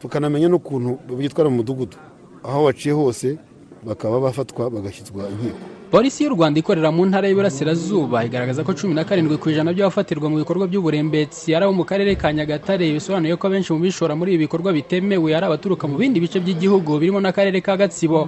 tukanamenya 0.00 0.48
n'ukuntu 0.48 0.98
bitwara 1.18 1.50
mu 1.50 1.56
mudugudu. 1.62 1.96
Aho 2.42 2.64
baciye 2.66 2.94
hose 2.94 3.38
bakaba 3.86 4.20
bafatwa 4.20 4.70
bagashyizwa 4.70 5.28
inkiko. 5.30 5.58
Polisi 5.92 6.24
y'u 6.24 6.30
rwanda 6.34 6.56
ikorera 6.60 6.88
mu 6.90 7.04
ntara 7.06 7.28
y'iburasirazuba 7.28 8.24
igaragaza 8.24 8.64
ko 8.64 8.72
cumi 8.72 8.94
na 8.96 9.04
karindwi 9.04 9.36
ku 9.36 9.50
ijana 9.52 9.72
by'abafatirwa 9.76 10.30
mu 10.32 10.36
bikorwa 10.40 10.64
by'uburembetsi 10.66 11.52
ari 11.54 11.64
abo 11.68 11.72
mu 11.76 11.84
karere 11.84 12.16
ka 12.16 12.32
nyagatare 12.32 12.88
bisobanuye 12.96 13.36
ko 13.36 13.44
abenshi 13.46 13.72
mu 13.76 13.80
bishora 13.84 14.16
muri 14.16 14.32
ibi 14.34 14.48
bikorwa 14.48 14.72
bitemewe 14.72 15.36
ari 15.36 15.44
abaturuka 15.46 15.84
mu 15.84 16.00
bindi 16.00 16.16
bice 16.20 16.40
by'igihugu 16.40 16.96
birimo 16.96 17.20
n'akarere 17.20 17.60
ka 17.60 17.76
gatsibo. 17.76 18.24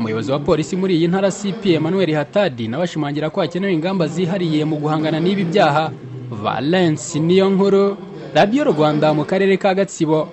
Umuyobozi 0.00 0.32
wa 0.32 0.40
polisi 0.40 0.72
muri 0.76 0.96
iyi 0.96 1.08
ntara 1.12 1.28
cp 1.28 1.76
emmanuel 1.76 2.10
hatadi 2.16 2.64
nawe 2.68 2.84
ashimangira 2.88 3.28
ko 3.28 3.44
hakenewe 3.44 3.72
ingamba 3.76 4.08
zihariye 4.08 4.64
mu 4.64 4.80
guhangana 4.80 5.20
n'ibi 5.20 5.44
byaha. 5.44 5.92
Valence 6.32 7.20
niyo 7.20 7.50
nkuru 7.52 7.96
radiyo 8.32 8.64
rwanda 8.72 9.12
mu 9.12 9.28
karere 9.28 9.60
ka 9.60 9.76
gatsibo. 9.76 10.32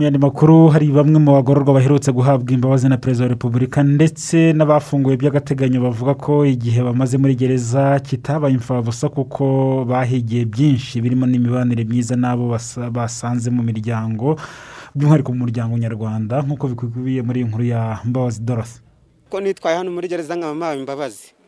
Mu 0.00 0.04
yandi 0.08 0.18
makuru 0.18 0.68
hari 0.72 0.88
bamwe 0.88 1.18
mu 1.20 1.32
bagororwa 1.36 1.74
baherutse 1.76 2.08
guhabwa 2.12 2.52
imbabazi 2.52 2.88
na 2.88 2.96
perezida 2.96 3.24
wa 3.24 3.28
repubulika 3.36 3.82
ndetse 3.84 4.52
n'abafunguwe 4.56 5.16
by'agateganyo 5.20 5.80
bavuga 5.84 6.14
ko 6.16 6.44
igihe 6.48 6.80
bamaze 6.82 7.18
muri 7.20 7.34
gereza 7.36 8.00
kitabaye 8.00 8.54
imfabusa 8.56 9.08
kuko 9.12 9.44
bahigiye 9.84 10.44
byinshi 10.48 11.00
birimo 11.04 11.26
n'imibanire 11.28 11.84
myiza 11.84 12.16
n'abo 12.16 12.48
basa- 12.48 12.88
basanze 12.90 13.50
mu 13.52 13.60
miryango 13.62 14.40
by'umwihariko 14.96 15.32
mu 15.36 15.38
muryango 15.44 15.76
nyarwanda 15.76 16.40
nk'uko 16.48 16.64
bikubiye 16.72 17.20
muri 17.22 17.40
iyi 17.44 17.48
nkuru 17.52 17.64
ya 17.64 18.00
mbabazi 18.04 18.40
dorothe 18.40 18.80
ko 19.28 19.36
nitwaye 19.40 19.76
hano 19.76 19.90
muri 19.92 20.08
gereza 20.08 20.32
nkaba 20.32 20.74
imbabazi 20.80 21.36
kurushaho 21.36 21.36
ngeze 21.36 21.39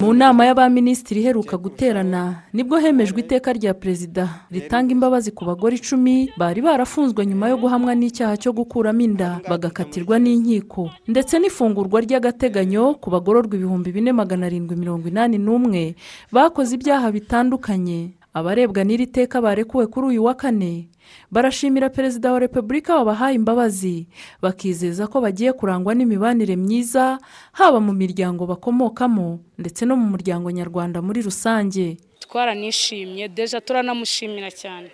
mu 0.00 0.12
nama 0.14 0.44
y'abaminisitiri 0.46 1.20
iheruka 1.20 1.56
guterana 1.56 2.42
ni 2.52 2.62
bwo 2.64 2.78
hemejwe 2.78 3.20
iteka 3.20 3.52
rya 3.52 3.74
perezida 3.74 4.46
ritanga 4.50 4.92
imbabazi 4.92 5.30
ku 5.30 5.44
bagore 5.44 5.76
icumi 5.76 6.30
bari 6.38 6.60
barafunzwe 6.62 7.26
nyuma 7.26 7.48
yo 7.48 7.56
guhamwa 7.56 7.94
n'icyaha 7.94 8.36
cyo 8.36 8.52
gukuramo 8.52 9.00
inda 9.00 9.40
bagakatirwa 9.48 10.18
n'inkiko 10.18 10.90
ndetse 11.08 11.38
n'ifungurwa 11.38 12.00
ry'agateganyo 12.00 12.94
ku 13.02 13.10
bagororwa 13.10 13.54
ibihumbi 13.56 13.92
bine 13.92 14.12
magana 14.12 14.46
arindwi 14.46 14.76
mirongo 14.76 15.08
inani 15.08 15.38
n'umwe 15.38 15.94
bakoze 16.32 16.74
ibyaha 16.76 17.10
bitandukanye. 17.12 18.17
Abarebwa 18.38 18.84
n'iri 18.84 19.06
teka 19.06 19.40
barekuwe 19.42 19.86
kuri 19.86 20.06
uyu 20.06 20.24
wa 20.24 20.34
kane 20.34 20.88
barashimira 21.30 21.90
perezida 21.90 22.32
wa 22.32 22.38
repubulika 22.38 22.96
wabahaye 22.96 23.34
imbabazi 23.34 24.06
bakizeza 24.42 25.06
ko 25.06 25.20
bagiye 25.20 25.52
kurangwa 25.52 25.94
n'imibanire 25.94 26.56
myiza 26.56 27.18
haba 27.52 27.80
mu 27.80 27.92
miryango 27.92 28.46
bakomokamo 28.46 29.40
ndetse 29.58 29.82
no 29.86 29.96
mu 29.96 30.06
muryango 30.12 30.50
nyarwanda 30.50 31.02
muri 31.02 31.22
rusange. 31.22 31.96
Twaranishimye 32.20 33.28
deja 33.28 33.60
turanamushimira 33.60 34.50
cyane. 34.52 34.90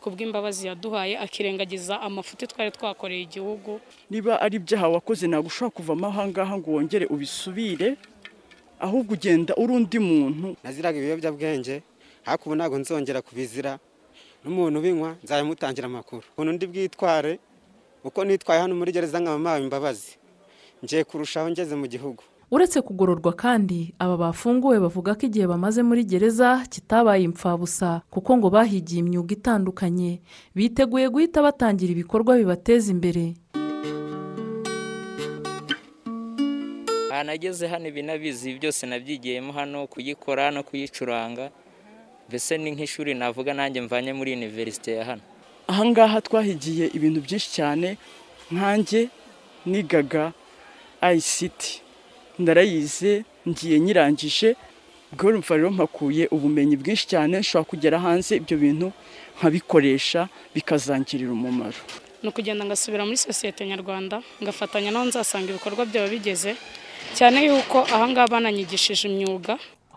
Ku 0.00 0.10
bw'imbabazi 0.12 0.68
yaduhaye 0.68 1.18
akirengagiza 1.18 1.96
amafuti 2.00 2.46
twari 2.46 2.70
twakoreye 2.70 3.22
igihugu. 3.24 3.80
Niba 4.10 4.40
ari 4.40 4.56
ibyaha 4.60 4.88
wakoze 4.88 5.26
ntabwo 5.26 5.48
ushobora 5.48 5.74
kuvamo 5.76 6.06
ahangaha 6.06 6.54
ngo 6.60 6.70
wongere 6.76 7.06
ubisubire 7.10 7.96
ahubwo 8.80 9.12
ugenda 9.16 9.56
uri 9.56 9.72
undi 9.72 9.98
muntu. 9.98 10.56
Naziraga 10.64 10.98
ibiyobyabwenge 11.00 11.82
ariko 12.26 12.42
ubu 12.46 12.54
ntabwo 12.56 12.78
nzongera 12.78 13.22
kubizira. 13.22 13.78
N'umuntu 14.44 14.78
ubinywa 14.78 15.16
nzabimutangira 15.24 15.86
amakuru. 15.86 16.22
Ukuntu 16.32 16.52
ndi 16.52 16.66
bwitware 16.66 17.38
uko 18.04 18.24
nitwaye 18.24 18.60
hano 18.60 18.74
muri 18.76 18.92
gereza 18.92 19.20
nkaba 19.20 19.58
imbabazi 19.60 20.12
ngiye 20.84 21.04
kurushaho 21.04 21.50
ngeze 21.50 21.74
mu 21.76 21.86
gihugu. 21.88 22.22
Uretse 22.50 22.80
kugororwa 22.84 23.32
kandi 23.32 23.94
aba 23.98 24.16
bafunguwe 24.16 24.76
bavuga 24.78 25.14
ko 25.16 25.26
igihe 25.26 25.46
bamaze 25.48 25.80
muri 25.82 26.04
gereza 26.04 26.60
kitabaye 26.68 27.24
imfabusa 27.24 28.02
kuko 28.12 28.36
ngo 28.36 28.48
bahigiye 28.52 29.00
imyuga 29.00 29.32
itandukanye. 29.34 30.20
Biteguye 30.54 31.08
guhita 31.08 31.40
batangira 31.42 31.90
ibikorwa 31.96 32.36
bibateza 32.36 32.92
imbere. 32.92 33.34
Nageze 37.24 37.66
hano 37.68 37.88
ibi 37.88 38.02
nabizi 38.02 38.54
byose 38.60 38.86
nabyigiyemo 38.86 39.52
hano 39.52 39.86
kuyikora 39.86 40.50
no 40.50 40.62
kuyicuranga. 40.62 41.50
Mbese 42.28 42.58
ni 42.58 42.70
nk'ishuri 42.74 43.14
navuga 43.14 43.52
nanjye 43.54 43.80
mvanye 43.80 44.12
muri 44.12 44.32
iniverisite 44.32 44.90
ya 44.98 45.04
hano. 45.04 45.22
Ahangaha 45.68 46.20
twahigiye 46.26 46.86
ibintu 46.96 47.20
byinshi 47.24 47.48
cyane 47.58 47.88
nkanjye 48.52 49.08
nigaga 49.66 50.32
ayisiti 51.00 51.80
ndarayize 52.38 53.24
ngiye 53.48 53.76
nyirangije 53.80 54.56
ubwo 55.12 55.26
urumva 55.28 55.54
rero 55.56 55.70
mpakuye 55.70 56.24
ubumenyi 56.34 56.74
bwinshi 56.76 57.06
cyane 57.12 57.34
nshobora 57.38 57.70
kugera 57.70 57.96
hanze 58.04 58.32
ibyo 58.40 58.56
bintu 58.58 58.88
nkabikoresha 59.38 60.20
bikazangirira 60.54 61.30
umumaro. 61.32 61.78
Ni 62.22 62.28
ukugenda 62.28 62.64
ngasubira 62.66 63.04
muri 63.06 63.16
sosiyete 63.16 63.62
nyarwanda 63.66 64.16
ngafatanya 64.42 64.90
n'aho 64.90 65.06
nzasanga 65.08 65.48
ibikorwa 65.54 65.82
byaba 65.86 66.08
bigeze 66.14 66.56
cyane 67.16 67.36
yuko 67.46 67.78
ahangaha 67.94 68.26
bananyigishije 68.32 69.04
imyuga. 69.08 69.54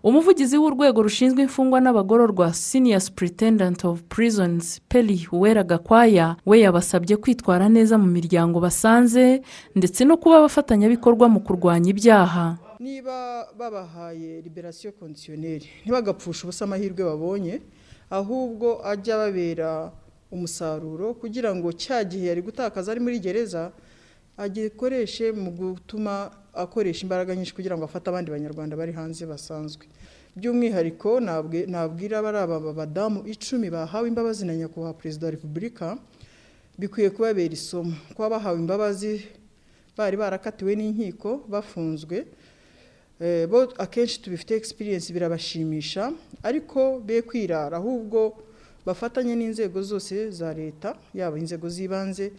Umuvugizi 0.08 0.56
w'urwego 0.58 1.00
rushinzwe 1.04 1.42
imfungwa 1.44 1.78
n'abagororwa 1.84 2.54
senior 2.54 3.02
superintendent 3.02 3.80
of 3.86 4.04
prisons 4.14 4.80
peri 4.90 5.28
uwera 5.32 5.64
gakwaya 5.64 6.36
we 6.46 6.60
yabasabye 6.64 7.16
kwitwara 7.18 7.66
neza 7.70 7.98
mu 7.98 8.08
miryango 8.18 8.58
basanze 8.66 9.42
ndetse 9.76 10.02
no 10.08 10.16
kuba 10.22 10.36
abafatanyabikorwa 10.40 11.26
mu 11.34 11.40
kurwanya 11.46 11.90
ibyaha. 11.94 12.46
Niba 12.80 13.18
babahaye 13.60 14.42
liberasiyo 14.42 14.92
kondisiyoneri 14.96 15.68
ntibagapfushe 15.84 16.42
ubusa 16.48 16.64
amahirwe 16.66 17.04
babonye 17.04 17.54
ahubwo 18.10 18.68
ajya 18.92 19.16
ababera 19.16 19.92
umusaruro 20.32 21.14
kugira 21.20 21.52
ngo 21.56 21.68
cya 21.76 22.04
gihe 22.08 22.26
yari 22.32 22.42
gutakaza 22.48 22.92
ari 22.92 23.02
muri 23.04 23.20
gereza 23.20 23.72
agikoreshe 24.38 25.32
mu 25.32 25.52
gutuma 25.52 26.32
akoresha 26.54 27.02
imbaraga 27.04 27.36
nyinshi 27.36 27.54
kugira 27.58 27.76
ngo 27.78 27.84
afate 27.86 28.06
abandi 28.10 28.32
banyarwanda 28.32 28.78
bari 28.78 28.92
hanze 28.94 29.26
basanzwe. 29.26 29.86
By'umwihariko 30.38 31.20
nabwira 31.68 32.22
bari 32.22 32.38
aba 32.38 32.60
badamu 32.74 33.26
icumi 33.26 33.70
bahawe 33.74 34.08
imbabazi 34.08 34.46
na 34.46 34.54
nyakubahwa 34.56 34.94
perezida 34.94 35.26
wa 35.28 35.32
repubulika 35.32 35.98
bikwiye 36.78 37.10
kubabera 37.10 37.54
isomo. 37.54 37.94
Kuba 38.14 38.30
bahawe 38.38 38.58
imbabazi 38.60 39.26
bari 39.98 40.18
barakatiwe 40.18 40.76
n'inkiko 40.78 41.42
bafunzwe 41.50 42.26
bo 43.50 43.66
akenshi 43.82 44.22
tubifite 44.22 44.52
egisipiriyensi 44.62 45.10
birabashimisha 45.14 46.14
ariko 46.44 47.02
be 47.02 47.22
kwirara 47.26 47.78
ahubwo 47.82 48.38
bafatanye 48.86 49.34
n'inzego 49.36 49.82
zose 49.82 50.30
za 50.32 50.54
leta 50.54 50.94
yaba 51.18 51.34
inzego 51.42 51.66
z'ibanze 51.70 52.30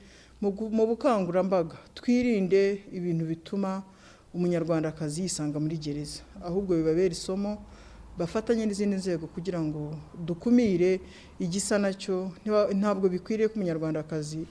mu 0.40 0.86
bukangurambaga. 0.86 1.74
Twirinde 1.98 2.86
ibintu 2.94 3.24
bituma 3.26 3.82
umunyarwandakazi 4.34 5.22
yisanga 5.26 5.58
muri 5.58 5.76
gereza 5.82 6.22
ahubwo 6.46 6.78
bibabera 6.78 7.10
isomo 7.10 7.58
bafatanye 8.18 8.66
n'izindi 8.66 8.96
nzego 8.96 9.26
kugira 9.26 9.60
ngo 9.60 9.94
dukumire 10.26 11.00
igisa 11.40 11.78
na 11.78 11.92
cyo. 11.94 12.30
Ntabwo 12.74 13.08
bikwiriye 13.08 13.48
ko 13.48 13.54
umunyarwandakazi 13.56 14.42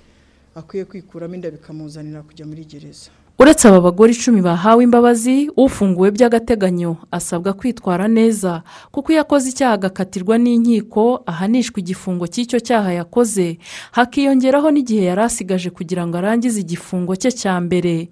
akwiye 0.56 0.86
kwikuramo 0.86 1.36
inda 1.36 1.52
bikamuzanira 1.52 2.22
kujya 2.24 2.46
muri 2.46 2.66
gereza. 2.66 3.10
Uretse 3.40 3.68
aba 3.70 3.82
bagore 3.82 4.12
icumi 4.18 4.42
bahawe 4.42 4.82
imbabazi 4.84 5.52
ufunguwe 5.56 6.10
by'agateganyo 6.12 6.98
asabwa 7.12 7.54
kwitwara 7.54 8.08
neza 8.10 8.64
kuko 8.92 9.12
iyo 9.14 9.22
akoze 9.22 9.50
icyaha 9.54 9.74
agakatirwa 9.78 10.38
n'inkiko 10.42 11.22
ahanishwa 11.26 11.78
igifungo 11.80 12.26
cy'icyo 12.28 12.58
cyaha 12.60 12.92
yakoze 12.98 13.60
hakiyongeraho 13.94 14.72
n'igihe 14.74 15.06
yari 15.14 15.22
asigaje 15.22 15.70
kugira 15.70 16.02
ngo 16.08 16.18
arangize 16.18 16.58
igifungo 16.66 17.14
cye 17.22 17.30
cya 17.32 17.62
mbere. 17.62 18.10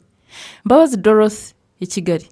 Mbabazi 0.65 0.97
dorothe 1.01 1.57
i 1.81 1.87
kigali. 1.89 2.27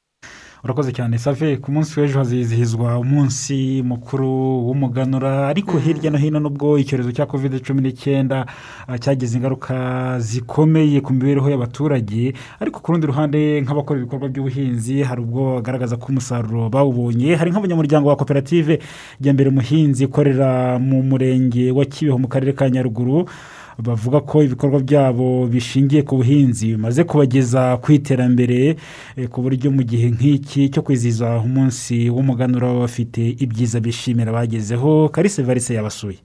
Urakoze 0.63 0.91
cyane 0.91 1.17
save 1.19 1.57
ku 1.57 1.71
munsi 1.71 1.99
w'ejo 1.99 2.19
hazizihizwa 2.19 2.97
umunsi 2.99 3.83
mukuru 3.85 4.29
w'umuganura 4.67 5.47
ariko 5.47 5.77
hirya 5.77 6.11
no 6.11 6.17
hino 6.17 6.39
nubwo 6.39 6.77
icyorezo 6.79 7.11
cya 7.11 7.25
kovide 7.25 7.59
cumi 7.59 7.81
n'icyenda 7.81 8.45
ah, 8.87 8.97
cyagize 8.97 9.35
ingaruka 9.37 9.75
zikomeye 10.19 11.01
ku 11.03 11.11
mibereho 11.13 11.49
y'abaturage 11.51 12.31
ariko 12.63 12.79
ku 12.79 12.91
rundi 12.91 13.07
ruhande 13.11 13.59
nk'abakora 13.61 13.99
ibikorwa 13.99 14.31
by'ubuhinzi 14.31 15.03
hari 15.03 15.21
ubwo 15.21 15.59
bagaragaza 15.59 15.99
ko 15.99 16.05
umusaruro 16.15 16.69
bawubonye. 16.71 17.35
Hari 17.35 17.51
nk'abanyamuryango 17.51 18.07
wa 18.09 18.15
koperative 18.15 18.79
mbere 19.19 19.49
muhinzi 19.51 20.03
ikorera 20.07 20.79
mu 20.79 21.03
murenge 21.03 21.75
wa 21.75 21.83
kibeho 21.85 22.15
mu 22.23 22.27
karere 22.31 22.55
ka 22.55 22.69
nyaruguru 22.71 23.27
bavuga 23.77 24.19
ko 24.21 24.43
ibikorwa 24.43 24.79
byabo 24.79 25.47
bishingiye 25.47 26.01
ku 26.03 26.15
buhinzi 26.17 26.67
bimaze 26.77 27.03
kubageza 27.03 27.77
ku 27.81 27.91
iterambere 27.91 28.75
eh, 29.17 29.27
ku 29.29 29.41
buryo 29.41 29.71
mu 29.71 29.83
gihe 29.83 30.09
nk'iki 30.11 30.69
cyo 30.69 30.81
kwizihiza 30.81 31.39
umunsi 31.39 32.09
w'umuganura 32.09 32.67
baba 32.67 32.79
bafite 32.85 33.21
ibyiza 33.43 33.79
bishimira 33.79 34.31
bagezeho 34.31 35.09
karise 35.09 35.41
varise 35.43 35.73
yabasuye. 35.73 36.17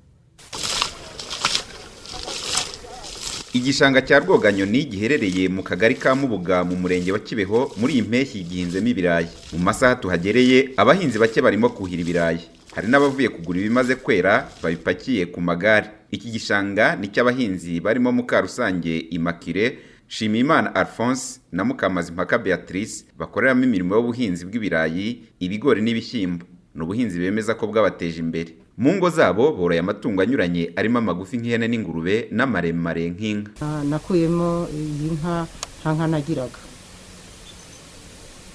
Igishanga 3.52 4.02
cya 4.04 4.18
rwoganyoni 4.20 4.84
giherereye 4.84 5.48
mu 5.48 5.62
kagari 5.62 5.94
ka 5.94 6.14
mubuga 6.14 6.64
mu 6.64 6.76
murenge 6.76 7.12
wa 7.12 7.18
kibeho 7.18 7.72
muri 7.80 7.92
iyi 7.94 8.02
mpeshyi 8.02 8.44
gihinzemo 8.44 8.88
ibirayi. 8.88 9.26
Mu 9.52 9.58
masaha 9.58 9.96
tuhagereye 9.96 10.76
abahinzi 10.76 11.18
bake 11.18 11.40
barimo 11.40 11.68
kuhira 11.72 12.02
ibirayi. 12.02 12.40
Hari 12.74 12.88
n'abavuye 12.88 13.28
kugura 13.28 13.58
ibimaze 13.60 13.94
kwera 13.94 14.48
babipakiye 14.62 15.26
ku 15.26 15.40
magare. 15.40 15.90
Iki 16.10 16.30
gishanga 16.30 16.96
ni 16.96 17.08
cy'abahinzi 17.12 17.80
barimo 17.80 18.12
mukarusange 18.12 18.98
imakire 19.12 19.78
shimimana 20.08 20.74
alphonse 20.74 21.40
na 21.52 21.64
mukamazimpaka 21.64 22.38
beatrice 22.38 23.04
bakoreramo 23.18 23.64
imirimo 23.64 23.94
y'ubuhinzi 23.96 24.44
bw'ibirayi 24.48 25.22
ibigori 25.40 25.82
n'ibishyimbo. 25.82 26.46
Ni 26.74 26.82
ubuhinzi 26.84 27.18
bemeza 27.18 27.54
ko 27.54 27.66
bwabateje 27.66 28.20
imbere. 28.20 28.54
Mu 28.78 28.94
ngo 28.94 29.10
zabo 29.10 29.52
boroye 29.52 29.80
amatungo 29.80 30.22
anyuranye 30.22 30.72
arimo 30.76 30.98
amagufi 30.98 31.36
nk'ihene 31.36 31.68
n'ingurube 31.68 32.28
n'amaremare 32.30 33.10
nk'inka. 33.10 33.50
Ah, 33.60 33.82
nakuyemo 33.84 34.68
iyi 34.72 35.10
nka 35.18 35.46
nta 35.82 35.88
nka 35.92 36.06
nagiraga. 36.06 36.60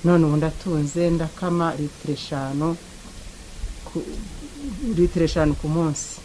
None 0.04 0.26
ubu 0.26 0.38
ndatunze 0.38 1.10
ndakama 1.10 1.76
litiro 1.76 2.13
eshanu. 2.13 2.76
Litiro 4.95 5.25
eshanu 5.25 5.53
ku 5.56 5.67
munsi. 5.67 6.21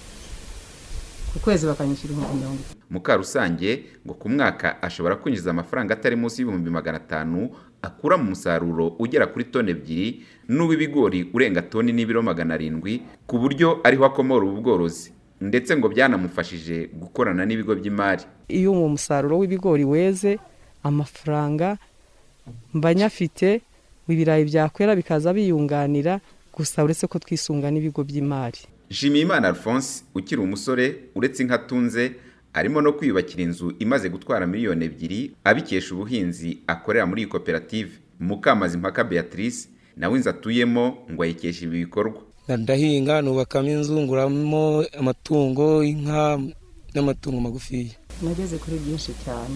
Ku 1.33 1.39
kwezi 1.39 1.67
bakanyishyura 1.67 2.15
ibihumbi 2.15 2.37
mirongo 2.37 2.61
itatu. 2.61 2.77
Mukarusange 2.91 3.85
ngo 4.07 4.15
ku 4.15 4.29
mwaka 4.29 4.83
ashobora 4.83 5.17
kwinjiza 5.17 5.51
amafaranga 5.51 5.95
atari 5.95 6.17
munsi 6.17 6.41
y'ibihumbi 6.43 6.71
magana 6.71 6.97
atanu 6.97 7.51
akura 7.83 8.17
mu 8.17 8.33
musaruro 8.33 8.97
ugera 8.99 9.27
kuri 9.27 9.45
toni 9.45 9.71
ebyiri 9.71 10.23
n'uw'ibigori 10.49 11.31
urenga 11.35 11.63
toni 11.63 11.93
n'ibiro 11.93 12.23
magana 12.23 12.55
arindwi 12.55 13.03
ku 13.27 13.39
buryo 13.39 13.81
ariho 13.85 14.05
akomora 14.09 14.47
ubu 14.47 14.61
bworozi 14.65 15.13
ndetse 15.41 15.77
ngo 15.77 15.89
byanamufashije 15.89 16.91
gukorana 16.97 17.45
n'ibigo 17.47 17.75
by'imari. 17.77 18.25
Iyo 18.49 18.73
uwo 18.73 18.89
musaruro 18.89 19.39
w'ibigori 19.39 19.85
weze 19.85 20.39
amafaranga 20.83 21.77
mba 22.75 22.95
nyafite 22.95 23.61
ibirayi 24.09 24.45
byakwera 24.49 24.97
bikaza 24.97 25.33
biyunganira 25.37 26.21
gusa 26.59 26.85
uretse 26.85 27.07
ko 27.07 27.19
twisunga 27.19 27.71
n'ibigo 27.71 28.03
by'imari. 28.05 28.59
Nshimiyimana 28.91 29.49
Alphonse 29.49 30.03
ukiri 30.15 30.41
umusore 30.43 31.11
uretse 31.15 31.43
inka 31.43 31.55
atunze 31.55 32.13
arimo 32.53 32.81
no 32.81 32.93
kwiyubakira 32.93 33.43
inzu 33.43 33.73
imaze 33.79 34.09
gutwara 34.09 34.47
miliyoni 34.47 34.85
ebyiri 34.85 35.21
abikesha 35.45 35.95
ubuhinzi 35.95 36.59
akorera 36.67 37.07
muri 37.07 37.23
iyi 37.23 37.29
koperative. 37.31 37.91
Mukamazimpaka 38.21 39.05
Beatrice 39.05 39.69
nawe 39.97 40.17
inzu 40.19 40.31
atuyemo 40.31 40.99
ngo 41.13 41.23
ayikesha 41.23 41.65
ibi 41.65 41.85
bikorwa. 41.85 42.23
Ndahinga 42.49 43.23
nubakamo 43.23 43.69
inzu 43.71 44.01
nguramo 44.01 44.85
amatungo 44.99 45.85
inka 45.85 46.41
n'amatungo 46.95 47.41
magufiya. 47.41 47.95
Nageze 48.23 48.59
kuri 48.59 48.77
byinshi 48.83 49.13
cyane. 49.25 49.55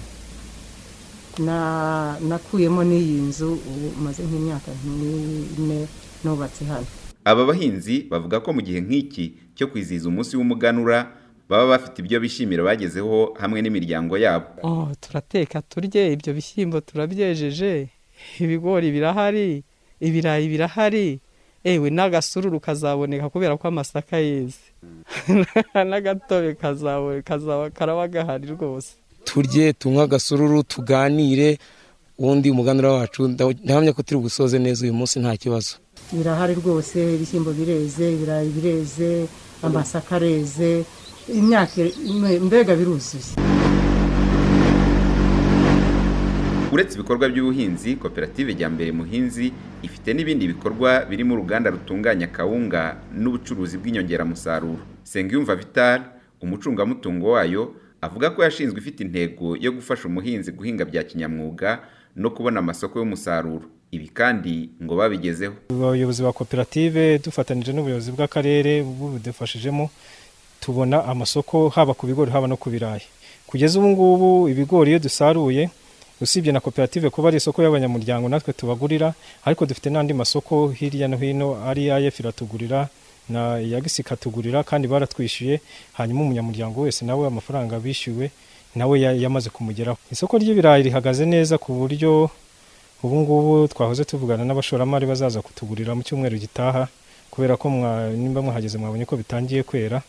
Na- 1.38 2.18
nakuyemo 2.20 2.84
n'iyi 2.84 3.20
nzu 3.32 3.52
ubu 3.52 3.88
maze 4.04 4.22
nk'imyaka 4.22 4.70
nk'ine 4.76 5.88
nubatse 6.24 6.64
hano. 6.64 6.86
Aba 7.24 7.44
bahinzi 7.46 8.06
bavuga 8.10 8.40
ko 8.40 8.52
mu 8.52 8.60
gihe 8.62 8.80
nk'iki 8.80 9.34
cyo 9.54 9.66
kwizihiza 9.70 10.08
umunsi 10.08 10.36
w'umuganura 10.36 11.12
baba 11.48 11.66
bafite 11.66 12.02
ibyo 12.02 12.20
bishimira 12.20 12.62
bagezeho 12.64 13.34
hamwe 13.40 13.62
n'imiryango 13.62 14.18
yabo. 14.18 14.46
Oh 14.62 14.88
turateka 15.00 15.62
turye 15.62 16.12
ibyo 16.12 16.34
bishyimbo 16.34 16.80
turabyejeje. 16.80 17.88
Ibigori 18.40 18.90
birahari 18.90 19.62
ibirayi 20.00 20.48
birahari. 20.48 21.20
Ewe 21.64 21.90
n'agasururu 21.90 22.58
kazaboneka 22.60 23.30
kubera 23.30 23.56
ko 23.56 23.68
amasaka 23.68 24.16
yeze. 24.18 24.58
N'agatobe 25.90 26.58
karaba 27.74 28.08
gahari 28.08 28.46
rwose. 28.50 28.98
Turye 29.24 29.72
tunywe 29.72 30.02
agasururu 30.02 30.62
tuganire 30.62 31.58
ubundi 32.18 32.50
umuganura 32.50 32.92
wacu 32.92 33.28
ndahamya 33.62 33.92
ko 33.92 34.02
turi 34.02 34.20
busoze 34.20 34.58
neza 34.58 34.82
uyu 34.84 34.94
munsi 34.94 35.20
nta 35.20 35.36
kibazo. 35.36 35.81
Birahari 36.12 36.54
rwose 36.54 37.14
ibishyimbo 37.14 37.52
bireze 37.52 38.12
ibirayi 38.12 38.48
bireze 38.50 39.26
amasaka 39.62 40.16
areze 40.16 40.84
imyaka 41.28 41.80
mbega 42.46 42.76
biruzuye. 42.76 43.32
Uretse 46.72 46.94
ibikorwa 46.96 47.28
by'ubuhinzi 47.28 47.96
koperative 47.96 48.56
mbere 48.70 48.92
muhinzi 48.92 49.52
ifite 49.82 50.14
n'ibindi 50.14 50.46
bikorwa 50.48 51.04
birimo 51.04 51.34
uruganda 51.34 51.70
rutunganya 51.70 52.26
kawunga 52.32 52.96
n'ubucuruzi 53.12 53.76
bw'inyongeramusaruro. 53.78 54.80
Sengiyumva 55.04 55.56
Vital 55.56 56.00
umucungamutungo 56.40 57.30
wayo 57.36 57.74
avuga 58.00 58.30
ko 58.30 58.42
yashinzwe 58.42 58.78
ifite 58.80 59.00
intego 59.04 59.56
yo 59.60 59.72
gufasha 59.72 60.08
umuhinzi 60.08 60.52
guhinga 60.52 60.84
bya 60.84 61.04
kinyamwuga 61.04 61.80
no 62.16 62.30
kubona 62.30 62.58
amasoko 62.64 62.98
y'umusaruro. 62.98 63.68
Ibi 63.92 64.08
kandi 64.08 64.68
ngo 64.82 64.96
babigezeho. 64.96 65.54
Abayobozi 65.70 66.22
ba 66.24 66.32
koperative 66.32 67.18
dufatanyije 67.20 67.72
n'ubuyobozi 67.72 68.10
bw'akarere 68.12 68.82
bubidufashijemo 68.82 69.90
tubona 70.60 71.04
amasoko 71.04 71.68
haba 71.68 71.94
ku 71.94 72.06
bigori 72.06 72.30
haba 72.32 72.46
no 72.48 72.56
ku 72.56 72.70
birayi. 72.70 73.04
Kugeza 73.46 73.78
ubu 73.78 73.88
ngubu 73.88 74.48
ibigori 74.48 74.90
iyo 74.90 74.98
dusaruye 74.98 75.68
usibye 76.20 76.52
na 76.52 76.60
koperative 76.60 77.10
kuba 77.10 77.28
ari 77.28 77.36
isoko 77.36 77.62
y'abanyamuryango 77.62 78.28
natwe 78.28 78.52
tubagurira 78.52 79.12
ariko 79.44 79.66
dufite 79.66 79.90
n'andi 79.90 80.14
masoko 80.14 80.68
hirya 80.72 81.08
no 81.08 81.16
hino 81.16 81.58
ari 81.66 81.90
ayef 81.90 82.20
iratugurira 82.20 82.88
na 83.28 83.58
yagisi 83.58 84.00
ikatugurira 84.02 84.62
kandi 84.64 84.88
baratwishyuye 84.88 85.60
hanyuma 85.92 86.20
umunyamuryango 86.22 86.80
wese 86.80 87.04
nawe 87.04 87.26
amafaranga 87.26 87.76
bishyuwe 87.80 88.30
nawe 88.74 89.00
ya- 89.00 89.12
yamaze 89.12 89.50
kumugeraho. 89.50 89.98
Isoko 90.10 90.38
ry'ibirayi 90.38 90.82
rihagaze 90.88 91.26
neza 91.26 91.58
ku 91.58 91.74
buryo 91.74 92.30
ubu 93.02 93.16
ngubu 93.20 93.68
twahoze 93.68 94.04
tuvugana 94.04 94.44
n'abashoramari 94.44 95.06
bazaza 95.06 95.42
kutugurira 95.42 95.94
mu 95.94 96.02
cyumweru 96.02 96.36
gitaha 96.38 96.88
kubera 97.30 97.56
ko 97.56 97.66
nimba 98.16 98.42
mwahageze 98.42 98.78
mwabonye 98.78 99.04
ko 99.04 99.16
bitangiye 99.16 99.62
kwera. 99.62 100.02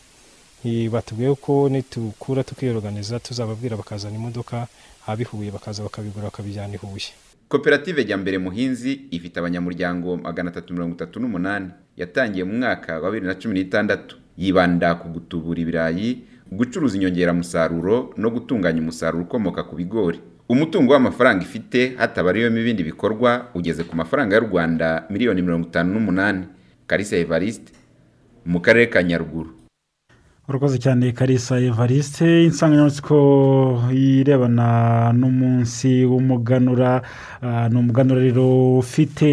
Batubwiye 0.92 1.34
ko 1.34 1.68
nitukura 1.68 2.40
tukiyoganiza 2.44 3.20
tuzababwira 3.20 3.76
bakazana 3.76 4.16
imodoka 4.16 4.66
abihuye 5.06 5.50
bakaza 5.50 5.82
bakabigura 5.82 6.24
bakabijyana 6.32 6.74
i 6.74 6.76
Huye. 6.76 7.12
Koperative 7.48 8.16
mbere 8.16 8.38
muhinzi 8.38 9.00
ifite 9.10 9.36
abanyamuryango 9.40 10.16
magana 10.16 10.50
atatu 10.50 10.72
mirongo 10.72 10.94
itatu 10.96 11.20
n'umunani. 11.20 11.68
Yatangiye 11.96 12.44
mu 12.44 12.56
mwaka 12.58 13.00
wa 13.00 13.10
bibiri 13.10 13.26
na 13.26 13.34
cumi 13.34 13.54
n'itandatu. 13.54 14.16
Yibanda 14.38 14.94
ku 14.94 15.08
gutubura 15.08 15.60
ibirayi 15.60 16.24
gucuruza 16.52 16.96
inyongeramusaruro 16.96 18.14
no 18.16 18.28
gutunganya 18.30 18.80
umusaruro 18.80 19.24
ukomoka 19.28 19.62
ku 19.68 19.76
bigori. 19.76 20.20
Umutungo 20.48 20.92
w'amafaranga 20.92 21.42
ifite 21.42 21.96
hatabariwemo 21.96 22.58
ibindi 22.58 22.82
bikorwa 22.84 23.46
ugeze 23.54 23.84
ku 23.84 23.96
mafaranga 23.96 24.36
y'u 24.36 24.46
rwanda 24.50 25.04
miliyoni 25.10 25.42
mirongo 25.42 25.66
itanu 25.68 25.94
n'umunani. 25.94 26.44
Karisa 26.86 27.16
evariste 27.16 27.72
mu 28.46 28.60
karere 28.60 28.86
ka 28.86 29.02
nyaruguru. 29.02 29.50
Urakoze 30.48 30.76
cyane 30.78 31.12
karisa 31.12 31.56
evariste. 31.60 32.44
Insanganyamatsiko 32.44 33.16
irebana 33.92 35.12
n'umunsi 35.16 36.04
w'umuganura 36.04 37.02
Ah, 37.44 37.68
ni 37.68 37.76
umuganura 37.76 38.20
rero 38.20 38.78
ufite 38.78 39.28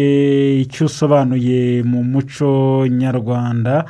icyo 0.60 0.84
usobanuye 0.86 1.82
mu 1.82 2.04
muco 2.04 2.84
nyarwanda 2.88 3.84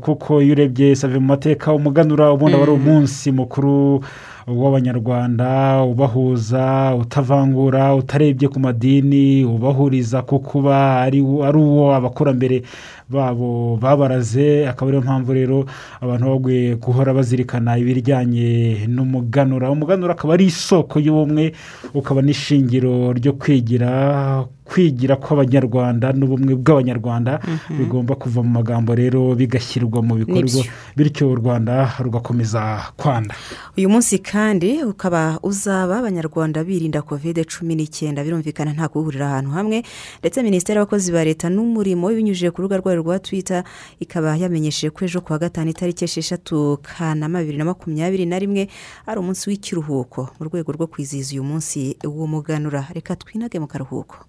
kuko 0.00 0.42
iyo 0.44 0.52
urebye 0.52 0.96
save 0.96 1.16
mu 1.18 1.26
mateka 1.32 1.72
umuganura 1.72 2.32
ubundi 2.32 2.56
aba 2.56 2.62
ari 2.68 2.72
umunsi 2.76 3.32
mukuru 3.32 4.04
w'abanyarwanda 4.46 5.82
ubahuza 5.82 6.94
utavangura 7.00 7.94
utarebye 7.94 8.48
ku 8.48 8.60
madini 8.60 9.44
ubahuriza 9.44 10.22
ku 10.22 10.38
kuba 10.40 11.00
ari 11.00 11.20
uwo 11.20 11.94
abakurambere 11.94 12.62
babo 13.08 13.76
babaraze 13.80 14.68
akaba 14.68 14.88
ariyo 14.90 15.02
mpamvu 15.02 15.32
rero 15.32 15.58
abantu 16.00 16.24
bagwe 16.28 16.76
guhora 16.76 17.14
bazirikana 17.14 17.78
ibijyanye 17.78 18.84
n'umuganura. 18.88 19.70
Umuganura 19.70 20.12
akaba 20.12 20.34
ari 20.34 20.44
isoko 20.48 21.00
y'ubumwe 21.00 21.52
ukaba 21.94 22.22
n'ishingiro 22.22 23.12
ryo 23.12 23.32
kwigira 23.32 24.44
kwigira 24.74 25.14
kw'abanyarwanda 25.22 26.10
n'ubumwe 26.18 26.58
bw'abanyarwanda 26.58 27.38
Mhm. 27.38 27.78
bigomba 27.78 28.14
kuva 28.18 28.42
mu 28.42 28.50
magambo 28.58 28.90
rero 28.94 29.30
bigashyirwa 29.38 30.02
mu 30.02 30.18
bikorwa 30.18 30.66
bityo 30.98 31.30
u 31.30 31.38
rwanda 31.38 31.94
rugakomeza 32.02 32.90
kwanda. 32.98 33.34
Uyu 33.78 33.86
munsi 33.86 34.18
kandi 34.18 34.82
ukaba 34.82 35.38
uzaba 35.46 36.02
abanyarwanda 36.02 36.66
birinda 36.66 37.06
kovide 37.06 37.46
cumi 37.46 37.78
n'icyenda 37.78 38.26
birumvikana 38.26 38.74
nta 38.74 38.90
guhurira 38.90 39.30
ahantu 39.30 39.50
hamwe 39.54 39.78
ndetse 40.18 40.42
minisiteri 40.42 40.82
y'abakozi 40.82 41.14
ba 41.14 41.22
leta 41.22 41.46
n'umurimo 41.46 42.10
ibinyujije 42.10 42.50
ku 42.50 42.66
rubuga 42.66 42.82
rwayo 42.82 42.98
rwa 43.06 43.22
twita 43.22 43.62
ikaba 44.02 44.34
yamenyesheje 44.34 44.90
ko 44.90 45.06
ejo 45.06 45.20
kuwa 45.22 45.38
gatanu 45.38 45.70
itariki 45.70 46.02
esheshatu 46.04 46.82
kanama 46.82 47.38
bibiri 47.46 47.62
na 47.62 47.70
makumyabiri 47.70 48.26
na 48.26 48.42
rimwe 48.42 48.66
ari 49.06 49.18
umunsi 49.22 49.46
w'ikiruhuko 49.46 50.34
mu 50.34 50.42
rwego 50.50 50.74
rwo 50.74 50.90
kwizihiza 50.90 51.38
uyu 51.38 51.46
munsi 51.46 51.94
w'umuganura. 52.02 52.90
Reka 52.90 53.14
twinage 53.14 53.62
mu 53.62 53.70
karuhuko. 53.70 54.26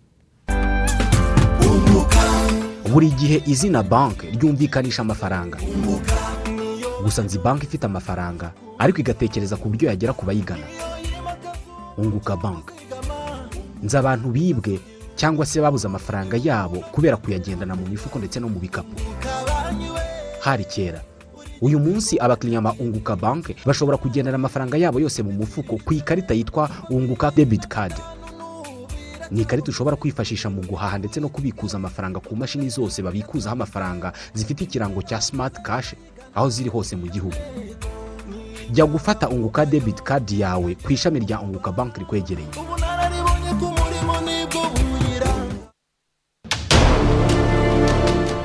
Buri 2.95 3.11
gihe 3.11 3.43
izina 3.45 3.83
banki 3.83 4.27
ryumvikanisha 4.31 5.01
amafaranga. 5.01 5.59
Gusa 7.03 7.21
nzi 7.23 7.39
banki 7.43 7.65
ifite 7.67 7.83
amafaranga 7.85 8.51
ariko 8.79 8.99
igatekereza 9.03 9.59
ku 9.59 9.67
buryo 9.67 9.91
yagera 9.91 10.15
ku 10.15 10.23
bayigana. 10.25 10.63
Unguka 11.99 12.39
banki 12.39 12.71
nzi 13.83 13.97
abantu 13.99 14.31
bibwe 14.31 14.79
cyangwa 15.19 15.43
se 15.45 15.59
babuze 15.59 15.87
amafaranga 15.87 16.39
yabo 16.39 16.79
kubera 16.95 17.17
kuyagendana 17.19 17.75
mu 17.75 17.83
mifuko 17.83 18.15
ndetse 18.19 18.39
no 18.39 18.47
mu 18.47 18.63
bikapu. 18.63 18.95
Hari 20.39 20.63
kera 20.63 21.03
uyu 21.61 21.79
munsi 21.79 22.15
abakiriya 22.15 22.63
ba 22.63 22.71
unguka 22.79 23.15
banki 23.15 23.55
bashobora 23.67 23.97
kugendana 23.99 24.39
amafaranga 24.39 24.77
yabo 24.79 25.03
yose 25.03 25.19
mu 25.19 25.35
mufuko 25.35 25.75
ku 25.83 25.91
ikarita 25.93 26.31
yitwa 26.33 26.69
unguka 26.89 27.31
debiti 27.35 27.67
kadi 27.67 27.99
ni 29.31 29.41
ikarita 29.41 29.71
ushobora 29.71 29.95
kwifashisha 29.95 30.49
mu 30.49 30.61
guhaha 30.61 30.97
ndetse 30.97 31.19
no 31.19 31.29
kubikuza 31.29 31.77
amafaranga 31.77 32.19
ku 32.19 32.35
mashini 32.35 32.69
zose 32.69 33.01
babikuzaho 33.01 33.53
amafaranga 33.53 34.13
zifite 34.33 34.63
ikirango 34.63 35.01
cya 35.01 35.21
simati 35.21 35.61
kashi 35.61 35.95
aho 36.35 36.49
ziri 36.49 36.69
hose 36.69 36.95
mu 36.95 37.07
gihugu. 37.07 37.35
Jya 38.71 38.85
gufata 38.85 39.29
unguka 39.29 39.65
debiti 39.65 40.03
kadi 40.03 40.39
yawe 40.41 40.75
ku 40.75 40.91
ishami 40.93 41.19
rya 41.19 41.41
unguka 41.41 41.71
banki 41.71 41.99
rikwegereye. 41.99 42.47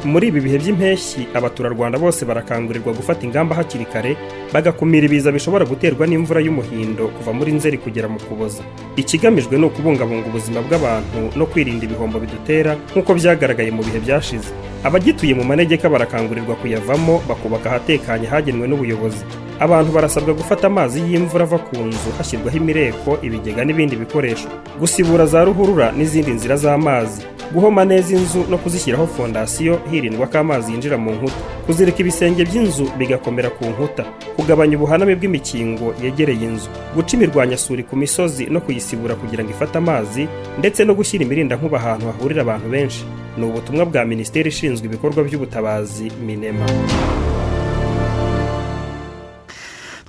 Muri 0.05 0.27
ibi 0.29 0.41
bihe 0.41 0.59
by'impeshyi 0.59 1.27
abaturarwanda 1.35 1.99
bose 1.99 2.25
barakangurirwa 2.25 2.93
gufata 2.93 3.27
ingamba 3.27 3.55
hakiri 3.55 3.85
kare 3.85 4.17
bagakumira 4.53 5.07
ibiza 5.07 5.33
bishobora 5.33 5.65
guterwa 5.65 6.07
n'imvura 6.07 6.41
y'umuhindo 6.41 7.09
kuva 7.17 7.33
muri 7.33 7.53
nzeri 7.53 7.79
kugera 7.79 8.09
mu 8.09 8.19
kuboza. 8.19 8.63
Ikigamijwe 8.97 9.59
ni 9.59 9.65
ukubungabunga 9.67 10.27
ubuzima 10.29 10.61
bw'abantu 10.63 11.37
no 11.37 11.47
kwirinda 11.47 11.85
ibihombo 11.85 12.19
bidutera 12.21 12.77
nk'uko 12.93 13.15
byagaragaye 13.15 13.71
mu 13.71 13.83
bihe 13.85 13.99
byashize. 14.01 14.51
Abagituye 14.85 15.35
mu 15.35 15.45
manegeka 15.45 15.89
barakangurirwa 15.89 16.55
kuyavamo 16.57 17.21
bakubaka 17.29 17.69
ahatekanye 17.71 18.27
hagenwe 18.27 18.65
n'ubuyobozi. 18.69 19.25
Abantu 19.61 19.93
barasabwa 19.93 20.35
gufata 20.35 20.67
amazi 20.67 21.01
y'imvura 21.01 21.45
ava 21.45 21.59
ku 21.59 21.77
nzu 21.77 22.11
hashyirwaho 22.19 22.57
imireko 22.57 23.19
ibigega 23.23 23.65
n'ibindi 23.65 23.97
bikoresho. 23.97 24.49
Gusibura 24.81 25.27
za 25.27 25.45
ruhurura 25.45 25.93
n'izindi 25.93 26.31
nzira 26.31 26.57
z'amazi 26.57 27.23
guhoma 27.53 27.85
neza 27.85 28.15
inzu 28.17 28.45
no 28.51 28.59
kuzishyiraho 28.59 29.07
fondasiyo 29.07 29.81
hirindwa 29.91 30.27
ko 30.27 30.39
amazi 30.39 30.73
yinjira 30.73 30.97
mu 30.99 31.11
nkuta. 31.13 31.35
Kuzirika 31.67 31.99
ibisenge 32.01 32.45
by'inzu 32.45 32.85
bigakomera 32.99 33.51
ku 33.51 33.65
nkuta 33.67 34.05
kugabanya 34.37 34.77
ubuhaname 34.77 35.15
bw'imikingo 35.19 35.93
yegereye 36.03 36.45
inzu 36.47 36.69
guca 36.95 37.13
imirwanyasuri 37.17 37.83
ku 37.85 37.97
misozi 37.97 38.47
no 38.47 38.61
kuyisibura 38.65 39.15
kugira 39.15 39.45
ngo 39.45 39.51
ifate 39.51 39.77
amazi 39.79 40.29
ndetse 40.59 40.85
no 40.85 40.95
gushyira 40.95 41.25
imirindankuba 41.25 41.77
ahantu 41.79 42.07
hahurira 42.07 42.43
abantu 42.43 42.69
benshi. 42.71 43.05
Ni 43.39 43.45
ubutumwa 43.47 43.85
bwa 43.87 44.05
minisiteri 44.05 44.49
ishinzwe 44.49 44.87
ibikorwa 44.87 45.21
by'ubutabazi 45.25 46.09
minema. 46.27 46.65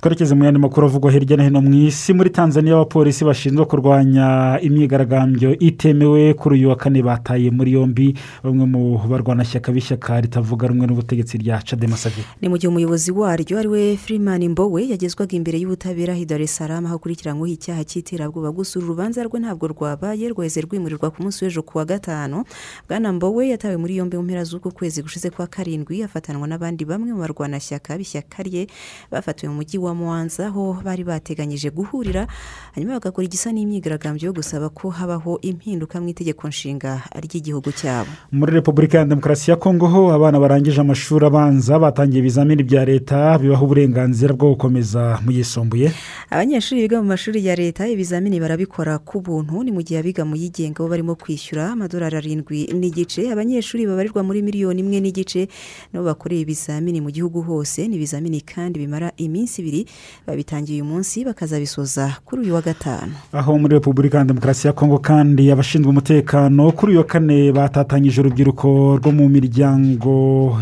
Twerekeze 0.02 0.34
mu 0.34 0.44
yandi 0.44 0.58
makuru 0.60 0.86
avugwa 0.86 1.12
hirya 1.12 1.36
no 1.36 1.44
hino 1.44 1.60
mu 1.62 1.74
isi 1.86 2.12
muri 2.12 2.30
tanzania 2.30 2.74
abapolisi 2.74 3.24
bashinzwe 3.24 3.64
kurwanya 3.66 4.58
imyigaragambyo 4.62 5.58
itemewe 5.58 6.34
kuri 6.34 6.54
uyu 6.58 6.68
wa 6.68 6.76
kane 6.76 7.02
bataye 7.02 7.50
muri 7.50 7.72
yombi. 7.72 8.18
Bamwe 8.42 8.66
mu 8.66 8.98
barwanashyaka 8.98 9.70
b'ishyaka 9.72 10.20
ritavuga 10.20 10.66
rumwe 10.66 10.86
n'ubutegetsi 10.86 11.38
rya 11.38 11.62
cadema 11.62 11.94
savi 11.96 12.22
ni 12.42 12.48
mu 12.50 12.58
gihe 12.58 12.66
umuyobozi 12.68 13.12
waryo 13.14 13.58
ari 13.58 13.68
we 13.68 13.96
Freeman 13.96 14.42
mbowe 14.48 14.82
yagezwaga 14.90 15.36
imbere 15.38 15.58
y'ubutabera 15.62 16.18
i 16.18 16.26
Dar 16.26 16.42
es 16.42 16.50
Salaam 16.56 16.86
aho 16.86 16.98
akurikiranyweho 16.98 17.46
icyaha 17.54 17.84
cy'iterabwoba 17.86 18.50
gusa 18.50 18.78
uru 18.82 18.88
rubanza 18.98 19.22
rwe 19.22 19.38
ntabwo 19.38 19.70
rwabaye 19.70 20.26
rwaheze 20.34 20.60
rwimurirwa 20.66 21.14
ku 21.14 21.22
munsi 21.22 21.44
w'ejo 21.46 21.62
ku 21.62 21.78
wa 21.78 21.84
gatanu. 21.86 22.42
Bwana 22.90 23.12
mbowe 23.14 23.48
yatawe 23.54 23.76
muri 23.78 23.96
yombi 24.02 24.16
mu 24.18 24.22
mpera 24.26 24.42
z'uku 24.44 24.74
kwezi 24.74 24.98
gushize 25.02 25.30
kwa 25.30 25.46
karindwi 25.46 26.02
afatanwa 26.02 26.48
n'abandi 26.50 26.82
bamwe 26.84 27.14
mu 27.14 27.22
barwanashyaka 27.22 27.94
b'ishyaka 27.94 28.42
rye 28.42 28.66
bafatiwe 29.06 29.46
mu 29.54 29.62
mujyi 29.62 29.78
wa 29.78 29.91
muwanza 29.94 30.46
aho 30.46 30.76
bari 30.84 31.04
bateganyije 31.04 31.70
guhurira 31.70 32.26
hanyuma 32.74 32.98
bagakora 32.98 33.24
igisa 33.24 33.52
n'imyigaragambyo 33.52 34.26
yo 34.26 34.32
gusaba 34.32 34.68
ko 34.68 34.90
habaho 34.90 35.38
impinduka 35.42 36.00
mu 36.00 36.08
itegeko 36.08 36.48
nshinga 36.48 37.02
ry'igihugu 37.22 37.72
cyabo. 37.72 38.10
Muri 38.32 38.52
repubulika 38.52 38.98
ya 38.98 39.04
demokarasi 39.04 39.50
ya 39.50 39.56
kongo 39.56 39.86
ho 39.88 40.12
abana 40.12 40.40
barangije 40.40 40.80
amashuri 40.80 41.26
abanza 41.26 41.78
batangiye 41.78 42.20
ibizamini 42.20 42.62
bya 42.62 42.84
leta 42.84 43.38
bibaha 43.38 43.62
uburenganzira 43.64 44.32
bwo 44.34 44.54
gukomeza 44.56 45.18
mu 45.24 45.30
yisumbuye. 45.32 45.92
Abanyeshuri 46.30 46.80
biga 46.88 47.02
mu 47.02 47.08
mashuri 47.08 47.44
ya 47.46 47.54
leta 47.54 47.88
ibizamini 47.88 48.40
barabikora 48.40 48.98
ku 48.98 49.20
buntu 49.20 49.62
ni 49.62 49.70
mu 49.72 49.82
gihe 49.82 50.00
abiga 50.00 50.24
mu 50.24 50.36
yigenga 50.36 50.80
bo 50.82 50.88
barimo 50.88 51.14
kwishyura 51.14 51.72
amadolari 51.76 52.16
arindwi 52.16 52.72
n'igice 52.72 53.28
abanyeshuri 53.32 53.86
babarirwa 53.86 54.22
muri 54.24 54.42
miliyoni 54.42 54.80
imwe 54.80 54.98
n'igice 55.00 55.48
nabo 55.92 56.06
bakoreye 56.08 56.42
ibizamini 56.42 57.00
mu 57.04 57.10
gihugu 57.10 57.42
hose 57.42 57.84
ni 57.88 57.96
ibizamini 57.96 58.40
kandi 58.40 58.78
bimara 58.80 59.12
iminsi 59.16 59.60
ibiri 59.60 59.81
babitangiye 60.26 60.82
uyu 60.82 60.90
munsi 60.92 61.24
bakazabisoza 61.24 62.16
kuri 62.24 62.42
uyu 62.42 62.54
wa 62.54 62.62
gatanu. 62.62 63.12
Aho 63.32 63.58
muri 63.58 63.74
repubulika 63.74 64.24
demokarasi 64.24 64.66
ya 64.66 64.72
kongo 64.72 64.98
kandi 64.98 65.50
abashinzwe 65.50 65.90
umutekano 65.90 66.72
kuri 66.72 66.92
uyu 66.92 66.98
wa 66.98 67.04
kane 67.06 67.52
batatanyije 67.52 68.20
urubyiruko 68.20 68.96
rwo 68.96 69.12
mu 69.12 69.28
miryango 69.28 70.14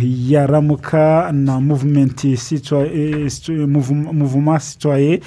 ya 0.03 0.47
ramuka 0.47 1.33
na 1.33 1.61
muvumenti 1.61 2.37
muvuma 4.13 4.61
sitwaye 4.61 5.21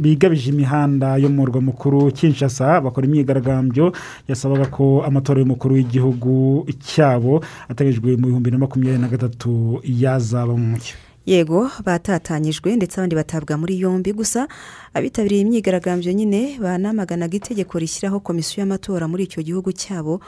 bigabije 0.00 0.50
imihanda 0.50 1.16
yo 1.16 1.28
mu 1.28 1.34
murwa 1.44 1.60
mukuru 1.60 2.10
kinshasa 2.12 2.80
bakora 2.80 3.06
imyigaragambyo 3.06 3.92
yasabaga 4.28 4.66
ko 4.66 5.02
amatora 5.06 5.40
y'umukuru 5.40 5.74
w'igihugu 5.74 6.64
cyabo 6.80 7.42
ateganyijwe 7.68 8.16
mu 8.16 8.26
bihumbi 8.26 8.50
na 8.50 8.58
makumyabiri 8.58 9.02
na 9.02 9.08
gatatu 9.08 9.80
yazaba 9.84 10.56
mu 10.56 10.66
mucyo. 10.72 10.96
Yego 11.26 11.70
batatanyijwe 11.84 12.76
ndetse 12.76 13.00
abandi 13.00 13.16
batabwa 13.16 13.56
muri 13.56 13.80
yombi 13.80 14.12
gusa 14.12 14.48
abitabiriye 14.94 15.40
imyigaragambyo 15.42 16.12
nyine 16.12 16.58
banamaganaga 16.60 17.36
itegeko 17.36 17.78
rishyiraho 17.78 18.20
komisiyo 18.20 18.60
y'amatora 18.60 19.08
muri 19.08 19.24
icyo 19.24 19.40
gihugu 19.42 19.72
cyabo 19.72 20.20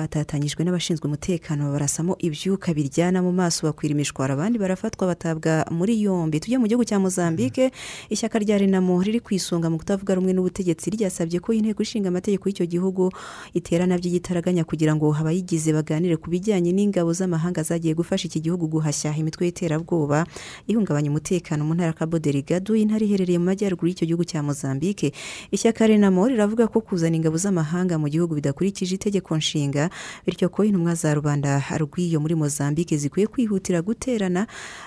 batatanyijwe 0.00 0.64
n'abashinzwe 0.64 1.04
umutekano 1.06 1.72
barasamo 1.72 2.16
ibyuka 2.18 2.72
biryana 2.74 3.20
mu 3.22 3.32
maso 3.32 3.66
bakwira 3.68 3.92
imishwaro 3.92 4.32
abandi 4.34 4.56
barafatwa 4.58 5.06
batabwa 5.12 5.64
muri 5.70 6.00
yombi. 6.02 6.40
Tujye 6.40 6.58
mu 6.58 6.66
gihugu 6.66 6.84
cya 6.88 6.98
mozambique 6.98 7.70
ishyaka 8.08 8.38
rya 8.40 8.58
renamo 8.58 8.96
riri 9.02 9.20
ku 9.20 9.34
isonga 9.34 9.68
mu 9.70 9.76
kutavuga 9.78 10.14
rumwe 10.16 10.32
n'ubutegetsi 10.32 10.90
ryasabye 10.96 11.40
ko 11.44 11.52
inteko 11.52 11.82
ishinga 11.84 12.08
amategeko 12.08 12.48
y'icyo 12.48 12.66
gihugu 12.66 13.12
iterana 13.52 14.00
by'igitaraganya 14.00 14.64
kugira 14.64 14.96
ngo 14.96 15.12
abayigize 15.12 15.68
baganire 15.76 16.16
ku 16.16 16.30
bijyanye 16.32 16.72
n'ingabo 16.72 17.12
z'amahanga 17.12 17.60
zagiye 17.62 17.92
gufasha 17.94 18.24
iki 18.32 18.40
gihugu 18.40 18.64
guhashya 18.72 19.12
imitwe 19.12 19.44
y'iterabwoba 19.46 20.24
ihungabanya 20.66 21.10
umutekano 21.12 21.64
mu 21.68 21.74
ntara 21.76 21.92
Cabo 21.92 22.16
Delgado 22.18 22.72
intara 22.78 23.04
iherereye 23.04 23.36
mu 23.36 23.52
majyaruguru 23.52 23.88
y'icyo 23.92 24.06
gihugu 24.08 24.24
cya 24.24 24.40
mozambique. 24.42 25.12
Ishyaka 25.52 25.86
renamo 25.86 26.24
riravuga 26.28 26.64
ko 26.70 26.80
kuzana 26.80 27.16
ingabo 27.18 27.36
z'amahanga 27.36 27.98
mu 27.98 28.08
gihugu 28.08 28.34
bidakurikije 28.38 28.94
itegeko 28.96 29.36
nshinga 29.36 29.89
bityo 30.26 30.48
ko 30.48 30.64
intumwa 30.64 30.94
za 30.94 31.14
rubanda 31.14 31.62
rw'iyo 31.78 32.20
muri 32.20 32.34
mozambique 32.34 32.96
zikwiye 32.96 33.26
kwihutira 33.26 33.82
guterana 33.82 34.46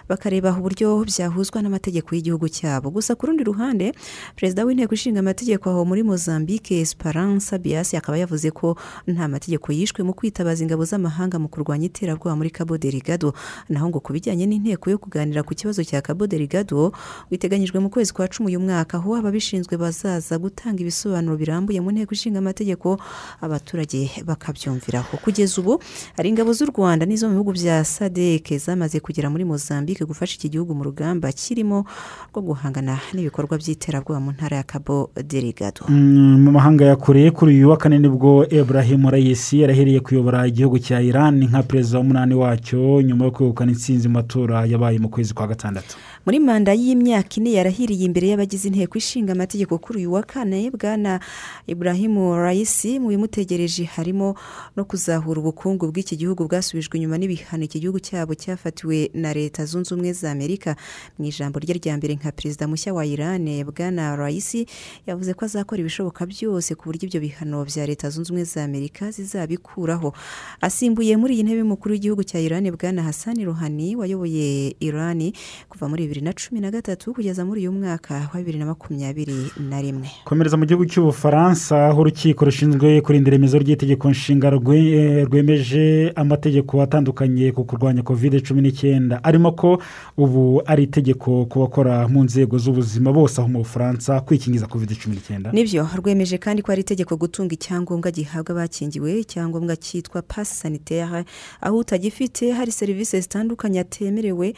bakareba 0.10 0.52
uburyo 0.58 1.04
byahuzwa 1.06 1.62
n'amategeko 1.62 2.16
y'igihugu 2.16 2.50
cyabo. 2.50 2.90
Gusa 2.92 3.16
ku 3.16 3.26
rundi 3.28 3.44
ruhande 3.44 3.94
perezida 4.36 4.66
w'inteko 4.66 4.94
ishinga 4.94 5.20
amategeko 5.20 5.70
aho 5.70 5.86
muri 5.86 6.04
mozambique 6.04 6.72
esperance 6.82 7.58
bias 7.60 7.94
akaba 7.94 8.18
yavuze 8.18 8.52
ko 8.52 8.78
nta 9.08 9.28
mategeko 9.28 9.72
yishwe 9.72 10.04
mu 10.04 10.14
kwitabaza 10.14 10.64
ingabo 10.64 10.86
z'amahanga 10.86 11.40
mu 11.40 11.48
kurwanya 11.48 11.86
iterabwoba 11.88 12.36
muri 12.36 12.50
Cabo 12.52 12.78
Delgado. 12.78 13.34
Naho 13.70 13.90
ngo 13.90 14.00
ku 14.00 14.14
bijyanye 14.14 14.46
n'inteko 14.46 14.90
yo 14.90 14.98
kuganira 14.98 15.44
ku 15.44 15.54
kibazo 15.56 15.84
cya 15.84 16.02
Cabo 16.02 16.28
Delgado 16.28 16.92
biteganyijwe 17.32 17.80
mu 17.80 17.90
kwezi 17.90 18.14
kwa 18.14 18.28
cumi 18.28 18.48
uyu 18.54 18.60
mwaka 18.60 18.98
aho 18.98 19.16
ababishinzwe 19.16 19.78
bazaza 19.78 20.38
gutanga 20.38 20.80
ibisobanuro 20.82 21.38
birambuye 21.38 21.80
mu 21.82 21.92
nteko 21.92 22.12
ishinga 22.14 22.40
amategeko 22.40 23.00
abaturage 23.42 24.12
bakabyumva. 24.26 24.83
Kubyumviraho 24.84 25.18
kugeza 25.18 25.62
ubu 25.62 25.80
hari 26.18 26.30
ingabo 26.30 26.54
z'u 26.54 26.66
rwanda 26.66 27.06
n'izo 27.06 27.28
mu 27.28 27.34
bihugu 27.34 27.52
bya 27.54 27.84
sadeke 27.86 28.58
zamaze 28.58 29.00
kugera 29.00 29.30
muri 29.30 29.46
mozambique 29.46 30.06
gufasha 30.06 30.36
iki 30.36 30.50
gihugu 30.50 30.76
mu 30.76 30.84
rugamba 30.84 31.32
kirimo 31.32 31.86
rwo 32.32 32.42
guhangana 32.42 33.00
n'ibikorwa 33.14 33.58
by'iterabwoba 33.58 34.20
mu 34.20 34.32
ntara 34.32 34.58
ya 34.58 34.64
cabo 34.64 35.10
delegado 35.24 35.86
Mm, 35.90 36.44
mu 36.44 36.52
mahanga 36.52 36.86
ya 36.86 36.96
kure 36.96 37.32
kuri 37.32 37.56
uyu 37.56 37.70
wa 37.70 37.78
kane 37.78 38.00
ni 38.00 38.10
bwo 38.10 38.46
Ibrahim 38.50 39.08
Raisi 39.10 39.60
yarahereye 39.62 40.00
kuyobora 40.00 40.48
igihugu 40.48 40.80
cya 40.80 41.02
Iran 41.02 41.44
nka 41.48 41.64
perezida 41.64 41.98
w'umunani 42.00 42.36
wacyo 42.36 43.02
nyuma 43.02 43.26
yo 43.26 43.32
kwegukana 43.32 43.72
intsinzi 43.72 44.08
mu 44.08 44.14
matora 44.14 44.66
yabaye 44.66 45.00
mu 45.00 45.10
kwezi 45.10 45.34
kwa 45.34 45.48
gatandatu. 45.48 45.96
Muri 46.26 46.40
manda 46.40 46.72
y'imyaka 46.72 47.36
ine 47.38 47.52
yarahiriye 47.52 48.06
imbere 48.08 48.28
y'abagize 48.32 48.68
inteko 48.72 48.96
ishinga 48.98 49.32
amategeko 49.36 49.76
kuri 49.78 50.00
uyu 50.00 50.14
wa 50.16 50.24
kane 50.24 50.72
bwana 50.72 51.20
Ibrahim 51.68 52.16
Raisi 52.32 52.96
mu 53.00 53.08
bimutegereje 53.12 53.84
harimo 53.84 54.36
no 54.76 54.86
kuzahura 54.88 55.40
ubukungu 55.44 55.92
bw'iki 55.92 56.16
gihugu 56.16 56.48
bwasubijwe 56.48 56.96
inyuma 56.96 57.18
n'ibihano 57.20 57.64
iki 57.68 57.80
gihugu 57.84 58.00
cyabo 58.00 58.32
cyafatiwe 58.40 59.12
na 59.14 59.34
leta 59.36 59.66
zunze 59.68 59.92
ubumwe 59.92 60.14
za 60.16 60.32
amerika. 60.32 60.76
Mu 61.20 61.26
ijambo 61.28 61.60
rye 61.60 61.76
rya 61.76 61.98
mbere 62.00 62.16
nka 62.16 62.32
perezida 62.32 62.68
mushya 62.72 62.94
wa 62.96 63.04
Iran 63.06 63.44
bwana 63.68 64.16
Raisi 64.16 64.64
yavuze 65.08 65.34
ko 65.36 65.44
azakora 65.46 65.82
ibishoboka 65.84 66.24
byose 66.26 66.72
ku 66.80 66.88
buryo 66.88 67.04
ibyo 67.12 67.20
bihano 67.20 67.68
bya 67.68 67.84
leta 67.84 68.08
zunze 68.10 68.32
ubumwe 68.32 68.48
za 68.48 68.64
amerika 68.64 69.12
zizabikuraho. 69.12 70.16
Asimbuye 70.64 71.20
muri 71.20 71.36
iyi 71.36 71.44
ntebe 71.44 71.60
y'umukuru 71.60 71.92
w'igihugu 72.00 72.24
cya 72.24 72.40
Iran 72.40 72.64
bwana 72.72 73.04
Hassan 73.04 73.36
Rouhani 73.44 73.96
wayoboye 74.00 74.76
Iran 74.80 75.20
kuva 75.68 75.92
muri 75.92 76.13
bibiri 76.14 76.26
na 76.26 76.34
cumi 76.34 76.62
na 76.62 76.72
gatatu 76.72 77.14
kugeza 77.14 77.46
muri 77.46 77.62
uyu 77.62 77.72
mwaka 77.72 78.30
wa 78.34 78.40
bibiri 78.40 78.60
na 78.60 78.66
makumyabiri 78.66 79.52
na 79.70 79.82
rimwe. 79.82 80.10
Komereza 80.26 80.58
mu 80.58 80.66
gihugu 80.66 80.86
cy'ubufaransa 80.86 81.90
aho 81.90 82.02
urukiko 82.02 82.46
rushinzwe 82.46 83.02
kurinda 83.02 83.30
iremezo 83.30 83.58
ry'itegeko 83.58 84.10
nshinga 84.10 84.48
eh, 84.54 85.26
rwemeje 85.26 86.14
amategeko 86.16 86.82
atandukanye 86.82 87.52
ku 87.52 87.66
kurwanya 87.66 88.04
kovide 88.04 88.42
cumi 88.46 88.62
n'icyenda. 88.62 89.24
Arimo 89.24 89.52
ko 89.52 89.82
ubu 90.18 90.62
ari 90.66 90.84
itegeko 90.84 91.46
ku 91.50 91.60
bakora 91.60 92.08
mu 92.08 92.24
nzego 92.24 92.58
z'ubuzima 92.58 93.10
bose 93.12 93.42
aho 93.42 93.50
mu 93.50 93.60
bufaransa 93.66 94.22
kwikingiza 94.22 94.68
kovide 94.70 94.94
cumi 94.96 95.16
n'icyenda. 95.16 95.50
Nibyo 95.52 95.88
rwemeje 95.98 96.38
kandi 96.38 96.62
ko 96.62 96.72
ari 96.72 96.82
itegeko 96.82 97.18
gutunga 97.18 97.54
icyangombwa 97.58 98.12
gihabwa 98.12 98.52
abakingiwe 98.54 99.20
icyangombwa 99.26 99.74
cyitwa 99.76 100.22
pasi 100.22 100.54
sanitaire. 100.62 101.26
Aho 101.62 101.78
utagifite 101.78 102.54
hari 102.54 102.72
serivisi 102.72 103.22
zitandukanye 103.22 103.80
atemerewe 103.80 104.54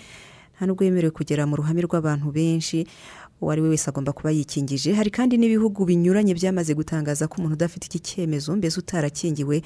nta 0.56 0.66
nubwo 0.66 0.84
yemerewe 0.88 1.12
kugera 1.12 1.44
mu 1.46 1.56
ruhame 1.60 1.82
rw'abantu 1.84 2.32
benshi. 2.32 2.88
Uwo 3.42 3.52
ari 3.52 3.62
we 3.62 3.70
wese 3.70 3.90
agomba 3.90 4.14
kuba 4.14 4.32
yikingije. 4.32 4.94
Hari 4.94 5.12
kandi 5.12 5.38
n'ibihugu 5.38 5.86
binyuranye 5.86 6.34
byamaze 6.34 6.72
gutangaza 6.74 7.28
ko 7.28 7.36
umuntu 7.38 7.54
udafite 7.60 7.86
iki 7.92 8.00
cyemezo 8.00 8.56
mbese 8.56 8.80
utarakingiwe 8.80 9.62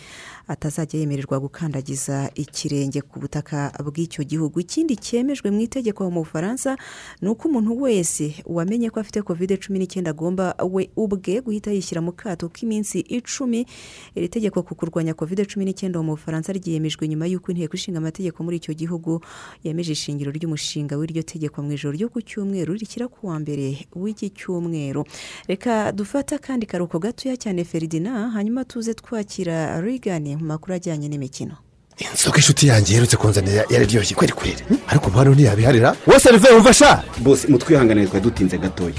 atazajya 0.48 1.00
yemererwa 1.00 1.38
gukandagiza 1.40 2.32
ikirenge 2.36 3.02
ku 3.06 3.20
butaka 3.22 3.70
bw'icyo 3.86 4.24
gihugu. 4.26 4.60
Ikindi 4.66 4.98
cyemejwe 4.98 5.52
mu 5.54 5.62
itegeko 5.62 6.02
mu 6.10 6.26
bufaransa 6.26 6.76
ni 7.22 7.30
uko 7.30 7.46
umuntu 7.48 7.78
wese 7.82 8.42
wamenye 8.50 8.90
ko 8.90 9.00
afite 9.06 9.22
kovide 9.22 9.58
cumi 9.62 9.78
n'icyenda 9.80 10.10
agomba 10.18 10.58
we 10.66 10.90
ubwe 10.98 11.38
guhita 11.46 11.70
yishyira 11.72 12.02
mu 12.02 12.12
kato 12.18 12.50
k'iminsi 12.50 13.00
icumi. 13.06 13.70
Iri 14.18 14.28
tegeko 14.34 14.66
ku 14.66 14.74
kurwanya 14.76 15.14
kovide 15.14 15.46
cumi 15.46 15.70
n'icyenda 15.70 16.02
mu 16.02 16.18
bufaransa 16.18 16.50
ryemejwe 16.58 17.06
nyuma 17.08 17.30
y'uko 17.30 17.54
inteko 17.54 17.78
ishinga 17.78 18.02
amategeko 18.02 18.42
muri 18.44 18.58
icyo 18.58 18.74
gihugu 18.74 19.22
yemeje 19.64 19.94
ishingiro 19.94 20.34
ry'umushinga 20.34 20.98
w'iryo 20.98 21.22
tegeko 21.22 21.62
mu 21.62 21.70
ijoro 21.78 21.94
ryo 21.94 22.10
ku 22.10 22.18
cyumweru 22.26 22.74
rishyira 22.74 23.06
ku 23.08 23.30
wa 23.30 23.38
mbere. 23.40 23.59
W'iki 23.96 24.30
cyumweru. 24.30 25.04
Reka 25.48 25.92
dufate 25.92 26.36
akandi 26.36 26.66
karuhuko 26.66 27.00
gatoya 27.00 27.38
cyane 27.38 27.64
feridina 27.64 28.30
hanyuma 28.30 28.66
tuze 28.66 28.94
twakira 28.94 29.82
rigani 29.82 30.36
mu 30.36 30.46
makuru 30.46 30.74
ajyanye 30.76 31.08
n'imikino. 31.10 31.56
Inzoga 32.00 32.38
inshuti 32.38 32.68
yanjye 32.68 32.94
iherutse 32.94 33.18
kunzanira 33.18 33.64
yararyoshye. 33.70 34.16
Kweri 34.16 34.34
kweri. 34.34 34.64
Ariko 34.88 35.10
mpano 35.10 35.32
ntiyabiharira 35.34 35.96
wose 36.08 36.32
rive 36.32 36.50
wumva 36.54 36.74
sha 36.74 37.04
bose 37.20 37.48
mutwihanganire 37.48 38.08
twari 38.08 38.24
dutinze 38.24 38.58
gatoya. 38.58 38.94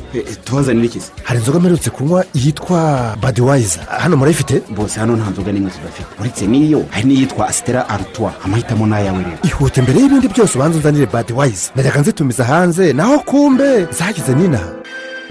Tubazanire 0.44 0.86
iki 0.86 1.00
se? 1.00 1.10
Hari 1.24 1.38
inzoga 1.40 1.60
mperutse 1.60 1.90
kunywa 1.90 2.24
yitwa 2.34 3.16
badiwayiza 3.22 3.80
hano 4.02 4.16
murayifite? 4.16 4.62
Bose 4.70 5.00
hano 5.00 5.16
nta 5.16 5.30
nzoga 5.30 5.52
n'imwe 5.52 5.70
tudafite 5.70 6.08
uretse 6.20 6.46
n'iyo 6.46 6.84
hari 6.90 7.06
n'iyitwa 7.08 7.48
asitera 7.48 7.88
arutwa 7.88 8.32
amahitamo 8.44 8.86
ni 8.86 8.94
ayawe 8.94 9.18
rero. 9.24 9.38
Ihute 9.42 9.82
mbere 9.82 10.00
y'ibindi 10.00 10.28
byose 10.28 10.52
ubanza 10.58 10.76
unzanire 10.76 11.06
badiwayiza 11.06 11.70
najyaga 11.74 12.00
nzitumiza 12.00 12.44
hanze. 12.44 12.92
Naho 12.92 13.18
kumbe! 13.18 13.86
Zagize 13.98 14.32
n'inaha 14.34 14.68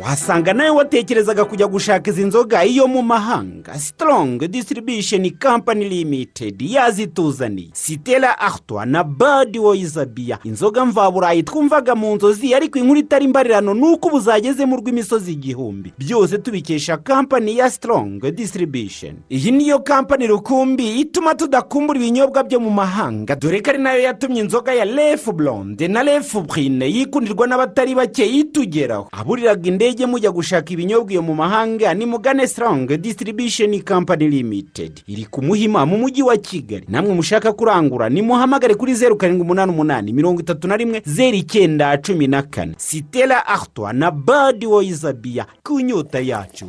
wasanga 0.04 0.54
nawe 0.54 0.70
watekerezaga 0.70 1.45
kujya 1.45 1.68
gushaka 1.68 2.12
izi 2.12 2.24
nzoga 2.24 2.66
iyo 2.66 2.88
mu 2.88 3.02
mahanga. 3.04 3.80
Sitorongi 3.80 4.47
disitiribisheni 4.47 5.32
kampani 5.32 5.89
limitedi 5.89 6.74
yazituzaniye. 6.74 7.70
Sitera 7.74 8.39
arutwa 8.39 8.86
na 8.86 9.04
badi 9.04 9.60
woyiza 9.60 10.06
biya 10.06 10.39
inzoga 10.43 10.86
mvaburayi 10.86 11.43
twumvaga 11.43 11.95
mu 11.95 12.16
nzozi 12.16 12.54
ariko 12.56 12.80
inkuru 12.80 13.00
itari 13.00 13.26
imbarirano 13.26 13.74
ni 13.74 13.86
uko 13.86 14.08
ubu 14.08 14.20
zageze 14.20 14.66
mu 14.66 14.78
rw'imisozi 14.78 15.32
igihumbi. 15.32 15.93
Byose 15.97 16.38
tubikesha 16.38 16.97
kampani 16.97 17.58
ya 17.58 17.70
sitorongi 17.70 18.32
disitiribisheni 18.32 19.18
iyi 19.30 19.52
niyo 19.52 19.80
kampani 19.80 20.28
rukumbi 20.28 21.00
ituma 21.00 21.36
tudakumbura 21.36 22.00
ibinyobwa 22.00 22.43
byo 22.43 22.60
mu 22.60 22.70
mahanga. 22.70 23.36
Dore 23.36 23.62
ko 23.62 23.70
ari 23.70 23.80
na 23.84 23.93
yo 23.93 24.00
yatumye 24.02 24.41
inzoga 24.41 24.74
ya 24.74 24.86
refu 24.86 25.32
blonde 25.34 25.88
na 25.88 26.04
refu 26.04 26.41
burine 26.41 26.86
yikundirwa 26.91 27.47
n'abatari 27.47 27.95
bake 27.95 28.26
itugeraho. 28.26 29.08
Aburiraga 29.12 29.68
indege 29.70 29.88
mujya 30.07 30.31
gushaka 30.31 30.73
ibinyobwa 30.73 31.11
iyo 31.11 31.21
mu 31.21 31.35
mahanga 31.35 31.93
ni 31.93 32.05
mugane 32.05 32.47
sitorongi 32.47 32.97
disitiribisheni 32.97 33.79
kampani 33.81 34.27
limitedi 34.29 35.03
iri 35.07 35.25
ku 35.25 35.41
muhima 35.41 35.85
mu 35.85 35.97
mujyi 35.97 36.23
wa 36.23 36.37
kigali. 36.37 36.85
Namwe 36.87 37.13
mushaka 37.13 37.53
kurangura 37.53 38.09
nimuhamagare 38.09 38.75
kuri 38.75 38.93
zeru 38.95 39.15
karindwi 39.17 39.45
umunani 39.45 39.71
umunani 39.71 40.13
mirongo 40.13 40.41
itatu 40.41 40.67
na 40.67 40.77
rimwe 40.77 41.01
zeru 41.05 41.37
icyenda 41.37 41.97
cumi 41.97 42.27
na 42.27 42.41
kane. 42.41 42.73
Sitera 42.77 43.47
arutwa 43.47 43.93
na 43.93 44.11
badi 44.11 44.65
woyiza 44.65 45.13
biya 45.13 45.45
ku 45.63 45.79
nyota 45.79 46.19
yacu. 46.19 46.65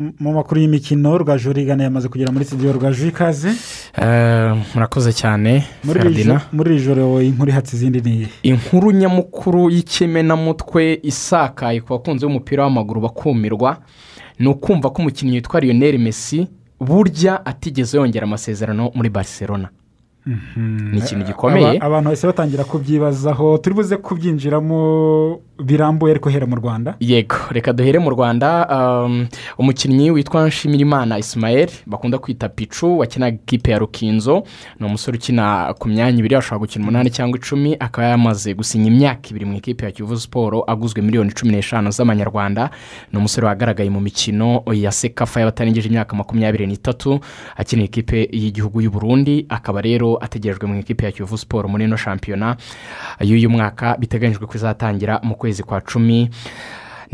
Mu 0.00 0.32
makuru 0.32 0.60
y'imikino 0.60 1.18
rwaju 1.18 1.52
rigana 1.52 1.84
yamaze 1.84 2.08
kugera 2.08 2.32
muri 2.32 2.44
studio 2.44 2.72
rwaju 2.72 3.06
ikaze. 3.08 3.48
Eh, 4.02 4.56
murakoze 4.74 5.12
cyane 5.12 5.64
muri 6.52 6.74
iri 6.74 6.84
joro 6.84 7.22
inkuru 7.22 7.50
ihatse 7.50 7.76
izindi 7.76 8.00
ni 8.00 8.28
inkuru 8.42 8.90
nyamukuru 8.92 9.70
y'ikimenamutwe 9.70 10.98
isakaye 11.02 11.80
ku 11.80 11.88
bakunzi 11.94 12.26
b'umupira 12.26 12.62
w'amaguru 12.64 13.00
bakumirwa 13.00 13.76
ni 14.38 14.48
ukumva 14.48 14.90
ko 14.90 15.02
umukinnyi 15.02 15.34
witwa 15.38 15.60
lionel 15.60 15.98
messi 15.98 16.48
burya 16.80 17.46
atigeze 17.46 17.96
yongera 17.96 18.26
amasezerano 18.26 18.90
muri 18.94 19.10
barcelona. 19.10 19.68
Ni 20.56 20.98
ikintu 20.98 21.24
gikomeye. 21.24 21.76
Aba- 21.78 21.86
abantu 21.86 22.04
bahise 22.10 22.26
batangira 22.26 22.64
kubyibazaho 22.64 23.58
turi 23.58 23.74
buze 23.76 23.96
kubyinjiramo 23.96 25.40
birambuye 25.58 26.10
ariko 26.10 26.30
hera 26.30 26.46
mu 26.46 26.56
rwanda? 26.56 26.94
Yego 27.00 27.36
reka 27.50 27.72
duhere 27.72 27.98
mu 27.98 28.10
rwanda 28.10 28.66
um, 28.70 29.26
umukinnyi 29.58 30.10
witwa 30.10 30.46
nshimirimana 30.48 31.18
ismael 31.18 31.68
bakunda 31.86 32.18
kwita 32.18 32.48
picu 32.48 32.98
wakinaga 32.98 33.36
ikipe 33.36 33.70
ya 33.70 33.78
rukinzo. 33.78 34.42
Ni 34.80 34.86
umusore 34.86 35.16
ukina 35.18 35.74
ku 35.78 35.88
myanya 35.88 36.18
ibiri 36.18 36.36
ashobora 36.36 36.58
gukina 36.58 36.82
umunani 36.84 37.10
cyangwa 37.10 37.38
icumi 37.38 37.76
akaba 37.80 38.08
yamaze 38.08 38.54
gusinya 38.54 38.86
imyaka 38.86 39.28
ibiri 39.30 39.44
mu 39.44 39.56
ikipe 39.56 39.84
ya 39.84 39.92
kivu 39.92 40.16
siporo 40.16 40.64
aguzwe 40.66 41.02
miliyoni 41.02 41.30
cumi 41.32 41.52
n'eshanu 41.52 41.90
z'amanyarwanda. 41.90 42.70
Ni 43.12 43.18
umusore 43.18 43.46
wagaragaye 43.46 43.90
mu 43.90 44.00
mikino 44.00 44.62
ya 44.72 44.92
sekafa 44.92 45.40
y'abatarengeje 45.40 45.88
imyaka 45.88 46.16
makumyabiri 46.16 46.66
n'itatu 46.66 47.20
akinira 47.56 47.86
ikipe 47.86 48.28
y'igihugu 48.32 48.80
y'u 48.80 48.90
Burundi 48.90 49.46
akaba 49.48 49.80
rero 49.82 50.18
ategerejwe 50.20 50.66
mu 50.68 50.78
ikipe 50.78 51.04
ya 51.06 51.12
kivu 51.12 51.38
siporo 51.38 51.68
muri 51.68 51.84
ino 51.84 51.96
shampiyona 51.96 52.56
y'uyu 53.20 53.50
mwaka 53.50 53.96
biteganyijwe 53.98 54.46
ko 54.46 54.54
izatangira 54.56 55.20
mu 55.22 55.34
kwezi 55.44 55.62
kwa 55.62 55.80
cumi. 55.80 56.30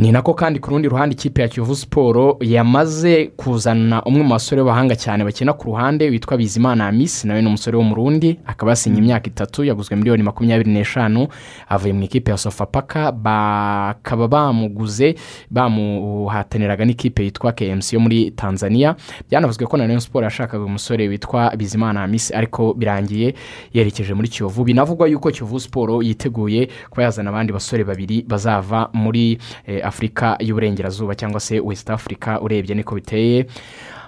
Ni 0.01 0.13
nako 0.13 0.35
kandi 0.35 0.61
ku 0.61 0.71
rundi 0.71 0.89
ruhande 0.89 1.13
ikipe 1.15 1.43
ya 1.43 1.49
kivu 1.49 1.77
siporo 1.77 2.37
yamaze 2.41 3.27
kuzana 3.37 4.03
umwe 4.05 4.23
mu 4.23 4.29
basore 4.31 4.63
b'abahanga 4.63 4.97
cyane 4.97 5.25
bakina 5.25 5.53
ku 5.53 5.67
ruhande 5.67 6.09
witwa 6.11 6.37
bizimana 6.37 6.89
amisi 6.89 7.29
nawe 7.29 7.43
ni 7.43 7.49
umusore 7.49 7.77
wo 7.77 7.83
mu 7.83 7.95
rundi 7.95 8.39
akaba 8.47 8.73
yasinye 8.73 8.99
imyaka 8.99 9.27
itatu 9.27 9.65
yaguzwe 9.65 9.97
miliyoni 9.97 10.23
makumyabiri 10.23 10.71
n'eshanu 10.73 11.29
avuye 11.69 11.93
mu 11.93 12.03
ikipe 12.03 12.31
ya 12.31 12.37
sofapaka 12.39 13.13
bakaba 13.13 14.29
bamuguze 14.29 15.15
bamuhataniraga 15.51 16.85
n'ikipe 16.85 17.25
yitwa 17.25 17.53
kmc 17.53 17.93
yo 17.93 18.01
muri 18.01 18.31
tanzania. 18.31 18.97
Byanavuzwe 19.31 19.67
ko 19.67 19.77
na 19.77 19.85
rayon 19.87 20.01
siporo 20.01 20.25
yashakaga 20.25 20.65
umusore 20.65 21.09
witwa 21.09 21.53
bizimana 21.57 22.03
amisi 22.03 22.35
ariko 22.35 22.75
birangiye 22.75 23.35
yerekeje 23.73 24.15
muri 24.15 24.29
kiyovu. 24.29 24.65
Binavugwa 24.65 25.09
yuko 25.09 25.31
kiyovu 25.31 25.61
siporo 25.61 26.03
yiteguye 26.03 26.69
kuba 26.91 27.03
yazana 27.03 27.31
abandi 27.31 27.53
basore 27.53 27.85
babiri 27.85 28.25
bazava 28.29 28.89
muri 28.93 29.39
eh, 29.67 29.90
afurika 29.91 30.37
y'uburengerazuba 30.41 31.15
cyangwa 31.15 31.41
se 31.41 31.61
west 31.61 31.91
africa 31.91 32.39
urebye 32.41 32.75
niko 32.75 32.95
biteye. 32.95 33.47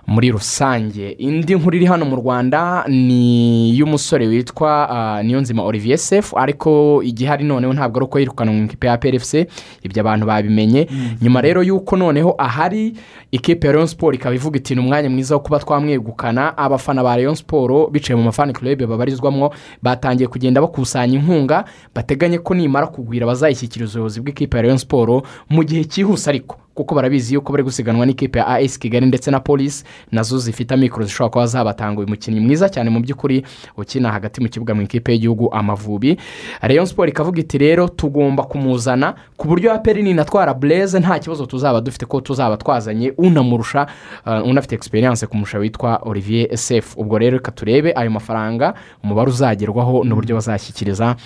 Muri 0.06 0.30
rusange. 0.30 1.10
Indi 1.18 1.54
nkuru 1.54 1.76
iri 1.76 1.86
hano 1.86 2.04
mu 2.04 2.16
rwanda 2.16 2.84
ni 2.88 3.70
iy'umusore 3.70 4.26
witwa 4.26 4.90
ah, 4.90 5.22
niyonzima 5.22 5.62
olivier 5.62 5.98
sefu 5.98 6.38
ariko 6.38 7.02
igihari 7.04 7.44
noneho 7.44 7.72
ntabwo 7.72 7.98
ari 7.98 8.04
uko 8.04 8.18
yirukanwa 8.18 8.54
mu 8.54 8.64
ikipe 8.64 8.86
ya 8.86 8.98
plfc 8.98 9.34
ibyo 9.82 10.00
abantu 10.00 10.26
babimenye. 10.26 10.88
Nyuma 11.22 11.40
rero 11.40 11.62
y'uko 11.62 11.96
noneho 11.96 12.34
ahari 12.38 12.94
ikipe 13.30 13.66
ya 13.66 13.72
leon 13.72 13.86
siporo 13.86 14.14
ikaba 14.14 14.34
ivuga 14.34 14.58
iti 14.58 14.74
ni 14.74 14.80
umwanya 14.80 15.10
mwiza 15.10 15.34
wo 15.34 15.40
kuba 15.40 15.58
twamwegukana. 15.58 16.58
Abafana 16.58 17.02
ba 17.02 17.16
leon 17.16 17.34
siporo 17.34 17.86
bicaye 17.86 18.16
mu 18.16 18.22
mafani 18.22 18.52
club 18.52 18.82
babarizwamo 18.86 19.50
batangiye 19.82 20.28
kugenda 20.28 20.60
bakusanya 20.60 21.14
inkunga 21.18 21.64
bateganye 21.94 22.38
ko 22.38 22.54
nimara 22.54 22.86
kugwira 22.86 23.26
bazayishyikiriza 23.26 23.90
ubuyobozi 23.92 24.20
bw'ikipe 24.20 24.56
ya 24.56 24.62
leon 24.62 24.78
siporo 24.78 25.22
mu 25.50 25.64
gihe 25.64 25.84
cyihuse 25.84 26.30
ariko. 26.30 26.56
Kuko 26.74 26.94
barabizi 26.94 27.34
yuko 27.34 27.52
bari 27.52 27.62
gusiganwa 27.64 28.06
n'ikipe 28.06 28.38
ya 28.38 28.46
as 28.46 28.78
kigali 28.78 29.06
ndetse 29.06 29.30
na 29.30 29.40
polisi 29.40 29.84
na 30.12 30.22
zo 30.22 30.38
zifite 30.38 30.74
amikoro 30.74 31.04
zishobora 31.04 31.30
kuba 31.30 31.46
zabatanga 31.46 31.98
uyu 32.00 32.08
mukinnyi 32.08 32.40
mwiza 32.40 32.68
cyane 32.68 32.90
mu 32.90 33.00
by'ukuri 33.00 33.44
ukina 33.76 34.12
hagati 34.12 34.40
mu 34.40 34.48
kibuga 34.48 34.74
mu 34.74 34.82
ikipe 34.82 35.12
y'igihugu 35.12 35.52
amavubi. 35.54 36.16
Rayon 36.60 36.86
siporo 36.86 37.08
ikavuga 37.08 37.40
iti 37.40 37.58
rero 37.58 37.88
tugomba 37.88 38.42
kumuzana 38.42 39.14
ku 39.36 39.48
buryo 39.48 39.70
ya 39.70 39.78
peri 39.78 40.02
ninatwara 40.02 40.54
bureze 40.54 40.98
nta 41.00 41.18
kibazo 41.18 41.46
tuzaba 41.46 41.80
dufite 41.80 42.06
ko 42.06 42.20
tuzaba 42.20 42.56
twazanye 42.56 43.12
unamurusha 43.18 43.86
uh, 44.26 44.48
unafite 44.48 44.74
egisperiyanse 44.74 45.26
kumurusha 45.26 45.58
witwa 45.58 45.96
olivier 46.02 46.56
sefu 46.58 47.00
ubwo 47.00 47.18
rero 47.18 47.36
reka 47.36 47.52
turebe 47.52 47.92
ayo 47.96 48.10
mafaranga 48.10 48.74
umubare 49.04 49.30
uzagerwaho 49.30 50.04
n'uburyo 50.04 50.34
bazashyikiriza 50.34 51.16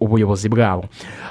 ubuyobozi 0.00 0.48
bwabo. 0.48 0.84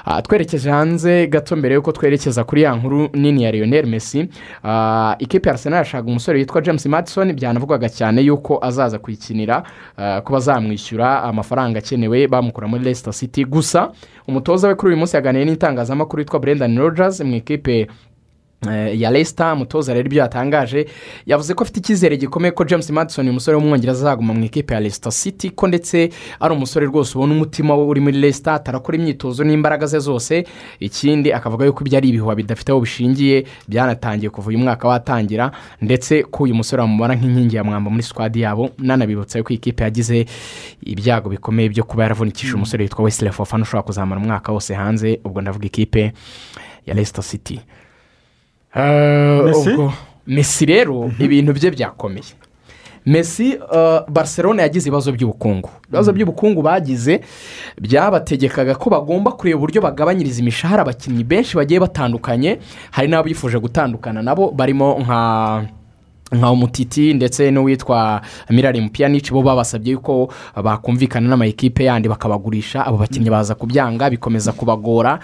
Ah, 0.04 0.22
twerekeje 0.22 0.70
hanze 0.70 1.26
gato 1.26 1.56
mbere 1.56 1.74
y'uko 1.74 1.92
twerekeza 1.92 2.44
kuri 2.44 2.62
ya 2.62 2.74
nkuru 2.76 3.08
nini 3.14 3.42
ya 3.44 3.50
Lionel 3.52 3.86
Messi 3.86 4.28
ah, 4.64 5.16
ikipe 5.18 5.48
ya 5.48 5.52
Arsenal 5.54 5.78
yashaka 5.78 6.08
umusore 6.08 6.38
witwa 6.38 6.60
James 6.60 6.86
Madison 6.86 7.32
byanavugwaga 7.32 7.88
cyane 7.88 8.20
yuko 8.22 8.58
azaza 8.64 8.98
kuyikinira 8.98 9.62
ah, 9.96 10.20
ko 10.20 10.32
bazamwishyura 10.32 11.22
amafaranga 11.22 11.78
akenewe 11.78 12.28
bamukura 12.28 12.68
muri 12.68 12.84
Leicester 12.84 13.12
City. 13.12 13.44
Gusa 13.44 13.90
umutoza 14.28 14.68
we 14.68 14.74
kuri 14.74 14.88
uyu 14.88 14.96
munsi 14.98 15.16
yaganiye 15.16 15.44
n'itangazamakuru 15.44 16.20
witwa 16.20 16.40
Brendan 16.40 16.78
Rodgers 16.78 17.20
mu 17.20 17.34
ikipe 17.36 17.86
ya 18.94 19.10
Leicester 19.10 19.52
umutoza 19.52 19.94
rero 19.94 20.06
ibyo 20.06 20.22
yatangaje 20.22 20.86
yavuze 21.26 21.54
ko 21.54 21.62
afite 21.64 21.76
icyizere 21.80 22.16
gikomeye 22.16 22.52
ko 22.52 22.64
James 22.64 22.90
Madison 22.90 23.24
uyu 23.26 23.32
musore 23.34 23.56
w'umwongereza 23.56 23.98
azaguma 23.98 24.34
mu 24.34 24.44
ikipe 24.44 24.74
ya 24.74 24.80
Leicester 24.80 25.12
City 25.12 25.50
ko 25.50 25.66
ndetse 25.68 26.10
ari 26.40 26.54
umusore 26.54 26.86
rwose 26.86 27.18
ubona 27.18 27.32
umutima 27.34 27.74
we 27.76 27.84
uri 27.84 28.00
muri 28.00 28.18
Leicester 28.20 28.52
atarakora 28.54 28.98
imyitozo 28.98 29.44
n'imbaraga 29.44 29.86
ze 29.86 29.98
zose. 29.98 30.44
Ikindi 30.80 31.32
akavuga 31.32 31.64
yuko 31.66 31.84
ibyo 31.84 31.98
ari 31.98 32.08
ibihuha 32.08 32.34
bidafite 32.34 32.72
aho 32.72 32.80
bishingiye 32.80 33.44
byanatangiye 33.68 34.30
kuva 34.30 34.48
uyu 34.48 34.58
mwaka 34.58 34.88
watangira 34.88 35.50
ndetse 35.80 36.22
ko 36.22 36.44
uyu 36.44 36.54
musore 36.54 36.82
bamubara 36.82 37.14
nk'inkingi 37.14 37.56
ya 37.56 37.64
mwamba 37.64 37.90
muri 37.90 38.02
squad 38.02 38.36
yabo 38.36 38.70
nanabibutsa 38.78 39.38
yuko 39.38 39.50
iyi 39.52 39.58
kipe 39.58 39.82
yagize 39.84 40.26
ibyago 40.82 41.28
bikomeye 41.30 41.68
byo 41.68 41.84
kuba 41.84 42.02
yaravunikishije 42.02 42.54
umusore 42.54 42.82
witwa 42.84 43.04
Wesley 43.04 43.32
Fofana 43.32 43.62
ushobora 43.62 43.82
kuzamara 43.82 44.20
umwaka 44.20 44.52
wose 44.52 44.74
hanze 44.74 45.20
ubwo 45.24 45.40
ndavuga 45.40 45.66
ikipe 45.66 46.12
ya 46.86 46.94
Leicester 46.94 47.24
City. 47.24 47.54
Eh, 47.54 47.60
mesi 50.26 50.66
rero 50.66 51.10
ibintu 51.18 51.52
bye 51.52 51.70
byakomeye. 51.70 52.32
Mesi 53.06 53.58
eh, 53.74 54.00
barcelona 54.08 54.62
yagize 54.62 54.88
ibibazo 54.88 55.12
by'ubukungu. 55.12 55.70
Ibibazo 55.88 56.12
by'ubukungu 56.12 56.62
bagize 56.62 57.20
byabategekaga 57.80 58.74
ko 58.74 58.90
bagomba 58.90 59.32
kureba 59.32 59.56
uburyo 59.58 59.82
bagabanyiriza 59.82 60.40
imishahara 60.40 60.82
abakinnyi 60.82 61.24
benshi 61.24 61.56
bagiye 61.56 61.80
batandukanye. 61.80 62.58
Hari 62.90 63.08
n'abifuje 63.08 63.58
gutandukana 63.58 64.22
nabo 64.22 64.50
barimo 64.50 64.98
nka 65.02 65.64
nka 66.32 66.50
umutiti 66.50 67.14
ndetse 67.14 67.50
n'uwitwa 67.50 68.20
mirari 68.50 68.80
mupiyanici 68.80 69.32
bo 69.32 69.42
babasabye 69.42 69.92
yuko 69.92 70.32
bakumvikana 70.64 71.28
n'amayikipe 71.28 71.84
yandi 71.84 72.08
bakabagurisha. 72.08 72.86
Abo 72.86 72.96
bakinnyi 72.96 73.30
baza 73.30 73.54
kubyanga 73.54 74.10
bikomeza 74.10 74.52
kubagora. 74.52 75.18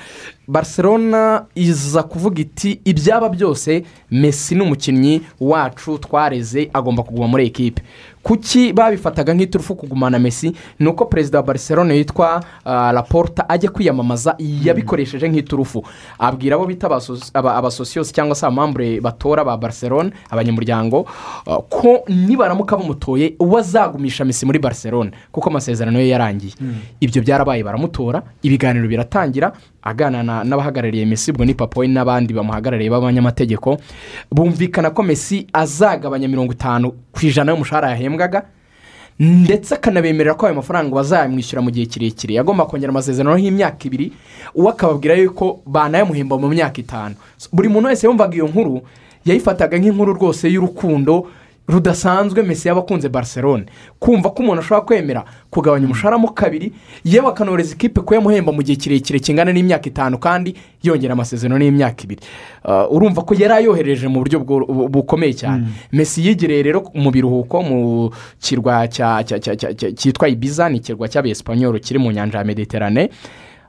Barcelona 0.49 1.45
iza 1.55 2.03
kuvuga 2.03 2.41
iti 2.41 2.81
ibyaba 2.85 3.29
byose 3.29 3.83
mesi 4.11 4.55
ni 4.55 4.61
umukinnyi 4.63 5.21
wacu 5.41 5.99
twareze 5.99 6.71
agomba 6.73 7.03
kuguma 7.03 7.29
muri 7.29 7.47
ekipe. 7.47 7.83
Kuki 8.29 8.72
babifataga 8.72 9.33
nk'iturufu 9.35 9.74
kugumana 9.74 10.18
mesi 10.18 10.53
ni 10.79 10.87
uko 10.89 11.05
perezida 11.05 11.39
wa 11.39 11.45
barcelona 11.45 11.95
yitwa 11.95 12.45
ah, 12.64 12.93
laporta 12.93 13.49
ajya 13.49 13.70
kwiyamamaza 13.70 14.37
yabikoresheje 14.39 15.29
nk'iturufu. 15.29 15.85
Abwira 16.18 16.57
abo 16.57 16.66
bita 16.66 16.87
abasosi- 16.89 17.31
aba- 17.35 17.57
abasosiyosi 17.57 18.12
cyangwa 18.12 18.35
se 18.37 18.47
abamambure 18.47 19.01
batora 19.01 19.45
ba 19.45 19.57
barcelona 19.57 20.11
abanyamuryango 20.31 21.07
ah, 21.47 21.57
ko 21.72 22.05
nibaramuka 22.09 22.76
bamutoye 22.76 23.35
uwo 23.41 23.59
azagumisha 23.59 24.24
mesi 24.24 24.47
muri 24.47 24.59
barcelona 24.59 25.11
kuko 25.33 25.49
amasezerano 25.51 25.99
ye 26.01 26.09
yarangiye. 26.09 26.53
Ibyo 27.01 27.22
byarabaye 27.22 27.64
baramutora 27.64 28.22
ibiganiro 28.43 28.89
biratangira 28.89 29.53
aganira 29.83 30.22
na- 30.22 30.45
n'abahagarariye 30.45 31.07
mesi 31.07 31.31
ubwo 31.31 31.45
ni 31.45 31.55
papa 31.55 31.81
we 31.81 31.89
n'abandi 31.89 32.35
bamuhagarariye 32.35 32.91
b'abanyamategeko 32.91 33.79
bumvikana 34.31 34.91
ko 34.91 35.03
mesi 35.03 35.47
azagabanya 35.53 36.29
mirongo 36.29 36.53
itanu 36.53 36.93
ku 37.19 37.27
ijana 37.27 37.51
y'umushahara 37.53 37.91
yahembwaga 37.91 38.43
ndetse 39.19 39.75
akanabemerera 39.75 40.35
ko 40.39 40.47
ayo 40.47 40.55
mafaranga 40.55 40.95
bazayamwishyura 40.95 41.59
mu 41.62 41.71
gihe 41.75 41.87
kirekire. 41.91 42.35
Yagomba 42.39 42.66
kongera 42.71 42.91
amasezerano 42.95 43.35
y'imyaka 43.39 43.83
ibiri 43.91 44.12
uwo 44.55 44.71
akababwira 44.71 45.14
yuko 45.19 45.59
banayamuhemba 45.66 46.39
mu 46.39 46.47
myaka 46.49 46.79
itanu. 46.81 47.14
Buri 47.53 47.69
muntu 47.69 47.89
wese 47.91 48.07
yumvaga 48.07 48.35
iyo 48.39 48.47
nkuru 48.47 48.83
yayifataga 49.27 49.75
nk'inkuru 49.79 50.14
rwose 50.14 50.47
y'urukundo 50.47 51.27
rudasanzwe 51.69 52.43
mesi 52.43 52.69
yaba 52.69 52.81
akunze 52.81 53.09
barcelone 53.09 53.64
kumva 53.99 54.31
ko 54.31 54.43
umuntu 54.43 54.61
ashobora 54.61 54.81
kwemera 54.87 55.25
kugabanya 55.51 55.85
umushahara 55.87 56.19
mo 56.19 56.29
kabiri 56.29 56.73
yewe 57.05 57.29
akanohereza 57.29 57.75
ikipe 57.75 58.01
kuyamuhemba 58.01 58.53
mu 58.53 58.62
gihe 58.62 58.77
kirekire 58.77 59.19
kingana 59.19 59.53
n'imyaka 59.53 59.87
itanu 59.89 60.19
kandi 60.19 60.55
yongera 60.83 61.12
amasezerano 61.12 61.64
y'imyaka 61.64 62.03
ibiri 62.05 62.21
Uh, 62.69 62.85
urumva 62.93 63.23
ko 63.23 63.35
yari 63.39 63.55
ayohereje 63.55 64.09
mu 64.09 64.19
buryo 64.21 64.41
bukomeye 64.91 65.33
cyane 65.33 65.66
mesi 65.93 66.27
yegereye 66.27 66.62
rero 66.62 66.83
mu 66.95 67.11
biruhuko 67.11 67.62
mu 67.62 68.11
kirwa 68.43 68.85
cyitwa 69.97 70.29
ibiza 70.29 70.69
ni 70.69 70.77
ikirwa 70.77 71.09
cy'abesipanyoro 71.09 71.79
kiri 71.79 71.99
mu 71.99 72.12
nyanja 72.12 72.39
ya 72.39 72.45
mediterane 72.45 73.09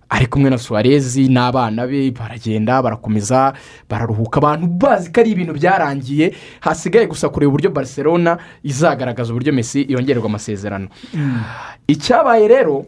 ari 0.09 0.25
kumwe 0.27 0.49
na 0.49 0.57
suwarezi 0.57 1.27
n'abana 1.29 1.87
be 1.87 2.11
baragenda 2.11 2.81
barakomeza 2.81 3.53
bararuhuka. 3.89 4.37
Abantu 4.41 4.67
bazi 4.67 5.11
ko 5.11 5.21
ari 5.21 5.31
ibintu 5.31 5.53
byarangiye 5.53 6.33
hasigaye 6.59 7.05
gusa 7.07 7.29
kureba 7.29 7.49
uburyo 7.49 7.69
barcelona 7.69 8.37
izagaragaza 8.63 9.29
uburyo 9.31 9.53
mesi 9.53 9.85
yongererwa 9.89 10.25
amasezerano. 10.25 10.87
Icyabaye 11.87 12.47
rero 12.47 12.85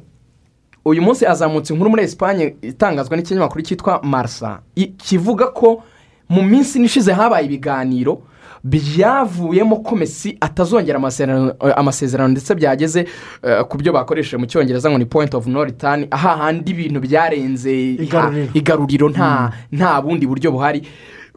uyu 0.86 1.02
munsi 1.02 1.26
azamutse 1.26 1.74
inkuru 1.74 1.90
muri 1.90 2.04
esipanye 2.04 2.56
itangazwa 2.62 3.18
n'ikinyamakuru 3.18 3.62
cyitwa 3.64 4.02
marisa 4.04 4.60
kivuga 4.98 5.48
ko 5.54 5.84
mu 6.30 6.42
minsi 6.42 6.82
ishize 6.82 7.14
habaye 7.14 7.46
ibiganiro 7.46 8.22
byavuyemo 8.64 9.76
ko 9.84 9.96
mesi 9.96 10.38
atazongera 10.42 10.98
amasezerano 10.98 11.54
amasezerano 11.76 12.32
ndetse 12.32 12.56
byageze 12.56 13.06
eh, 13.44 13.64
ku 13.70 13.78
byo 13.78 13.94
bakoresheje 13.94 14.38
mu 14.38 14.46
cyongereza 14.46 14.90
ngo 14.90 14.98
ni 14.98 15.06
point 15.06 15.34
of 15.34 15.48
no 15.48 15.64
return. 15.66 16.08
Ahahandi 16.12 16.72
ibintu 16.72 17.00
byarenze 17.00 17.94
Igaruriro. 17.94 18.48
igaruriro 18.54 19.10
nta 19.72 20.02
bundi 20.02 20.28
buryo 20.28 20.52
buhari. 20.52 20.82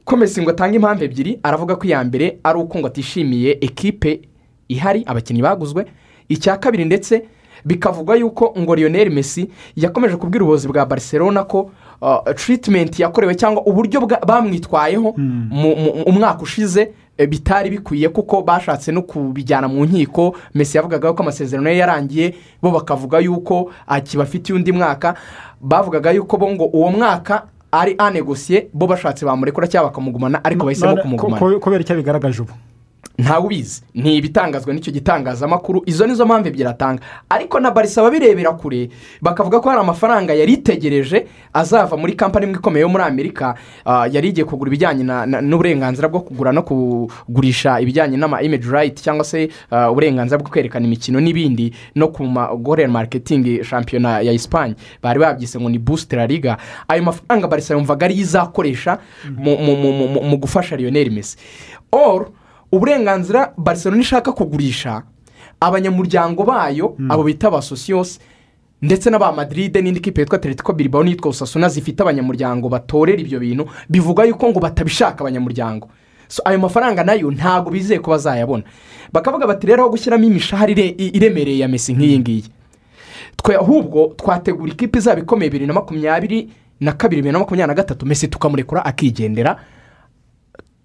Ko 0.05 0.17
mesi 0.17 0.43
ngo 0.43 0.51
atange 0.51 0.77
impamvu 0.77 1.05
ebyiri 1.05 1.39
aravuga 1.43 1.77
ko 1.77 1.87
iya 1.87 2.05
mbere 2.05 2.39
ari 2.45 2.59
uko 2.59 2.79
ngo 2.79 2.87
atishimiye 2.87 3.59
ekipe 3.61 4.21
ihari 4.69 5.03
abakinnyi 5.07 5.43
baguzwe. 5.43 5.85
Icya 6.29 6.57
kabiri 6.57 6.85
ndetse 6.85 7.25
bikavugwa 7.65 8.17
yuko 8.17 8.55
ngo 8.59 8.75
Lionel 8.77 9.11
Messi 9.11 9.49
yakomeje 9.77 10.17
kubwira 10.17 10.45
ubuyobozi 10.45 10.69
bwa 10.69 10.87
barcelona 10.87 11.45
ko 11.45 11.71
uh, 12.01 12.33
treatment 12.37 12.99
yakorewe 13.01 13.35
cyangwa 13.35 13.65
uburyo 13.67 14.01
bamwitwayeho 14.27 15.15
mu- 15.17 15.73
umwaka 16.07 16.43
ushize 16.43 16.81
eh, 16.83 16.89
bitari 17.19 17.71
bikwiye 17.71 18.09
kuko 18.09 18.43
bashatse 18.43 18.93
no 18.93 19.03
kubijyana 19.03 19.69
mu 19.69 19.85
nkiko. 19.85 20.35
Messi 20.55 20.77
yavugaga 20.77 21.13
ko 21.13 21.23
amasezerano 21.23 21.71
ye 21.71 21.77
yarangiye 21.79 22.35
bo 22.63 22.71
bakavuga 22.71 23.19
yuko 23.19 23.71
akibafitiye 23.87 24.57
undi 24.57 24.73
mwaka. 24.73 25.15
Bavugaga 25.61 26.11
yuko 26.11 26.37
bo 26.37 26.51
ngo 26.51 26.65
uwo 26.65 26.91
mwaka 26.91 27.43
ari 27.73 27.95
anegosiye 27.99 28.69
bo 28.73 28.87
bashatse 28.87 29.25
bamurekura 29.27 29.67
cyangwa 29.67 29.91
bakamugumana 29.91 30.45
ariko 30.45 30.67
bahisemo 30.67 30.97
kumugumana. 30.97 31.59
kubera 31.61 31.81
icyo 31.83 31.97
bigaragaje 31.97 32.43
ubu. 32.43 32.53
Ntawe 33.19 33.45
ubizi 33.47 33.83
ni 33.95 34.17
ibitangazwa 34.17 34.75
n'icyo 34.75 34.93
gitangazamakuru 34.93 35.83
izo 35.87 36.07
nizo 36.07 36.27
mpamvu 36.27 36.49
ebyiri 36.49 36.69
atanga. 36.69 37.03
Ariko 37.31 37.61
na 37.61 37.71
barisa 37.71 38.03
babirebera 38.03 38.53
kure 38.53 38.89
bakavuga 39.23 39.61
ko 39.61 39.69
hari 39.69 39.81
amafaranga 39.81 40.35
yari 40.35 40.53
itegereje 40.53 41.27
azava 41.53 41.97
muri 41.97 42.13
kampani 42.19 42.47
imwe 42.47 42.59
ikomeye 42.59 42.83
yo 42.83 42.89
muri 42.89 43.05
amerika 43.05 43.55
ah, 43.87 44.07
yari 44.11 44.29
igiye 44.29 44.45
kugura 44.45 44.69
ibijyanye 44.69 45.05
n'uburenganzira 45.43 46.09
bwo 46.09 46.21
kugura 46.21 46.53
no 46.53 46.63
kugurisha 46.63 47.81
ibijyanye 47.81 48.17
n'ama 48.17 48.43
image 48.43 48.67
right 48.71 48.99
cyangwa 49.03 49.25
se 49.25 49.49
ah, 49.71 49.91
uburenganzira 49.91 50.39
bwo 50.43 50.51
kwerekana 50.51 50.87
imikino 50.87 51.21
n'ibindi 51.21 51.71
no 51.95 52.09
ku 52.09 52.25
magorere 52.27 52.89
marketing 52.91 53.63
shampiyona 53.63 54.21
ya 54.27 54.33
esipanye 54.33 54.75
bari 55.03 55.21
babyise 55.21 55.61
ngo 55.61 55.69
ni 55.71 55.79
booster 55.79 56.19
la 56.19 56.27
liga. 56.27 56.57
Ayo 56.89 57.03
mafaranga 57.03 57.47
barisa 57.49 57.75
yumvaga 57.75 58.07
ariyo 58.07 58.21
izakoresha 58.21 58.99
mu- 59.39 60.37
gufasha 60.39 60.77
lionel 60.77 61.11
messi. 61.11 61.37
Or 61.93 62.29
uburenganzira 62.77 63.53
barcelona 63.57 64.03
ishaka 64.03 64.33
kugurisha 64.33 65.03
abanyamuryango 65.61 66.43
bayo 66.45 66.97
abo 67.09 67.23
bita 67.23 67.51
ba 67.51 67.63
sosiyose 67.63 68.19
ndetse 68.83 69.11
n'aba 69.11 69.33
madiride 69.33 69.83
n'indi 69.83 70.01
kipe 70.01 70.21
yitwa 70.21 70.39
teretiko 70.39 70.73
biribaho 70.73 71.05
n'iyitwa 71.05 71.31
usasuna 71.31 71.69
zifite 71.69 72.01
abanyamuryango 72.03 72.69
batorera 72.69 73.21
ibyo 73.21 73.41
bintu 73.41 73.67
bivuga 73.89 74.25
yuko 74.25 74.49
ngo 74.51 74.61
batabishaka 74.61 75.21
abanyamuryango. 75.21 75.89
So, 76.29 76.43
ayo 76.45 76.59
mafaranga 76.59 77.05
na 77.05 77.13
yo 77.15 77.31
ntabwo 77.31 77.71
bizeye 77.71 78.01
ko 78.01 78.11
bazayabona. 78.11 78.65
Bakavuga 79.13 79.47
bati 79.47 79.67
rero 79.67 79.83
aho 79.85 79.91
gushyiramo 79.93 80.25
imishahara 80.25 80.73
ire- 80.73 80.95
iremereye 80.99 81.59
ya 81.59 81.69
mesi 81.69 81.93
nk'iyi 81.95 82.19
ngiyi. 82.19 82.45
Twe 83.37 83.57
ahubwo 83.57 84.15
twategura 84.17 84.73
ikipe 84.73 84.99
izaba 84.99 85.21
ikomeye 85.21 85.51
bibiri 85.51 85.67
na 85.67 85.73
makumyabiri 85.73 86.49
na 86.81 86.93
kabiri 86.93 87.23
bibiri 87.23 87.33
na 87.33 87.39
makumyabiri 87.39 87.69
na 87.69 87.75
gatatu 87.75 88.07
mesi 88.07 88.29
tukamurekura 88.29 88.85
akigendera 88.85 89.57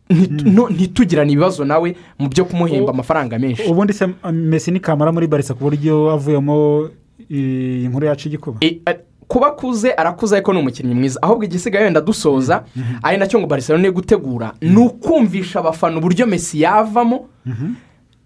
ntitugirane 0.09 1.31
ibibazo 1.31 1.65
nawe 1.65 1.95
mu 2.19 2.29
byo 2.29 2.45
kumuhemba 2.45 2.91
amafaranga 2.91 3.39
menshi. 3.39 3.63
ubundi 3.69 3.93
se 3.93 4.07
mesi 4.33 4.71
ni 4.71 4.79
kamara 4.79 5.11
muri 5.11 5.27
barisa 5.27 5.53
ku 5.53 5.63
buryo 5.63 6.11
avuyemo 6.11 6.89
iyi 7.29 7.87
nkuru 7.87 8.05
yacu 8.05 8.27
igikuba? 8.27 8.57
E, 8.61 8.79
kuba 9.27 9.47
akuze 9.47 9.91
arakuze 9.93 10.35
ariko 10.35 10.53
ni 10.53 10.59
umukinnyi 10.59 10.93
mwiza. 10.95 11.19
Ahubwo 11.21 11.43
igisigaye 11.43 11.83
wenda 11.85 12.01
dusoza 12.01 12.63
ari 13.03 13.17
na 13.17 13.27
cyo 13.27 13.39
ngo 13.39 13.47
barcelona 13.47 13.83
iri 13.83 13.93
gutegura. 13.93 14.53
Ni 14.61 14.77
ukumvisha 14.77 15.59
abafana 15.59 15.97
uburyo 15.97 16.25
mesi 16.25 16.61
yavamo 16.61 17.27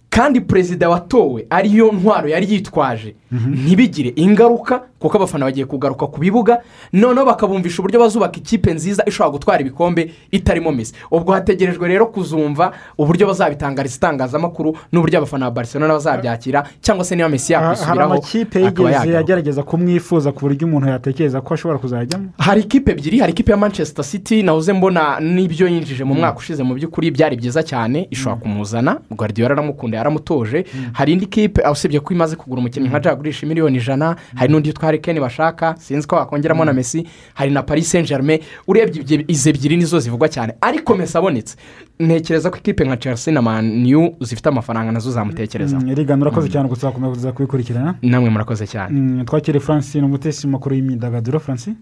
kandi 0.09 0.41
perezida 0.41 0.89
watowe 0.89 1.45
ariyo 1.49 1.91
ntwaro 1.91 2.29
yari 2.29 2.53
yitwaje. 2.53 3.15
Ntibigire 3.31 4.13
ingaruka 4.15 4.81
kuko 5.03 5.17
abafana 5.17 5.45
bagiye 5.45 5.65
kugaruka 5.67 6.07
ku 6.07 6.19
bibuga 6.19 6.61
noneho 6.93 7.25
bakabumvisha 7.27 7.79
uburyo 7.83 7.99
bazubaka 7.99 8.37
ikipe 8.39 8.71
nziza 8.73 9.03
ishobora 9.05 9.31
gutwara 9.31 9.61
ibikombe 9.61 10.11
itarimo 10.31 10.71
mesi 10.71 10.93
ubwo 11.11 11.33
hategerejwe 11.35 11.87
rero 11.87 12.05
kuzumva 12.07 12.71
uburyo 12.97 13.27
bazabitangariza 13.27 13.95
itangazamakuru 13.99 14.77
n'uburyo 14.91 15.17
abafana 15.19 15.45
ba 15.45 15.51
barcelona 15.51 15.93
bazabyakira 15.93 16.63
cyangwa 16.81 17.05
se 17.05 17.15
niba 17.15 17.29
mesi 17.29 17.53
yakwisubiraho 17.53 18.13
akaba 18.13 18.59
yigeze 18.59 18.91
yagaruka 18.93 19.19
agerageza 19.19 19.63
kumwifuza 19.63 20.31
ku 20.31 20.39
buryo 20.47 20.67
umuntu 20.67 20.87
yatekereza 20.87 21.41
ko 21.41 21.53
ashobora 21.53 21.79
kuzajyamo? 21.79 22.29
Hari 22.39 22.61
ikipe 22.61 22.91
ebyiri 22.91 23.19
hari 23.19 23.31
ikipe 23.33 23.51
ya 23.51 23.57
manchester 23.57 24.05
city 24.05 24.43
nahoze 24.43 24.73
mbona 24.73 25.19
n'ibyo 25.19 25.67
yinjije 25.67 26.03
mu 26.03 26.13
mwaka 26.15 26.37
ushize 26.39 26.63
mu 26.63 26.73
by'ukuri 26.79 27.11
byari 27.11 27.35
byiza 27.35 27.59
cyane 27.63 28.07
ishobora 28.11 28.41
kumuzana 28.41 28.99
guardiola 29.11 29.51
aramukunda 29.53 29.97
yaramutoje 29.97 30.65
hari 30.93 31.13
indi 31.13 31.25
kipe 31.25 31.59
usibye 31.71 31.99
ko 31.99 32.13
imaze 32.13 32.35
kugura 32.35 32.59
umukinnyi 32.59 32.87
nka 32.87 32.99
jagurisha 32.99 33.47
miliyoni 33.47 33.77
ijana. 33.77 34.15
Hari 34.35 34.51
n'undi 34.53 34.69
witwa 34.93 35.13
harikeni 35.13 35.19
bashaka 35.19 35.75
sinzi 35.79 36.07
ko 36.07 36.15
wakongeramo 36.15 36.65
na 36.65 36.73
mesi 36.73 37.07
hari 37.33 37.51
na 37.51 37.63
paris 37.63 37.89
saint 37.91 38.07
germain 38.07 38.39
urebye 38.67 39.25
izi 39.27 39.49
ebyiri 39.49 39.77
nizo 39.77 39.99
zivugwa 39.99 40.29
cyane. 40.29 40.53
Ariko 40.61 40.95
mesi 40.95 41.17
abonetse. 41.17 41.55
Ntekereza 41.99 42.49
ko 42.49 42.57
ikipe 42.57 42.85
nka 42.85 42.97
chelsea 42.97 43.33
na 43.33 43.41
manu 43.41 44.15
zifite 44.21 44.49
amafaranga 44.49 44.91
na 44.91 44.99
zo 44.99 45.11
zamutekerezaho 45.11 45.83
rigana 45.93 46.21
urakoze 46.21 46.49
cyane 46.49 46.69
gusa 46.69 46.87
wakomeza 46.87 47.31
kubikurikirana 47.31 47.95
namwe 48.01 48.29
murakoze 48.29 48.67
cyane. 48.67 48.99
Mm, 48.99 49.25
twakire 49.25 49.59
francine 49.59 50.05
umutesi 50.05 50.47
makuru 50.47 50.75
y'imyidagaduro. 50.75 51.39
Francine? 51.39 51.75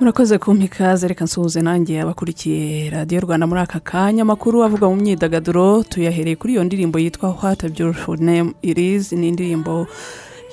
Murakoze 0.00 0.38
kumpa 0.38 0.64
ikaze 0.64 1.08
reka 1.08 1.24
nsuhuze 1.24 1.60
nanjye 1.62 2.00
abakurikiye 2.00 2.90
radiyo 2.90 3.20
rwanda 3.20 3.46
muri 3.46 3.60
aka 3.60 3.80
kanya. 3.80 4.22
Amakuru 4.22 4.64
avuga 4.64 4.88
mu 4.88 4.96
myidagaduro 4.96 5.82
tuyahereye 5.82 6.36
kuri 6.36 6.52
iyo 6.52 6.64
ndirimbo 6.64 6.98
yitwa 6.98 7.36
what 7.42 7.64
a 7.64 7.68
beautiful 7.68 8.16
name 8.20 8.54
is. 8.62 9.12
Ni 9.12 9.28
indirimbo 9.28 9.86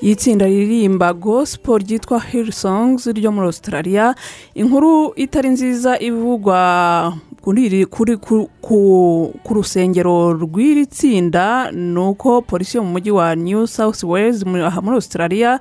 y'itsinda 0.02 0.46
ririmba 0.46 1.14
gospel 1.14 1.78
ryitwa 1.80 2.20
hill 2.20 2.52
songs 2.52 3.08
ryo 3.08 3.32
muri 3.32 3.46
australia. 3.48 4.16
Inkuru 4.56 5.14
itari 5.16 5.50
nziza 5.50 6.00
ivugwa 6.00 7.14
ku- 8.62 9.34
rusengero 9.50 10.34
rw'iri 10.34 10.86
tsinda 10.86 11.72
ni 11.72 12.00
uko 12.00 12.42
polisi 12.42 12.78
yo 12.78 12.84
mu 12.84 12.92
mujyi 12.92 13.12
wa 13.12 13.36
new 13.36 13.66
south 13.68 14.04
wales 14.04 14.44
muri 14.46 14.64
australia 14.96 15.60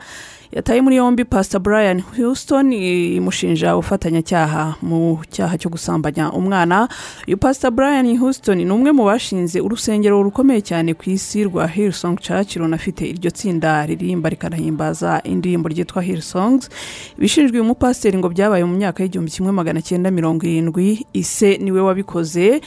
yataye 0.53 0.81
muri 0.81 0.97
yombi 0.97 1.25
pasita 1.25 1.59
brian 1.59 2.01
houston 2.17 2.73
imushinja 2.73 3.77
ubufatanyacyaha 3.77 4.75
mu 4.83 5.19
cyaha 5.31 5.59
cyo 5.59 5.71
gusambanya 5.71 6.33
umwana. 6.33 6.89
Uyu 7.29 7.37
pasita 7.37 7.71
brian 7.71 8.07
houston 8.19 8.59
ni 8.59 8.71
umwe 8.71 8.93
mu 8.93 9.05
bashinze 9.05 9.61
urusengero 9.61 10.23
rukomeye 10.23 10.61
cyane 10.61 10.95
ku 10.95 11.11
isi 11.11 11.45
rwa 11.45 11.67
hillsong 11.67 12.17
church. 12.21 12.57
Runafite 12.57 13.05
iryo 13.05 13.31
tsinda 13.31 13.87
ririmba 13.87 14.29
rikanahimbaza 14.29 15.21
indirimbo 15.25 15.69
ryitwa 15.69 16.03
hillsongs. 16.03 16.71
Ibishinjwe 17.19 17.59
uyu 17.61 17.65
mupasiteri 17.69 18.19
ngo 18.19 18.29
byabaye 18.29 18.65
mu 18.65 18.77
myaka 18.77 19.03
y'igihumbi 19.03 19.31
kimwe 19.31 19.53
magana 19.53 19.83
cyenda 19.83 20.11
mirongo 20.11 20.47
irindwi 20.47 21.07
ise 21.13 21.59
ni 21.59 21.73
we 21.73 21.81
wabikoze. 21.81 22.61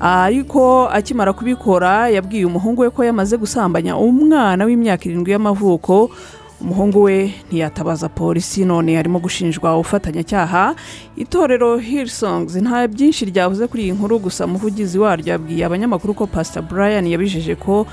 Ariko 0.00 0.88
akimara 0.90 1.32
kubikora 1.32 2.08
yabwiye 2.10 2.44
umuhungu 2.46 2.82
we 2.82 2.90
ko 2.90 3.04
yamaze 3.04 3.36
gusambanya 3.38 3.96
umwana 3.96 4.64
w'imyaka 4.64 5.06
irindwi 5.06 5.32
y'amavuko. 5.32 6.10
Umuhungu 6.62 7.02
we 7.02 7.34
ntiyatabaza 7.50 8.08
polisi 8.08 8.64
none 8.64 8.98
arimo 8.98 9.18
gushinjwa 9.18 9.74
ubufatanyacyaha. 9.74 10.74
Itorero 11.16 11.76
hillsongs 11.78 12.54
nta 12.56 12.88
byinshi 12.88 13.24
ryavuze 13.30 13.66
kuri 13.66 13.82
iyi 13.82 13.92
nkuru 13.92 14.18
gusa 14.18 14.46
umuvugizi 14.46 14.98
waryo 14.98 15.32
yabwiye 15.32 15.64
abanyamakuru 15.66 16.14
ko 16.14 16.26
pasita 16.26 16.62
brian 16.62 17.06
yabijeje 17.06 17.54
ko 17.58 17.86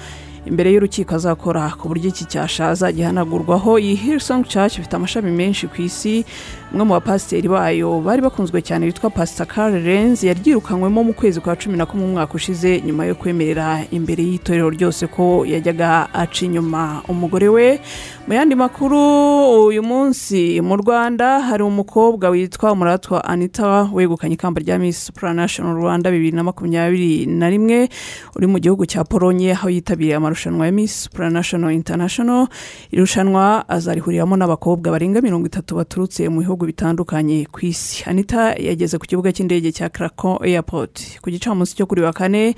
imbere 0.45 0.72
y'urukiko 0.72 1.15
azakora 1.15 1.70
ku 1.78 1.88
buryo 1.89 2.09
iki 2.09 2.26
cyashaza 2.26 2.91
gihanagurwaho. 2.91 3.80
Iyi 3.80 3.95
hillsong 3.95 4.47
church 4.47 4.78
ifite 4.80 4.93
amashami 4.95 5.32
menshi 5.32 5.67
ku 5.67 5.82
isi 5.82 6.26
umwe 6.74 6.84
mu 6.86 6.93
bapasiteri 6.93 7.47
bayo 7.49 7.99
bari 8.01 8.22
bakunzwe 8.22 8.61
cyane 8.61 8.86
witwa 8.86 9.09
pasita 9.09 9.45
Carl 9.45 9.74
Lenz 9.74 10.24
yaryirukanywemo 10.24 11.03
mu 11.03 11.13
kwezi 11.13 11.41
kwa 11.41 11.55
cumi 11.55 11.78
na 11.78 11.86
kumwe 11.86 12.05
umwaka 12.05 12.34
ushize 12.34 12.82
nyuma 12.86 13.05
yo 13.05 13.15
kwemerera 13.15 13.82
imbere 13.91 14.24
y'itorero 14.24 14.70
ryose 14.70 15.07
ko 15.07 15.45
yajyaga 15.49 16.13
aca 16.13 16.45
inyuma. 16.45 17.01
Umugore 17.07 17.49
we 17.49 17.82
mu 18.28 18.34
yandi 18.34 18.55
makuru 18.55 19.65
uyu 19.65 19.84
munsi 19.84 20.61
mu 20.61 20.78
rwanda 20.78 21.39
hari 21.41 21.63
umukobwa 21.63 22.30
witwa 22.30 22.72
umuratwa 22.72 23.26
anita 23.26 23.89
wegukanye 23.93 24.34
ikamba 24.38 24.61
rya 24.61 24.78
miss 24.80 25.05
supranational 25.05 25.74
rwanda 25.76 26.11
bibiri 26.11 26.38
na 26.38 26.43
makumyabiri 26.43 27.26
na 27.26 27.49
rimwe 27.49 27.89
uri 28.38 28.47
mu 28.47 28.59
gihugu 28.59 28.86
cya 28.86 29.03
polonye 29.03 29.51
aho 29.57 29.70
yitabiriye 29.70 30.15
amarushanwa 30.15 30.65
ya 30.65 30.72
miss 30.72 31.03
supranational 31.03 31.74
international. 31.74 32.47
Irushanwa 32.91 33.65
azarihuriramo 33.70 34.38
n'abakobwa 34.38 34.91
barenga 34.93 35.22
mirongo 35.22 35.47
itatu 35.49 35.76
baturutse 35.76 36.30
mu 36.30 36.39
bihugu 36.45 36.59
bitandukanye 36.66 37.45
ku 37.51 37.66
isi. 37.66 38.03
Anita 38.10 38.55
yageze 38.60 38.97
ku 38.97 39.05
kibuga 39.05 39.32
cy'indege 39.32 39.72
cya 39.72 39.89
Krakow 39.89 40.43
airport. 40.43 41.20
Ku 41.22 41.30
gicamunsi 41.30 41.76
cyo 41.76 41.86
kuri 41.86 42.01
wa 42.01 42.14
kane 42.14 42.55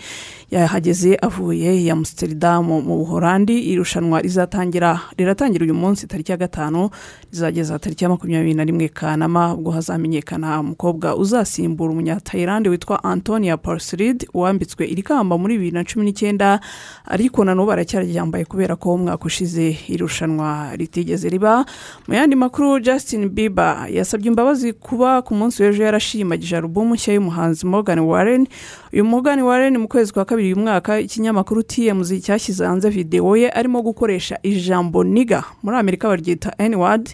yahageze 0.51 1.15
avuye 1.21 1.85
ya 1.85 1.93
amsterdam 1.93 2.65
mu 2.65 2.81
buhorandi 2.81 3.59
irushanwa 3.71 4.21
rizatangira 4.21 4.99
riratangira 5.17 5.63
uyu 5.65 5.73
munsi 5.73 6.07
tariki 6.07 6.31
ya 6.31 6.37
gatanu 6.37 6.89
rizageza 7.31 7.79
tariki 7.79 8.03
ya 8.03 8.09
makumyabiri 8.09 8.53
na 8.53 8.63
rimwe 8.63 8.87
kanama 8.89 9.53
ubwo 9.53 9.71
hazamenyekana 9.71 10.59
umukobwa 10.59 11.15
uzasimbura 11.15 11.91
umunyatayilande 11.91 12.69
witwa 12.69 13.03
antonia 13.03 13.57
parsirid 13.57 14.27
wambitswe 14.33 14.85
iri 14.87 15.03
kamba 15.03 15.37
muri 15.37 15.57
bibiri 15.57 15.71
na 15.71 15.83
cumi 15.83 16.05
n'icyenda 16.05 16.59
ariko 17.05 17.45
na 17.45 17.55
n'ubu 17.55 17.71
aracyaryambaye 17.71 18.45
kubera 18.45 18.75
ko 18.75 18.93
umwaka 18.93 19.25
ushize 19.25 19.77
irushanwa 19.87 20.75
ritigeze 20.75 21.29
riba. 21.29 21.65
Mu 22.07 22.13
yandi 22.13 22.35
makuru 22.35 22.79
justin 22.79 23.29
bieber 23.29 23.87
yasabye 23.93 24.27
imbabazi 24.27 24.73
kuba 24.73 25.21
ku 25.21 25.35
munsi 25.35 25.63
w'ejo 25.63 25.83
yarashimagije 25.83 26.57
alubumu 26.57 26.93
nshya 26.95 27.13
y'umuhanzi 27.13 27.65
morgan 27.65 27.99
warren. 27.99 28.47
Uyu 28.93 29.03
morgan 29.05 29.39
warren 29.41 29.77
mu 29.77 29.87
kwezi 29.87 30.13
kwa 30.13 30.25
kabiri 30.25 30.47
uyu 30.53 30.63
mwaka 30.63 30.99
ikinyamakuru 30.99 31.63
tmz 31.63 32.21
cyashyize 32.25 32.65
hanze 32.65 32.89
videwo 32.89 33.37
ye 33.37 33.49
arimo 33.51 33.81
gukoresha 33.81 34.37
ijambo 34.43 35.03
niga 35.03 35.43
muri 35.63 35.77
amerika 35.77 36.07
baryita 36.07 36.51
n-word. 36.57 37.09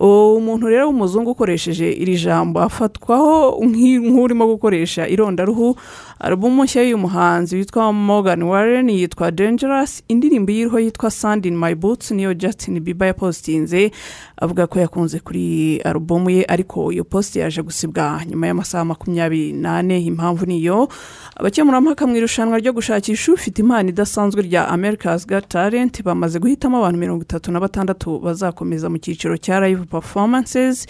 Umuntu 0.00 0.68
rero 0.68 0.86
w'umuzungu 0.86 1.30
ukoresheje 1.30 1.90
iri 1.92 2.14
jambo 2.16 2.60
afatwaho 2.62 3.58
nk'urimo 3.66 4.46
gukoresha 4.46 5.08
irondaruhu 5.08 5.76
alubumu 6.20 6.64
nshya 6.64 6.82
y'uyu 6.82 6.98
muhanzi 6.98 7.56
witwa 7.56 7.92
morgan 7.92 8.42
warren 8.42 8.90
yitwa 8.90 9.30
dangerous 9.30 10.02
indirimbo 10.08 10.52
iriho 10.52 10.78
yitwa 10.78 11.10
sand 11.10 11.46
in 11.46 11.56
my 11.56 11.74
boots 11.74 12.10
niyo 12.10 12.34
justin 12.34 12.80
bieber 12.80 13.06
yapositinze 13.08 13.90
avuga 14.36 14.66
ko 14.66 14.78
yakunze 14.80 15.18
kuri 15.20 15.76
alubumu 15.80 16.30
ye 16.30 16.44
ariko 16.48 16.92
iyo 16.92 17.04
posite 17.04 17.40
yaje 17.40 17.62
gusibwa 17.62 18.20
nyuma 18.26 18.46
y'amasaha 18.46 18.84
makumyabiri 18.84 19.52
n'ane 19.52 20.00
impamvu 20.04 20.46
niyo. 20.46 20.88
Abakemurampaka 21.36 22.06
mu 22.06 22.16
irushanwa 22.16 22.58
ryo 22.58 22.72
gushakisha 22.72 23.32
ufite 23.32 23.58
impano 23.62 23.88
idasanzwe 23.88 24.42
rya 24.42 24.68
america's 24.68 25.26
got 25.26 25.48
talent 25.48 26.02
bamaze 26.02 26.38
guhitamo 26.38 26.78
abantu 26.78 26.98
mirongo 26.98 27.22
itatu 27.22 27.52
na 27.52 27.60
batandatu 27.60 28.18
bazakomeza 28.18 28.90
mu 28.90 28.98
cyiciro 28.98 29.36
cya 29.36 29.60
live 29.60 29.84
performances. 29.86 30.86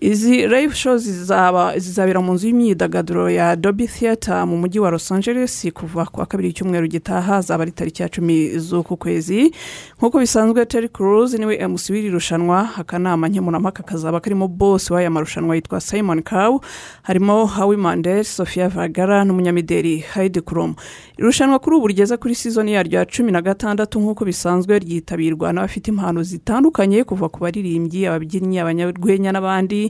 Izi 0.00 0.46
live 0.48 0.74
shows 0.74 1.02
zizaba 1.02 1.78
zizabera 1.78 2.20
mu 2.20 2.32
nzu 2.34 2.46
y'imyidagaduro 2.48 3.30
ya 3.30 3.56
Dolby 3.56 3.86
Theatre 3.86 4.44
mu 4.44 4.56
mujyi 4.56 4.78
wa 4.80 4.90
Los 4.90 5.12
Angeles 5.12 5.66
kuva 5.74 6.04
ku 6.06 6.20
wa 6.20 6.26
kabiri 6.26 6.48
icyumweru 6.48 6.86
gitaha 6.88 7.40
zaba 7.40 7.62
ari 7.62 7.72
tariki 7.72 8.02
ya 8.02 8.08
cumi 8.08 8.58
z'uku 8.58 8.96
kwezi. 8.96 9.52
Nk'uko 9.98 10.18
bisanzwe 10.18 10.66
Terry 10.66 10.88
Crews 10.88 11.34
ni 11.34 11.46
we 11.46 11.68
MC 11.68 11.90
w'iri 11.90 12.08
rushanwa 12.10 12.68
akanama 12.76 13.28
nkemurampaka 13.28 13.82
kazaba 13.82 14.20
karimo 14.20 14.48
boss 14.48 14.90
w'aya 14.90 15.10
marushanwa 15.10 15.56
yitwa 15.56 15.80
Simon 15.80 16.22
Cow 16.22 16.60
harimo 17.02 17.46
Howie 17.46 17.76
Mandel 17.76 18.24
Sofia 18.24 18.68
Vergara 18.68 19.24
n'umunyamideli 19.24 19.96
Heidi 20.14 20.40
Klum. 20.40 20.74
Irushanwa 21.18 21.58
kuri 21.58 21.76
ubu 21.76 21.86
rigeze 21.86 22.16
kuri 22.16 22.34
season 22.34 22.68
yaryo 22.68 22.98
ya 22.98 23.04
cumi 23.06 23.32
na 23.32 23.42
gatandatu 23.42 24.00
nk'uko 24.00 24.24
bisanzwe 24.24 24.78
ryitabirwa 24.78 25.52
n'abafite 25.52 25.88
impano 25.90 26.22
zitandukanye 26.22 27.04
kuva 27.04 27.28
ku 27.28 27.40
baririmbyi 27.40 28.06
ababyinnyi 28.06 28.58
abanyarwenya 28.60 29.32
n'abandi. 29.32 29.89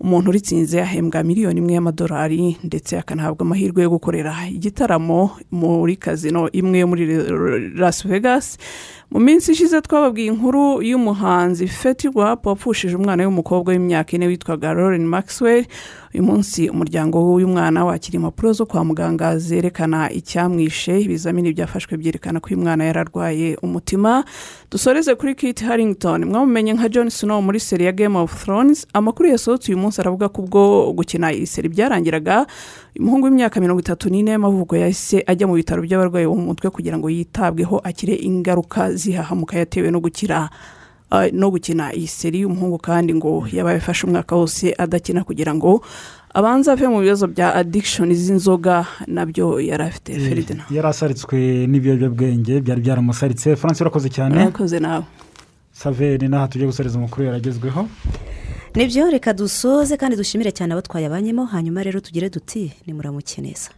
umuntu 0.00 0.28
uritsinze 0.30 0.80
ahembwa 0.82 1.22
miliyoni 1.22 1.58
imwe 1.60 1.72
y'amadolari 1.74 2.56
ndetse 2.64 2.98
akanahabwa 2.98 3.42
amahirwe 3.46 3.82
yo 3.82 3.90
gukorera 3.90 4.34
igitaramo 4.52 5.30
muri 5.50 5.96
kazino 5.96 6.50
imwe 6.52 6.84
muri 6.84 7.04
las 7.76 8.04
vegas. 8.06 8.58
Mu 9.10 9.20
minsi 9.20 9.52
ishize 9.52 9.80
twababwiye 9.80 10.26
inkuru 10.28 10.82
y'umuhanzi 10.82 11.66
feti 11.68 12.08
rwap 12.08 12.46
wapfushije 12.46 12.96
umwana 12.96 13.24
w'umukobwa 13.24 13.70
w'imyaka 13.72 14.12
ine 14.16 14.26
witwaga 14.26 14.74
lauren 14.74 15.06
maxwell. 15.06 15.64
Uyu 16.14 16.22
munsi 16.24 16.68
umuryango 16.70 17.22
w'uyu 17.24 17.48
mwana 17.48 17.84
wakira 17.84 18.16
impapuro 18.16 18.52
zo 18.52 18.66
kwa 18.66 18.84
muganga 18.84 19.38
zerekana 19.38 20.10
icyamwishe 20.12 21.00
ibizamini 21.00 21.52
byafashwe 21.52 21.96
byerekana 21.96 22.40
ko 22.40 22.46
uyu 22.50 22.58
mwana 22.58 22.84
yari 22.84 22.98
arwaye 22.98 23.56
umutima. 23.62 24.24
Dusoreze 24.70 25.14
kuri 25.14 25.34
kit 25.34 25.62
harrington 25.64 26.24
mwamumenye 26.24 26.72
nka 26.74 26.88
john 26.88 27.10
snow 27.10 27.40
muri 27.42 27.60
seri 27.60 27.84
ya 27.84 27.92
game 27.92 28.18
of 28.18 28.44
thrones. 28.44 28.86
Amakuru 28.92 29.28
yasohotse 29.28 29.72
uyu 29.72 29.78
munsi 29.78 29.85
aravuga 30.02 30.28
ko 30.28 30.42
ubwo 30.42 30.92
gukina 30.92 31.30
iyi 31.32 31.46
seri 31.46 31.68
byarangiraga 31.68 32.46
umuhungu 32.98 33.26
w'imyaka 33.30 33.60
mirongo 33.60 33.80
itatu 33.80 34.10
n'ine 34.10 34.30
y'amavuko 34.34 34.76
yahise 34.76 35.22
ajya 35.26 35.46
mu 35.46 35.54
bitaro 35.54 35.82
by'abarwayi 35.86 36.26
bo 36.26 36.34
mu 36.34 36.50
mutwe 36.50 36.70
kugira 36.70 36.98
ngo 36.98 37.06
yitabweho 37.10 37.78
akire 37.84 38.14
ingaruka 38.18 38.90
zihahamuka 38.92 39.58
yatewe 39.62 39.90
no 39.90 40.00
gukira 40.02 40.50
no 41.32 41.46
gukina 41.54 41.94
iyi 41.94 42.06
seri 42.10 42.42
y'umuhungu 42.42 42.78
kandi 42.82 43.14
ngo 43.14 43.46
yabaye 43.52 43.78
afashe 43.78 44.06
umwaka 44.10 44.34
wose 44.36 44.74
adakina 44.78 45.22
kugira 45.22 45.54
ngo 45.54 45.78
abanza 46.34 46.72
ave 46.74 46.88
mu 46.90 47.00
bibazo 47.00 47.26
bya 47.30 47.54
adikishoni 47.54 48.14
z'inzoga 48.14 48.84
na 49.06 49.24
byo 49.24 49.56
yari 49.62 49.84
afite. 49.88 50.18
Feridina 50.18 50.66
yari 50.70 50.88
asaritswe 50.88 51.64
n'ibiyobyabwenge 51.70 52.60
byari 52.60 52.80
byaramusaritse. 52.82 53.56
Francis 53.56 53.80
urakoze 53.80 54.08
cyane. 54.10 54.34
Urakoze 54.36 54.76
nawe. 54.82 55.04
Saveri 55.72 56.28
n'aha 56.28 56.48
tujye 56.48 56.66
gusoreza 56.66 56.98
amakuru 56.98 57.24
yaragezweho. 57.30 57.88
ni 58.76 58.84
byo 58.86 59.04
reka 59.10 59.30
dusoze 59.32 59.94
kandi 60.00 60.14
dushimire 60.20 60.50
cyane 60.56 60.70
abo 60.72 60.82
twayabanyemo 60.88 61.42
hanyuma 61.52 61.80
rero 61.86 61.98
tugire 62.06 62.28
duti 62.34 62.62
nimuramuke 62.86 63.38
neza 63.46 63.68